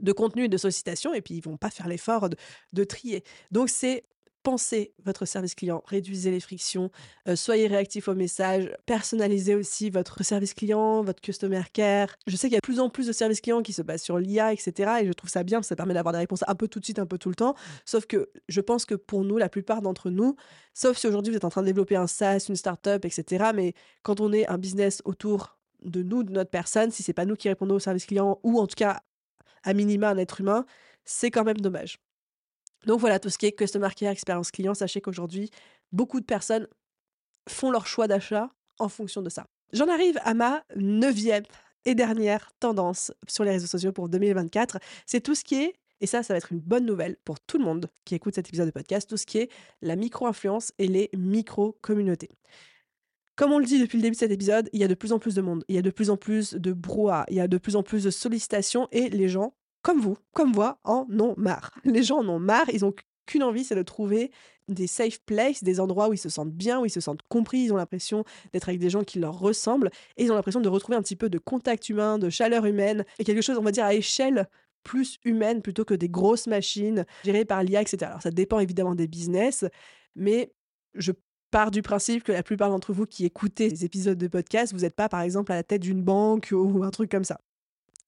de 0.00 0.12
contenu 0.12 0.44
et 0.44 0.48
de 0.48 0.56
sollicitation 0.56 1.12
et 1.12 1.20
puis 1.20 1.34
ils 1.34 1.42
vont 1.42 1.56
pas 1.56 1.70
faire 1.70 1.88
l'effort 1.88 2.28
de, 2.28 2.36
de 2.72 2.84
trier. 2.84 3.24
Donc, 3.50 3.68
c'est 3.68 4.04
pensez 4.42 4.94
votre 5.04 5.24
service 5.24 5.54
client, 5.54 5.82
réduisez 5.86 6.30
les 6.30 6.40
frictions, 6.40 6.90
euh, 7.28 7.36
soyez 7.36 7.66
réactif 7.66 8.08
au 8.08 8.14
message, 8.14 8.70
personnalisez 8.86 9.54
aussi 9.54 9.90
votre 9.90 10.22
service 10.22 10.54
client, 10.54 11.02
votre 11.02 11.20
customer 11.20 11.62
care. 11.72 12.16
Je 12.26 12.36
sais 12.36 12.48
qu'il 12.48 12.54
y 12.54 12.56
a 12.56 12.60
de 12.60 12.66
plus 12.66 12.80
en 12.80 12.88
plus 12.88 13.06
de 13.06 13.12
services 13.12 13.40
clients 13.40 13.62
qui 13.62 13.72
se 13.72 13.82
basent 13.82 14.02
sur 14.02 14.18
l'IA, 14.18 14.52
etc. 14.52 15.00
Et 15.02 15.06
je 15.06 15.12
trouve 15.12 15.30
ça 15.30 15.42
bien, 15.42 15.62
ça 15.62 15.76
permet 15.76 15.94
d'avoir 15.94 16.12
des 16.12 16.18
réponses 16.18 16.44
un 16.46 16.54
peu 16.54 16.68
tout 16.68 16.80
de 16.80 16.84
suite, 16.84 16.98
un 16.98 17.06
peu 17.06 17.18
tout 17.18 17.28
le 17.28 17.34
temps. 17.34 17.54
Sauf 17.84 18.06
que 18.06 18.30
je 18.48 18.60
pense 18.60 18.84
que 18.84 18.94
pour 18.94 19.24
nous, 19.24 19.38
la 19.38 19.48
plupart 19.48 19.82
d'entre 19.82 20.10
nous, 20.10 20.36
sauf 20.74 20.96
si 20.96 21.06
aujourd'hui 21.06 21.32
vous 21.32 21.36
êtes 21.36 21.44
en 21.44 21.50
train 21.50 21.62
de 21.62 21.66
développer 21.66 21.96
un 21.96 22.06
SaaS, 22.06 22.46
une 22.48 22.56
startup, 22.56 23.04
etc. 23.04 23.50
Mais 23.54 23.74
quand 24.02 24.20
on 24.20 24.32
est 24.32 24.46
un 24.48 24.58
business 24.58 25.02
autour 25.04 25.58
de 25.82 26.02
nous, 26.02 26.22
de 26.22 26.32
notre 26.32 26.50
personne, 26.50 26.90
si 26.90 27.02
c'est 27.02 27.12
pas 27.12 27.24
nous 27.24 27.36
qui 27.36 27.48
répondons 27.48 27.76
au 27.76 27.80
service 27.80 28.06
client, 28.06 28.40
ou 28.42 28.58
en 28.58 28.66
tout 28.66 28.76
cas 28.76 29.02
à 29.62 29.74
minima 29.74 30.10
un 30.10 30.18
être 30.18 30.40
humain, 30.40 30.64
c'est 31.04 31.30
quand 31.30 31.44
même 31.44 31.58
dommage. 31.58 31.98
Donc 32.86 33.00
voilà, 33.00 33.18
tout 33.18 33.30
ce 33.30 33.38
qui 33.38 33.46
est 33.46 33.52
customer 33.52 33.88
care, 33.96 34.12
expérience 34.12 34.50
client, 34.50 34.74
sachez 34.74 35.00
qu'aujourd'hui, 35.00 35.50
beaucoup 35.92 36.20
de 36.20 36.24
personnes 36.24 36.66
font 37.48 37.70
leur 37.70 37.86
choix 37.86 38.06
d'achat 38.06 38.50
en 38.78 38.88
fonction 38.88 39.22
de 39.22 39.30
ça. 39.30 39.46
J'en 39.72 39.88
arrive 39.88 40.18
à 40.24 40.34
ma 40.34 40.64
neuvième 40.76 41.44
et 41.84 41.94
dernière 41.94 42.52
tendance 42.60 43.12
sur 43.26 43.44
les 43.44 43.50
réseaux 43.50 43.66
sociaux 43.66 43.92
pour 43.92 44.08
2024. 44.08 44.78
C'est 45.06 45.20
tout 45.20 45.34
ce 45.34 45.44
qui 45.44 45.56
est, 45.56 45.74
et 46.00 46.06
ça, 46.06 46.22
ça 46.22 46.34
va 46.34 46.38
être 46.38 46.52
une 46.52 46.60
bonne 46.60 46.86
nouvelle 46.86 47.16
pour 47.24 47.40
tout 47.40 47.58
le 47.58 47.64
monde 47.64 47.90
qui 48.04 48.14
écoute 48.14 48.34
cet 48.34 48.48
épisode 48.48 48.66
de 48.66 48.72
podcast, 48.72 49.08
tout 49.08 49.16
ce 49.16 49.26
qui 49.26 49.38
est 49.38 49.50
la 49.82 49.96
micro-influence 49.96 50.72
et 50.78 50.86
les 50.86 51.10
micro-communautés. 51.16 52.30
Comme 53.36 53.52
on 53.52 53.58
le 53.58 53.66
dit 53.66 53.80
depuis 53.80 53.98
le 53.98 54.02
début 54.02 54.14
de 54.14 54.18
cet 54.18 54.32
épisode, 54.32 54.68
il 54.72 54.80
y 54.80 54.84
a 54.84 54.88
de 54.88 54.94
plus 54.94 55.12
en 55.12 55.18
plus 55.18 55.34
de 55.34 55.42
monde, 55.42 55.64
il 55.68 55.76
y 55.76 55.78
a 55.78 55.82
de 55.82 55.90
plus 55.90 56.10
en 56.10 56.16
plus 56.16 56.54
de 56.54 56.72
brouhaha, 56.72 57.24
il 57.28 57.36
y 57.36 57.40
a 57.40 57.48
de 57.48 57.58
plus 57.58 57.76
en 57.76 57.82
plus 57.82 58.04
de 58.04 58.10
sollicitations 58.10 58.88
et 58.90 59.08
les 59.10 59.28
gens 59.28 59.54
comme 59.82 60.00
vous, 60.00 60.16
comme 60.32 60.52
moi, 60.52 60.78
en 60.84 61.06
ont 61.18 61.34
marre. 61.36 61.70
Les 61.84 62.02
gens 62.02 62.18
en 62.18 62.28
ont 62.28 62.38
marre, 62.38 62.68
ils 62.72 62.84
ont 62.84 62.94
qu'une 63.26 63.42
envie, 63.42 63.64
c'est 63.64 63.74
de 63.74 63.82
trouver 63.82 64.30
des 64.68 64.86
safe 64.86 65.20
places, 65.24 65.62
des 65.62 65.80
endroits 65.80 66.08
où 66.08 66.12
ils 66.12 66.18
se 66.18 66.28
sentent 66.28 66.52
bien, 66.52 66.80
où 66.80 66.84
ils 66.84 66.90
se 66.90 67.00
sentent 67.00 67.22
compris, 67.28 67.60
ils 67.60 67.72
ont 67.72 67.76
l'impression 67.76 68.24
d'être 68.52 68.68
avec 68.68 68.80
des 68.80 68.90
gens 68.90 69.02
qui 69.02 69.18
leur 69.18 69.38
ressemblent, 69.38 69.90
et 70.16 70.24
ils 70.24 70.32
ont 70.32 70.34
l'impression 70.34 70.60
de 70.60 70.68
retrouver 70.68 70.96
un 70.96 71.02
petit 71.02 71.16
peu 71.16 71.30
de 71.30 71.38
contact 71.38 71.88
humain, 71.88 72.18
de 72.18 72.28
chaleur 72.28 72.66
humaine, 72.66 73.04
et 73.18 73.24
quelque 73.24 73.40
chose, 73.40 73.56
on 73.58 73.62
va 73.62 73.70
dire, 73.70 73.84
à 73.84 73.94
échelle 73.94 74.46
plus 74.82 75.18
humaine 75.24 75.62
plutôt 75.62 75.84
que 75.84 75.94
des 75.94 76.08
grosses 76.08 76.46
machines 76.46 77.04
gérées 77.24 77.44
par 77.44 77.62
l'IA, 77.62 77.82
etc. 77.82 78.06
Alors 78.06 78.22
ça 78.22 78.30
dépend 78.30 78.58
évidemment 78.58 78.94
des 78.94 79.06
business, 79.08 79.64
mais 80.14 80.52
je 80.94 81.12
pars 81.50 81.70
du 81.70 81.82
principe 81.82 82.24
que 82.24 82.32
la 82.32 82.42
plupart 82.42 82.70
d'entre 82.70 82.92
vous 82.92 83.06
qui 83.06 83.24
écoutez 83.24 83.68
les 83.68 83.84
épisodes 83.84 84.18
de 84.18 84.28
podcast, 84.28 84.72
vous 84.72 84.80
n'êtes 84.80 84.94
pas 84.94 85.08
par 85.08 85.20
exemple 85.20 85.52
à 85.52 85.56
la 85.56 85.62
tête 85.62 85.82
d'une 85.82 86.02
banque 86.02 86.48
ou 86.52 86.82
un 86.84 86.90
truc 86.90 87.10
comme 87.10 87.24
ça. 87.24 87.40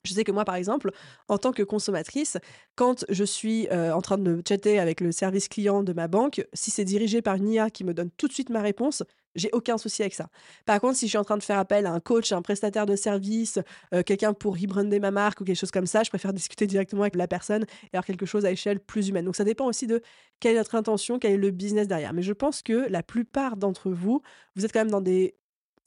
Je 0.04 0.14
sais 0.14 0.24
que 0.24 0.32
moi, 0.32 0.44
par 0.44 0.54
exemple, 0.54 0.92
en 1.28 1.38
tant 1.38 1.52
que 1.52 1.62
consommatrice, 1.62 2.38
quand 2.74 3.04
je 3.08 3.24
suis 3.24 3.68
en 3.70 4.00
train 4.00 4.18
de 4.18 4.42
chatter 4.46 4.78
avec 4.78 5.00
le 5.00 5.12
service 5.12 5.48
client 5.48 5.82
de 5.82 5.92
ma 5.92 6.08
banque, 6.08 6.46
si 6.52 6.70
c'est 6.70 6.84
dirigé 6.84 7.22
par 7.22 7.36
une 7.36 7.48
IA 7.48 7.70
qui 7.70 7.84
me 7.84 7.92
donne 7.92 8.10
tout 8.16 8.28
de 8.28 8.32
suite 8.32 8.50
ma 8.50 8.62
réponse, 8.62 9.02
j'ai 9.34 9.50
aucun 9.52 9.78
souci 9.78 10.02
avec 10.02 10.14
ça. 10.14 10.28
Par 10.66 10.80
contre, 10.80 10.96
si 10.96 11.06
je 11.06 11.10
suis 11.10 11.18
en 11.18 11.24
train 11.24 11.36
de 11.36 11.42
faire 11.42 11.58
appel 11.58 11.86
à 11.86 11.92
un 11.92 12.00
coach, 12.00 12.32
un 12.32 12.42
prestataire 12.42 12.86
de 12.86 12.96
service, 12.96 13.58
quelqu'un 14.06 14.32
pour 14.32 14.58
rebrander 14.58 15.00
ma 15.00 15.10
marque 15.10 15.40
ou 15.40 15.44
quelque 15.44 15.58
chose 15.58 15.70
comme 15.70 15.86
ça, 15.86 16.02
je 16.02 16.10
préfère 16.10 16.32
discuter 16.40 16.66
directement 16.66 17.02
avec 17.02 17.16
la 17.16 17.28
personne 17.28 17.64
et 17.84 17.96
avoir 17.96 18.04
quelque 18.04 18.26
chose 18.26 18.44
à 18.44 18.50
échelle 18.50 18.80
plus 18.80 19.08
humaine. 19.08 19.24
Donc 19.24 19.36
ça 19.36 19.44
dépend 19.44 19.66
aussi 19.66 19.86
de 19.86 20.02
quelle 20.40 20.54
est 20.54 20.58
notre 20.58 20.74
intention, 20.74 21.18
quel 21.18 21.32
est 21.32 21.36
le 21.36 21.50
business 21.50 21.86
derrière. 21.86 22.12
Mais 22.12 22.22
je 22.22 22.32
pense 22.32 22.62
que 22.62 22.88
la 22.88 23.02
plupart 23.02 23.56
d'entre 23.56 23.90
vous, 23.90 24.22
vous 24.56 24.64
êtes 24.64 24.72
quand 24.72 24.80
même 24.80 24.90
dans 24.90 25.00
des 25.00 25.36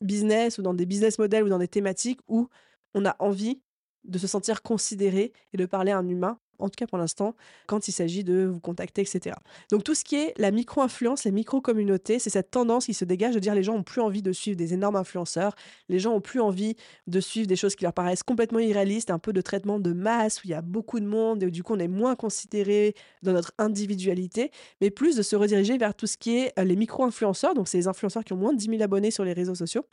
business 0.02 0.58
ou 0.58 0.62
dans 0.62 0.74
des 0.74 0.86
business 0.86 1.20
models 1.20 1.44
ou 1.44 1.50
dans 1.50 1.60
des 1.60 1.68
thématiques 1.68 2.20
où 2.28 2.50
on 2.94 3.06
a 3.06 3.16
envie 3.20 3.62
de 4.04 4.18
se 4.18 4.28
sentir 4.28 4.62
considéré 4.62 5.34
et 5.54 5.58
de 5.58 5.66
parler 5.66 5.92
à 5.92 5.98
un 5.98 6.08
humain 6.08 6.40
en 6.60 6.70
tout 6.70 6.76
cas 6.78 6.88
pour 6.88 6.98
l'instant, 6.98 7.36
quand 7.68 7.88
il 7.88 7.92
s'agit 7.92 8.24
de 8.24 8.46
vous 8.46 8.60
contacter, 8.60 9.02
etc. 9.02 9.36
Donc 9.72 9.84
tout 9.84 9.94
ce 9.94 10.04
qui 10.04 10.16
est 10.16 10.34
la 10.38 10.52
micro-influence, 10.52 11.24
les 11.24 11.32
micro-communautés, 11.32 12.20
c'est 12.20 12.30
cette 12.30 12.52
tendance 12.52 12.86
qui 12.86 12.94
se 12.94 13.06
dégage 13.06 13.34
de 13.36 13.40
dire 13.40 13.56
les 13.56 13.64
gens 13.64 13.76
ont 13.76 13.84
plus 13.84 14.02
envie 14.02 14.22
de 14.22 14.32
suivre 14.32 14.58
des 14.58 14.74
énormes 14.74 14.96
influenceurs, 14.96 15.56
les 15.90 16.00
gens 16.00 16.14
ont 16.14 16.22
plus 16.22 16.40
envie 16.40 16.76
de 17.08 17.20
suivre 17.20 17.48
des 17.48 17.56
choses 17.56 17.76
qui 17.76 17.84
leur 17.84 17.94
paraissent 17.94 18.24
complètement 18.24 18.60
irréalistes, 18.60 19.12
un 19.12 19.20
peu 19.20 19.34
de 19.34 19.42
traitement 19.42 19.80
de 19.80 19.94
masse 19.94 20.40
où 20.40 20.42
il 20.46 20.52
y 20.52 20.56
a 20.56 20.62
beaucoup 20.62 21.00
de 21.00 21.06
monde 21.06 21.44
et 21.44 21.48
où 21.48 21.52
du 21.52 21.64
coup 21.64 21.74
on 21.74 21.80
est 21.80 21.88
moins 21.88 22.16
considéré 22.16 22.96
dans 23.22 23.34
notre 23.34 23.52
individualité, 23.58 24.52
mais 24.82 24.90
plus 24.90 25.16
de 25.16 25.22
se 25.22 25.36
rediriger 25.36 25.78
vers 25.78 25.96
tout 25.96 26.08
ce 26.08 26.18
qui 26.18 26.38
est 26.38 26.58
euh, 26.60 26.64
les 26.64 26.76
micro-influenceurs, 26.76 27.54
donc 27.54 27.68
c'est 27.68 27.78
les 27.78 27.88
influenceurs 27.88 28.24
qui 28.24 28.34
ont 28.34 28.38
moins 28.38 28.54
de 28.54 28.58
10 28.58 28.66
000 28.70 28.82
abonnés 28.82 29.12
sur 29.12 29.24
les 29.24 29.34
réseaux 29.34 29.56
sociaux. 29.56 29.86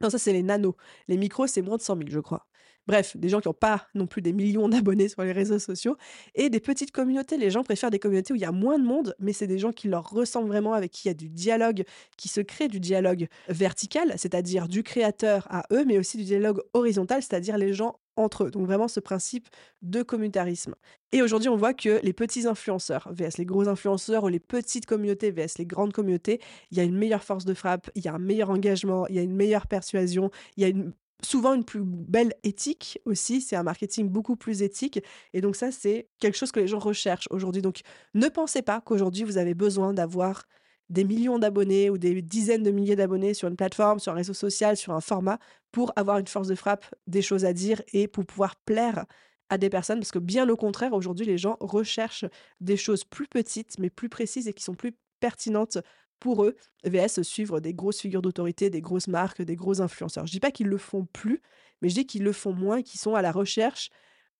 Non, 0.00 0.10
ça 0.10 0.18
c'est 0.18 0.32
les 0.32 0.42
nanos. 0.42 0.74
Les 1.06 1.16
micros, 1.16 1.46
c'est 1.46 1.62
moins 1.62 1.76
de 1.76 1.82
100 1.82 1.96
000, 1.96 2.08
je 2.10 2.18
crois. 2.18 2.46
Bref, 2.86 3.16
des 3.16 3.28
gens 3.28 3.40
qui 3.40 3.48
n'ont 3.48 3.54
pas 3.54 3.86
non 3.94 4.06
plus 4.06 4.22
des 4.22 4.32
millions 4.32 4.68
d'abonnés 4.68 5.08
sur 5.08 5.22
les 5.22 5.32
réseaux 5.32 5.58
sociaux 5.58 5.96
et 6.34 6.50
des 6.50 6.60
petites 6.60 6.90
communautés. 6.90 7.36
Les 7.36 7.50
gens 7.50 7.62
préfèrent 7.62 7.90
des 7.90 7.98
communautés 7.98 8.32
où 8.32 8.36
il 8.36 8.42
y 8.42 8.46
a 8.46 8.52
moins 8.52 8.78
de 8.78 8.84
monde, 8.84 9.14
mais 9.18 9.32
c'est 9.32 9.46
des 9.46 9.58
gens 9.58 9.72
qui 9.72 9.88
leur 9.88 10.08
ressemblent 10.10 10.48
vraiment, 10.48 10.72
avec 10.72 10.90
qui 10.90 11.06
il 11.06 11.08
y 11.08 11.10
a 11.10 11.14
du 11.14 11.28
dialogue, 11.28 11.84
qui 12.16 12.28
se 12.28 12.40
crée 12.40 12.68
du 12.68 12.80
dialogue 12.80 13.28
vertical, 13.48 14.12
c'est-à-dire 14.16 14.68
du 14.68 14.82
créateur 14.82 15.46
à 15.50 15.64
eux, 15.72 15.84
mais 15.84 15.98
aussi 15.98 16.16
du 16.16 16.24
dialogue 16.24 16.60
horizontal, 16.72 17.22
c'est-à-dire 17.22 17.58
les 17.58 17.72
gens 17.72 17.98
entre 18.16 18.44
eux. 18.44 18.50
Donc 18.50 18.66
vraiment 18.66 18.88
ce 18.88 19.00
principe 19.00 19.48
de 19.80 20.02
communautarisme. 20.02 20.74
Et 21.12 21.22
aujourd'hui, 21.22 21.48
on 21.48 21.56
voit 21.56 21.74
que 21.74 22.00
les 22.02 22.12
petits 22.12 22.46
influenceurs 22.46 23.08
vs 23.12 23.38
les 23.38 23.46
gros 23.46 23.68
influenceurs 23.68 24.24
ou 24.24 24.28
les 24.28 24.40
petites 24.40 24.86
communautés 24.86 25.30
vs 25.30 25.58
les 25.58 25.66
grandes 25.66 25.92
communautés, 25.92 26.40
il 26.70 26.78
y 26.78 26.80
a 26.80 26.84
une 26.84 26.96
meilleure 26.96 27.24
force 27.24 27.44
de 27.44 27.54
frappe, 27.54 27.90
il 27.94 28.04
y 28.04 28.08
a 28.08 28.14
un 28.14 28.18
meilleur 28.18 28.50
engagement, 28.50 29.06
il 29.08 29.16
y 29.16 29.18
a 29.18 29.22
une 29.22 29.34
meilleure 29.34 29.66
persuasion, 29.66 30.30
il 30.56 30.62
y 30.62 30.66
a 30.66 30.68
une 30.68 30.92
souvent 31.24 31.54
une 31.54 31.64
plus 31.64 31.82
belle 31.84 32.34
éthique 32.42 32.98
aussi. 33.04 33.40
C'est 33.40 33.56
un 33.56 33.62
marketing 33.62 34.08
beaucoup 34.08 34.36
plus 34.36 34.62
éthique. 34.62 35.00
Et 35.32 35.40
donc 35.40 35.56
ça, 35.56 35.70
c'est 35.72 36.08
quelque 36.18 36.36
chose 36.36 36.52
que 36.52 36.60
les 36.60 36.66
gens 36.66 36.78
recherchent 36.78 37.28
aujourd'hui. 37.30 37.62
Donc 37.62 37.80
ne 38.14 38.28
pensez 38.28 38.62
pas 38.62 38.80
qu'aujourd'hui, 38.80 39.24
vous 39.24 39.38
avez 39.38 39.54
besoin 39.54 39.92
d'avoir 39.92 40.44
des 40.88 41.04
millions 41.04 41.38
d'abonnés 41.38 41.90
ou 41.90 41.98
des 41.98 42.20
dizaines 42.20 42.62
de 42.62 42.70
milliers 42.70 42.96
d'abonnés 42.96 43.34
sur 43.34 43.48
une 43.48 43.56
plateforme, 43.56 43.98
sur 43.98 44.12
un 44.12 44.16
réseau 44.16 44.34
social, 44.34 44.76
sur 44.76 44.92
un 44.92 45.00
format, 45.00 45.38
pour 45.70 45.92
avoir 45.96 46.18
une 46.18 46.26
force 46.26 46.48
de 46.48 46.54
frappe, 46.54 46.84
des 47.06 47.22
choses 47.22 47.44
à 47.44 47.52
dire 47.52 47.80
et 47.92 48.08
pour 48.08 48.26
pouvoir 48.26 48.56
plaire 48.56 49.06
à 49.48 49.58
des 49.58 49.70
personnes. 49.70 50.00
Parce 50.00 50.12
que 50.12 50.18
bien 50.18 50.48
au 50.48 50.56
contraire, 50.56 50.92
aujourd'hui, 50.92 51.26
les 51.26 51.38
gens 51.38 51.56
recherchent 51.60 52.26
des 52.60 52.76
choses 52.76 53.04
plus 53.04 53.26
petites, 53.26 53.78
mais 53.78 53.90
plus 53.90 54.08
précises 54.10 54.48
et 54.48 54.52
qui 54.52 54.62
sont 54.62 54.74
plus 54.74 54.92
pertinentes 55.20 55.78
pour 56.22 56.44
eux, 56.44 56.54
VS 56.84 57.22
suivre 57.22 57.58
des 57.58 57.74
grosses 57.74 58.00
figures 58.00 58.22
d'autorité, 58.22 58.70
des 58.70 58.80
grosses 58.80 59.08
marques, 59.08 59.42
des 59.42 59.56
gros 59.56 59.80
influenceurs. 59.80 60.24
Je 60.24 60.30
dis 60.30 60.38
pas 60.38 60.52
qu'ils 60.52 60.68
le 60.68 60.78
font 60.78 61.04
plus, 61.04 61.42
mais 61.80 61.88
je 61.88 61.94
dis 61.94 62.06
qu'ils 62.06 62.22
le 62.22 62.32
font 62.32 62.52
moins, 62.52 62.80
qu'ils 62.80 63.00
sont 63.00 63.16
à 63.16 63.22
la 63.22 63.32
recherche 63.32 63.90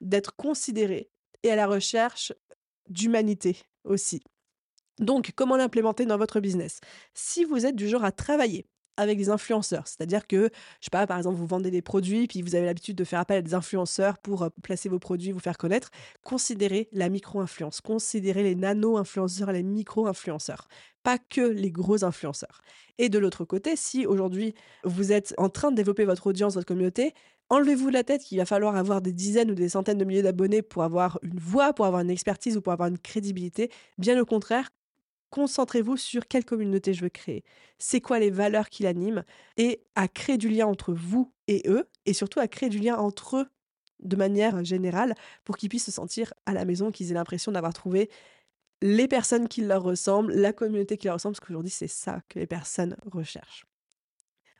d'être 0.01 0.37
considérés 0.37 1.11
et 1.43 1.51
à 1.51 1.57
la 1.57 1.67
recherche 1.67 2.33
d'humanité 2.89 3.57
aussi. 3.83 4.23
Donc, 5.01 5.33
comment 5.35 5.57
l'implémenter 5.57 6.07
dans 6.07 6.19
votre 6.19 6.39
business? 6.39 6.79
Si 7.15 7.43
vous 7.43 7.67
êtes 7.67 7.75
du 7.75 7.89
genre 7.89 8.05
à 8.05 8.13
travailler 8.13 8.65
avec 8.97 9.19
des 9.19 9.31
influenceurs. 9.31 9.87
C'est-à-dire 9.87 10.27
que, 10.27 10.51
je 10.81 10.85
sais 10.85 10.91
pas, 10.91 11.07
par 11.07 11.17
exemple, 11.17 11.37
vous 11.37 11.47
vendez 11.47 11.71
des 11.71 11.83
produits, 11.83 12.27
puis 12.27 12.43
vous 12.43 12.55
avez 12.55 12.67
l'habitude 12.67 12.97
de 12.97 13.05
faire 13.05 13.21
appel 13.21 13.39
à 13.39 13.43
des 13.43 13.55
influenceurs 13.55 14.19
pour 14.19 14.51
placer 14.63 14.89
vos 14.89 14.99
produits, 14.99 15.33
vous 15.33 15.41
faire 15.41 15.59
connaître. 15.59 15.91
Considérez 16.23 16.89
la 16.93 17.09
micro-influence, 17.09 17.81
considérez 17.81 18.43
les 18.43 18.55
nano-influenceurs, 18.55 19.53
les 19.53 19.63
micro-influenceurs, 19.63 20.69
pas 21.03 21.19
que 21.19 21.41
les 21.41 21.71
gros 21.71 22.05
influenceurs. 22.05 22.61
Et 22.99 23.09
de 23.09 23.19
l'autre 23.19 23.45
côté, 23.45 23.77
si 23.77 24.07
aujourd'hui 24.07 24.55
vous 24.85 25.13
êtes 25.13 25.35
en 25.39 25.49
train 25.49 25.71
de 25.71 25.77
développer 25.77 26.05
votre 26.05 26.27
audience, 26.27 26.55
votre 26.55 26.67
communauté, 26.67 27.15
enlevez-vous 27.49 27.89
de 27.89 27.95
la 27.95 28.05
tête 28.05 28.23
qu'il 28.23 28.39
va 28.39 28.47
falloir 28.47 28.77
avoir 28.77 29.01
des 29.03 29.13
dizaines 29.13 29.51
ou 29.51 29.55
des 29.55 29.69
centaines 29.69 29.99
de 29.99 30.05
milliers 30.05 30.23
d'abonnés 30.23 30.63
pour 30.63 30.83
avoir 30.83 31.19
une 31.23 31.39
voix, 31.39 31.73
pour 31.73 31.87
avoir 31.87 32.03
une 32.03 32.11
expertise 32.11 32.57
ou 32.57 32.63
pour 32.63 32.73
avoir 32.73 32.89
une 32.89 32.99
crédibilité. 32.99 33.71
Bien 33.99 34.21
au 34.21 34.25
contraire, 34.25 34.71
concentrez-vous 35.33 35.97
sur 35.97 36.29
quelle 36.29 36.45
communauté 36.45 36.95
je 36.95 37.03
veux 37.03 37.09
créer, 37.09 37.43
c'est 37.79 38.03
quoi 38.03 38.21
les 38.21 38.31
valeurs 38.31 38.69
qui 38.69 38.85
l'animent, 38.85 39.25
et 39.57 39.83
à 39.97 40.07
créer 40.07 40.39
du 40.39 40.49
lien 40.51 40.67
entre 40.67 40.93
vous 40.93 41.33
et 41.49 41.63
eux, 41.67 41.89
et 42.07 42.13
surtout 42.13 42.39
à 42.39 42.49
créer 42.49 42.69
du 42.69 42.79
lien 42.79 42.97
entre 42.99 43.39
eux 43.39 43.47
de 44.01 44.17
manière 44.17 44.63
générale 44.65 45.15
pour 45.45 45.57
qu'ils 45.57 45.71
puissent 45.71 45.87
se 45.87 45.91
sentir 45.93 46.35
à 46.47 46.53
la 46.53 46.65
maison, 46.65 46.91
qu'ils 46.93 47.11
aient 47.11 47.15
l'impression 47.15 47.51
d'avoir 47.53 47.73
trouvé 47.73 48.11
les 48.83 49.09
personnes 49.09 49.49
qui 49.49 49.63
leur 49.63 49.83
ressemblent, 49.83 50.35
la 50.35 50.53
communauté 50.53 50.99
qui 50.99 51.07
leur 51.07 51.15
ressemble, 51.15 51.35
parce 51.37 51.47
qu'aujourd'hui 51.47 51.71
c'est 51.71 51.89
ça 51.89 52.21
que 52.29 52.39
les 52.39 52.47
personnes 52.47 52.97
recherchent. 53.11 53.65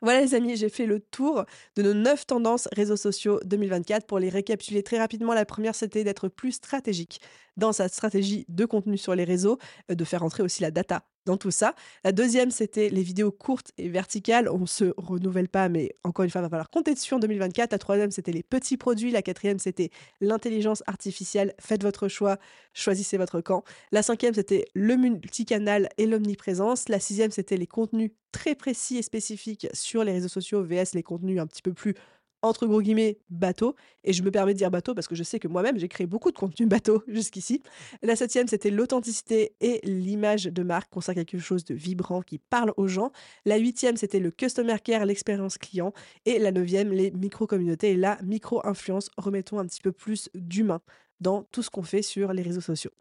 Voilà 0.03 0.19
les 0.19 0.35
amis, 0.35 0.57
j'ai 0.57 0.67
fait 0.67 0.85
le 0.85 0.99
tour 0.99 1.45
de 1.77 1.81
nos 1.81 1.93
9 1.93 2.27
tendances 2.27 2.67
réseaux 2.73 2.97
sociaux 2.97 3.39
2024. 3.45 4.05
Pour 4.05 4.19
les 4.19 4.27
récapituler 4.27 4.83
très 4.83 4.99
rapidement, 4.99 5.33
la 5.33 5.45
première 5.45 5.75
c'était 5.75 6.03
d'être 6.03 6.27
plus 6.27 6.51
stratégique 6.51 7.21
dans 7.55 7.71
sa 7.71 7.87
stratégie 7.87 8.45
de 8.49 8.65
contenu 8.65 8.97
sur 8.97 9.15
les 9.15 9.23
réseaux, 9.23 9.59
euh, 9.89 9.95
de 9.95 10.03
faire 10.03 10.23
entrer 10.23 10.43
aussi 10.43 10.61
la 10.61 10.71
data 10.71 11.05
dans 11.25 11.37
tout 11.37 11.51
ça. 11.51 11.75
La 12.03 12.11
deuxième, 12.11 12.51
c'était 12.51 12.89
les 12.89 13.03
vidéos 13.03 13.31
courtes 13.31 13.71
et 13.77 13.89
verticales. 13.89 14.49
On 14.49 14.65
se 14.65 14.93
renouvelle 14.97 15.49
pas, 15.49 15.69
mais 15.69 15.95
encore 16.03 16.23
une 16.23 16.31
fois, 16.31 16.41
il 16.41 16.43
va 16.43 16.49
falloir 16.49 16.69
compter 16.69 16.93
dessus 16.93 17.13
en 17.13 17.19
2024. 17.19 17.71
La 17.71 17.79
troisième, 17.79 18.11
c'était 18.11 18.31
les 18.31 18.43
petits 18.43 18.77
produits. 18.77 19.11
La 19.11 19.21
quatrième, 19.21 19.59
c'était 19.59 19.89
l'intelligence 20.21 20.83
artificielle. 20.87 21.53
Faites 21.59 21.83
votre 21.83 22.07
choix, 22.07 22.37
choisissez 22.73 23.17
votre 23.17 23.41
camp. 23.41 23.63
La 23.91 24.03
cinquième, 24.03 24.33
c'était 24.33 24.65
le 24.73 24.95
multicanal 24.95 25.89
et 25.97 26.05
l'omniprésence. 26.05 26.89
La 26.89 26.99
sixième, 26.99 27.31
c'était 27.31 27.57
les 27.57 27.67
contenus 27.67 28.11
très 28.31 28.55
précis 28.55 28.97
et 28.97 29.01
spécifiques 29.01 29.67
sur 29.73 30.03
les 30.03 30.11
réseaux 30.11 30.27
sociaux, 30.27 30.63
VS 30.63 30.95
les 30.95 31.03
contenus 31.03 31.39
un 31.39 31.47
petit 31.47 31.61
peu 31.61 31.71
plus 31.71 31.93
entre 32.43 32.67
gros 32.67 32.81
guillemets, 32.81 33.17
bateau. 33.29 33.75
Et 34.03 34.13
je 34.13 34.21
me 34.21 34.29
permets 34.29 34.53
de 34.53 34.59
dire 34.59 34.69
bateau 34.69 34.93
parce 34.93 35.07
que 35.07 35.15
je 35.15 35.23
sais 35.23 35.39
que 35.39 35.47
moi-même, 35.47 35.79
j'ai 35.79 35.87
créé 35.87 36.05
beaucoup 36.05 36.31
de 36.31 36.37
contenu 36.37 36.67
bateau 36.67 37.03
jusqu'ici. 37.07 37.63
La 38.03 38.15
septième, 38.15 38.47
c'était 38.47 38.69
l'authenticité 38.69 39.55
et 39.61 39.79
l'image 39.83 40.43
de 40.43 40.63
marque, 40.63 40.91
qu'on 40.91 41.01
quelque 41.01 41.39
chose 41.39 41.63
de 41.65 41.73
vibrant 41.73 42.21
qui 42.21 42.37
parle 42.37 42.73
aux 42.77 42.87
gens. 42.87 43.11
La 43.45 43.57
huitième, 43.57 43.97
c'était 43.97 44.19
le 44.19 44.29
customer 44.29 44.75
care, 44.83 45.05
l'expérience 45.05 45.57
client. 45.57 45.93
Et 46.25 46.37
la 46.37 46.51
neuvième, 46.51 46.91
les 46.91 47.11
micro-communautés 47.11 47.91
et 47.91 47.97
la 47.97 48.19
micro-influence. 48.21 49.09
Remettons 49.17 49.59
un 49.59 49.65
petit 49.65 49.81
peu 49.81 49.91
plus 49.91 50.29
d'humain 50.35 50.81
dans 51.21 51.43
tout 51.43 51.63
ce 51.63 51.69
qu'on 51.69 51.83
fait 51.83 52.01
sur 52.01 52.33
les 52.33 52.43
réseaux 52.43 52.61
sociaux. 52.61 52.91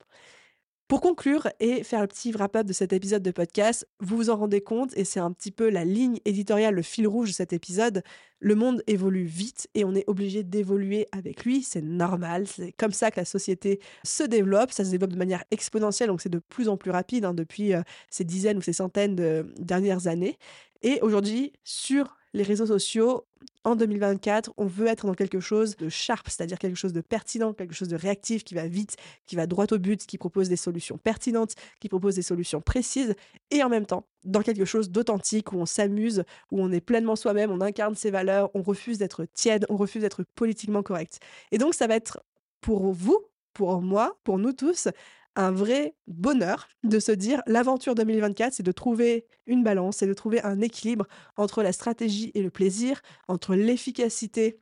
Pour 0.89 1.01
conclure 1.01 1.49
et 1.59 1.85
faire 1.85 2.03
le 2.03 2.07
petit 2.07 2.33
wrap-up 2.33 2.67
de 2.67 2.73
cet 2.75 2.93
épisode 2.93 3.23
de 3.23 3.31
podcast, 3.31 3.89
vous 4.01 4.17
vous 4.17 4.31
en 4.31 4.37
rendez 4.37 4.61
compte, 4.61 4.97
et 4.97 5.05
c'est 5.05 5.21
un 5.21 5.33
petit 5.33 5.51
peu 5.51 5.71
la 5.71 5.85
ligne 5.85 6.19
éditoriale, 6.27 6.75
le 6.75 6.83
fil 6.83 7.07
rouge 7.07 7.29
de 7.29 7.35
cet 7.35 7.55
épisode, 7.55 8.03
le 8.41 8.55
monde 8.57 8.83
évolue 8.87 9.25
vite 9.25 9.69
et 9.75 9.85
on 9.85 9.95
est 9.95 10.05
obligé 10.09 10.43
d'évoluer 10.43 11.07
avec 11.13 11.45
lui, 11.45 11.63
c'est 11.63 11.81
normal, 11.81 12.47
c'est 12.47 12.73
comme 12.73 12.93
ça 12.93 13.11
que 13.11 13.21
la 13.21 13.25
société 13.25 13.81
se 14.05 14.25
développe, 14.25 14.73
ça 14.73 14.85
se 14.85 14.91
développe 14.91 15.13
de 15.13 15.19
manière 15.19 15.45
exponentielle, 15.51 16.09
donc 16.09 16.21
c'est 16.21 16.29
de 16.29 16.41
plus 16.41 16.69
en 16.69 16.77
plus 16.77 16.91
rapide 16.91 17.25
hein, 17.25 17.33
depuis 17.35 17.73
euh, 17.73 17.83
ces 18.11 18.25
dizaines 18.25 18.59
ou 18.59 18.63
ces 18.63 18.75
centaines 18.75 19.17
de 19.17 19.47
dernières 19.59 20.09
années. 20.09 20.37
Et 20.83 21.01
aujourd'hui, 21.01 21.53
sur 21.65 22.17
les 22.35 22.43
réseaux 22.43 22.67
sociaux, 22.67 23.27
en 23.65 23.77
2024, 23.77 24.53
on 24.57 24.67
veut 24.67 24.87
être 24.87 25.07
dans 25.07 25.15
quelque 25.15 25.39
chose 25.39 25.77
de 25.77 25.89
sharp, 25.89 26.29
c'est-à-dire 26.29 26.59
quelque 26.59 26.77
chose 26.77 26.93
de 26.93 27.01
pertinent, 27.01 27.53
quelque 27.53 27.75
chose 27.75 27.89
de 27.89 27.97
réactif, 27.97 28.43
qui 28.43 28.55
va 28.55 28.67
vite, 28.67 28.97
qui 29.27 29.37
va 29.37 29.47
droit 29.47 29.67
au 29.71 29.79
but, 29.79 30.05
qui 30.07 30.19
propose 30.19 30.49
des 30.49 30.57
solutions 30.57 30.99
pertinentes, 30.99 31.55
qui 31.79 31.89
propose 31.89 32.17
des 32.17 32.23
solutions 32.23 32.61
précises, 32.61 33.15
et 33.51 33.63
en 33.63 33.69
même 33.69 33.87
temps, 33.87 34.07
dans 34.25 34.43
quelque 34.43 34.65
chose 34.65 34.91
d'authentique, 34.91 35.53
où 35.53 35.57
on 35.57 35.67
s'amuse, 35.67 36.25
où 36.51 36.61
on 36.61 36.73
est 36.73 36.81
pleinement 36.81 37.17
soi-même, 37.17 37.51
on 37.51 37.61
incarne 37.61 37.95
ses 37.95 38.11
valeurs, 38.11 38.51
on 38.55 38.63
refuse 38.63 38.99
d'être 38.99 39.27
tiède, 39.35 39.67
on 39.69 39.77
refuse 39.77 40.03
d'être 40.03 40.25
politiquement 40.35 40.83
correct. 40.83 41.21
Et 41.53 41.59
donc, 41.59 41.75
ça 41.75 41.87
va 41.87 41.95
être 41.95 42.21
pour 42.61 42.93
vous, 42.93 43.21
pour 43.53 43.83
moi, 43.83 44.17
pour 44.25 44.39
nous 44.39 44.53
tous, 44.53 44.89
un 45.37 45.51
vrai 45.51 45.95
bonheur 46.07 46.69
de 46.85 46.99
se 46.99 47.13
dire 47.13 47.43
l'aventure 47.47 47.95
2024, 47.95 48.53
c'est 48.55 48.63
de 48.63 48.73
trouver 48.73 49.27
une 49.47 49.63
balance, 49.63 49.99
c'est 49.99 50.07
de 50.07 50.15
trouver 50.15 50.43
un 50.43 50.61
équilibre 50.61 51.07
entre 51.37 51.63
la 51.63 51.73
stratégie 51.73 52.31
et 52.35 52.43
le 52.43 52.51
plaisir, 52.51 53.01
entre 53.29 53.55
l'efficacité 53.55 54.59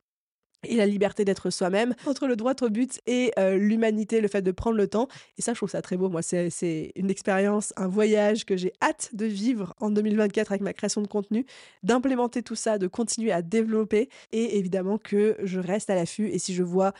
et 0.63 0.75
la 0.75 0.85
liberté 0.85 1.25
d'être 1.25 1.49
soi-même, 1.49 1.95
entre 2.05 2.27
le 2.27 2.35
droit 2.35 2.53
au 2.61 2.69
but 2.69 3.01
et 3.07 3.31
l'humanité, 3.57 4.21
le 4.21 4.27
fait 4.27 4.43
de 4.43 4.51
prendre 4.51 4.77
le 4.77 4.87
temps. 4.87 5.07
Et 5.39 5.41
ça, 5.41 5.53
je 5.53 5.57
trouve 5.57 5.71
ça 5.71 5.81
très 5.81 5.97
beau. 5.97 6.07
Moi, 6.07 6.21
c'est 6.21 6.91
une 6.95 7.09
expérience, 7.09 7.73
un 7.77 7.87
voyage 7.87 8.45
que 8.45 8.55
j'ai 8.55 8.71
hâte 8.79 9.09
de 9.13 9.25
vivre 9.25 9.73
en 9.79 9.89
2024 9.89 10.51
avec 10.51 10.61
ma 10.61 10.73
création 10.73 11.01
de 11.01 11.07
contenu, 11.07 11.47
d'implémenter 11.81 12.43
tout 12.43 12.53
ça, 12.53 12.77
de 12.77 12.85
continuer 12.85 13.31
à 13.31 13.41
développer 13.41 14.09
et 14.31 14.59
évidemment 14.59 14.99
que 14.99 15.35
je 15.41 15.59
reste 15.59 15.89
à 15.89 15.95
l'affût. 15.95 16.27
Et 16.27 16.37
si 16.37 16.53
je 16.53 16.61
vois 16.61 16.93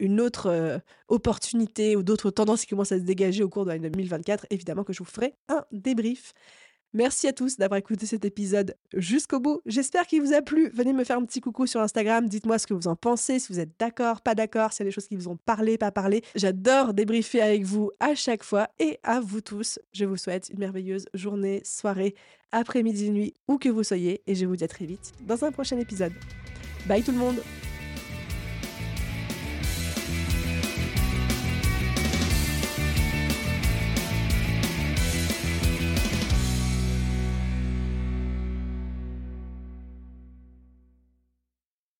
une 0.00 0.20
autre 0.20 0.80
opportunité 1.08 1.96
ou 1.96 2.02
d'autres 2.02 2.30
tendances 2.30 2.62
qui 2.62 2.68
commencent 2.68 2.92
à 2.92 2.98
se 2.98 3.04
dégager 3.04 3.42
au 3.42 3.48
cours 3.48 3.64
de 3.64 3.70
l'année 3.70 3.90
2024, 3.90 4.46
évidemment 4.50 4.84
que 4.84 4.92
je 4.92 4.98
vous 4.98 5.04
ferai 5.04 5.34
un 5.48 5.64
débrief. 5.70 6.32
Merci 6.92 7.28
à 7.28 7.32
tous 7.32 7.56
d'avoir 7.56 7.78
écouté 7.78 8.04
cet 8.04 8.24
épisode 8.24 8.74
jusqu'au 8.94 9.38
bout. 9.38 9.60
J'espère 9.64 10.08
qu'il 10.08 10.22
vous 10.22 10.32
a 10.32 10.42
plu. 10.42 10.70
Venez 10.74 10.92
me 10.92 11.04
faire 11.04 11.18
un 11.18 11.24
petit 11.24 11.40
coucou 11.40 11.68
sur 11.68 11.80
Instagram. 11.80 12.28
Dites-moi 12.28 12.58
ce 12.58 12.66
que 12.66 12.74
vous 12.74 12.88
en 12.88 12.96
pensez, 12.96 13.38
si 13.38 13.52
vous 13.52 13.60
êtes 13.60 13.70
d'accord, 13.78 14.22
pas 14.22 14.34
d'accord, 14.34 14.72
s'il 14.72 14.80
y 14.80 14.86
a 14.86 14.90
des 14.90 14.94
choses 14.94 15.06
qui 15.06 15.14
vous 15.14 15.28
ont 15.28 15.36
parlé, 15.36 15.78
pas 15.78 15.92
parlé. 15.92 16.22
J'adore 16.34 16.92
débriefer 16.92 17.42
avec 17.42 17.62
vous 17.62 17.92
à 18.00 18.16
chaque 18.16 18.42
fois. 18.42 18.68
Et 18.80 18.98
à 19.04 19.20
vous 19.20 19.40
tous, 19.40 19.78
je 19.92 20.04
vous 20.04 20.16
souhaite 20.16 20.48
une 20.48 20.58
merveilleuse 20.58 21.06
journée, 21.14 21.62
soirée, 21.64 22.16
après-midi, 22.50 23.10
nuit, 23.10 23.34
où 23.46 23.58
que 23.58 23.68
vous 23.68 23.84
soyez. 23.84 24.22
Et 24.26 24.34
je 24.34 24.44
vous 24.46 24.56
dis 24.56 24.64
à 24.64 24.68
très 24.68 24.86
vite 24.86 25.12
dans 25.20 25.44
un 25.44 25.52
prochain 25.52 25.78
épisode. 25.78 26.12
Bye 26.88 27.04
tout 27.04 27.12
le 27.12 27.18
monde 27.18 27.36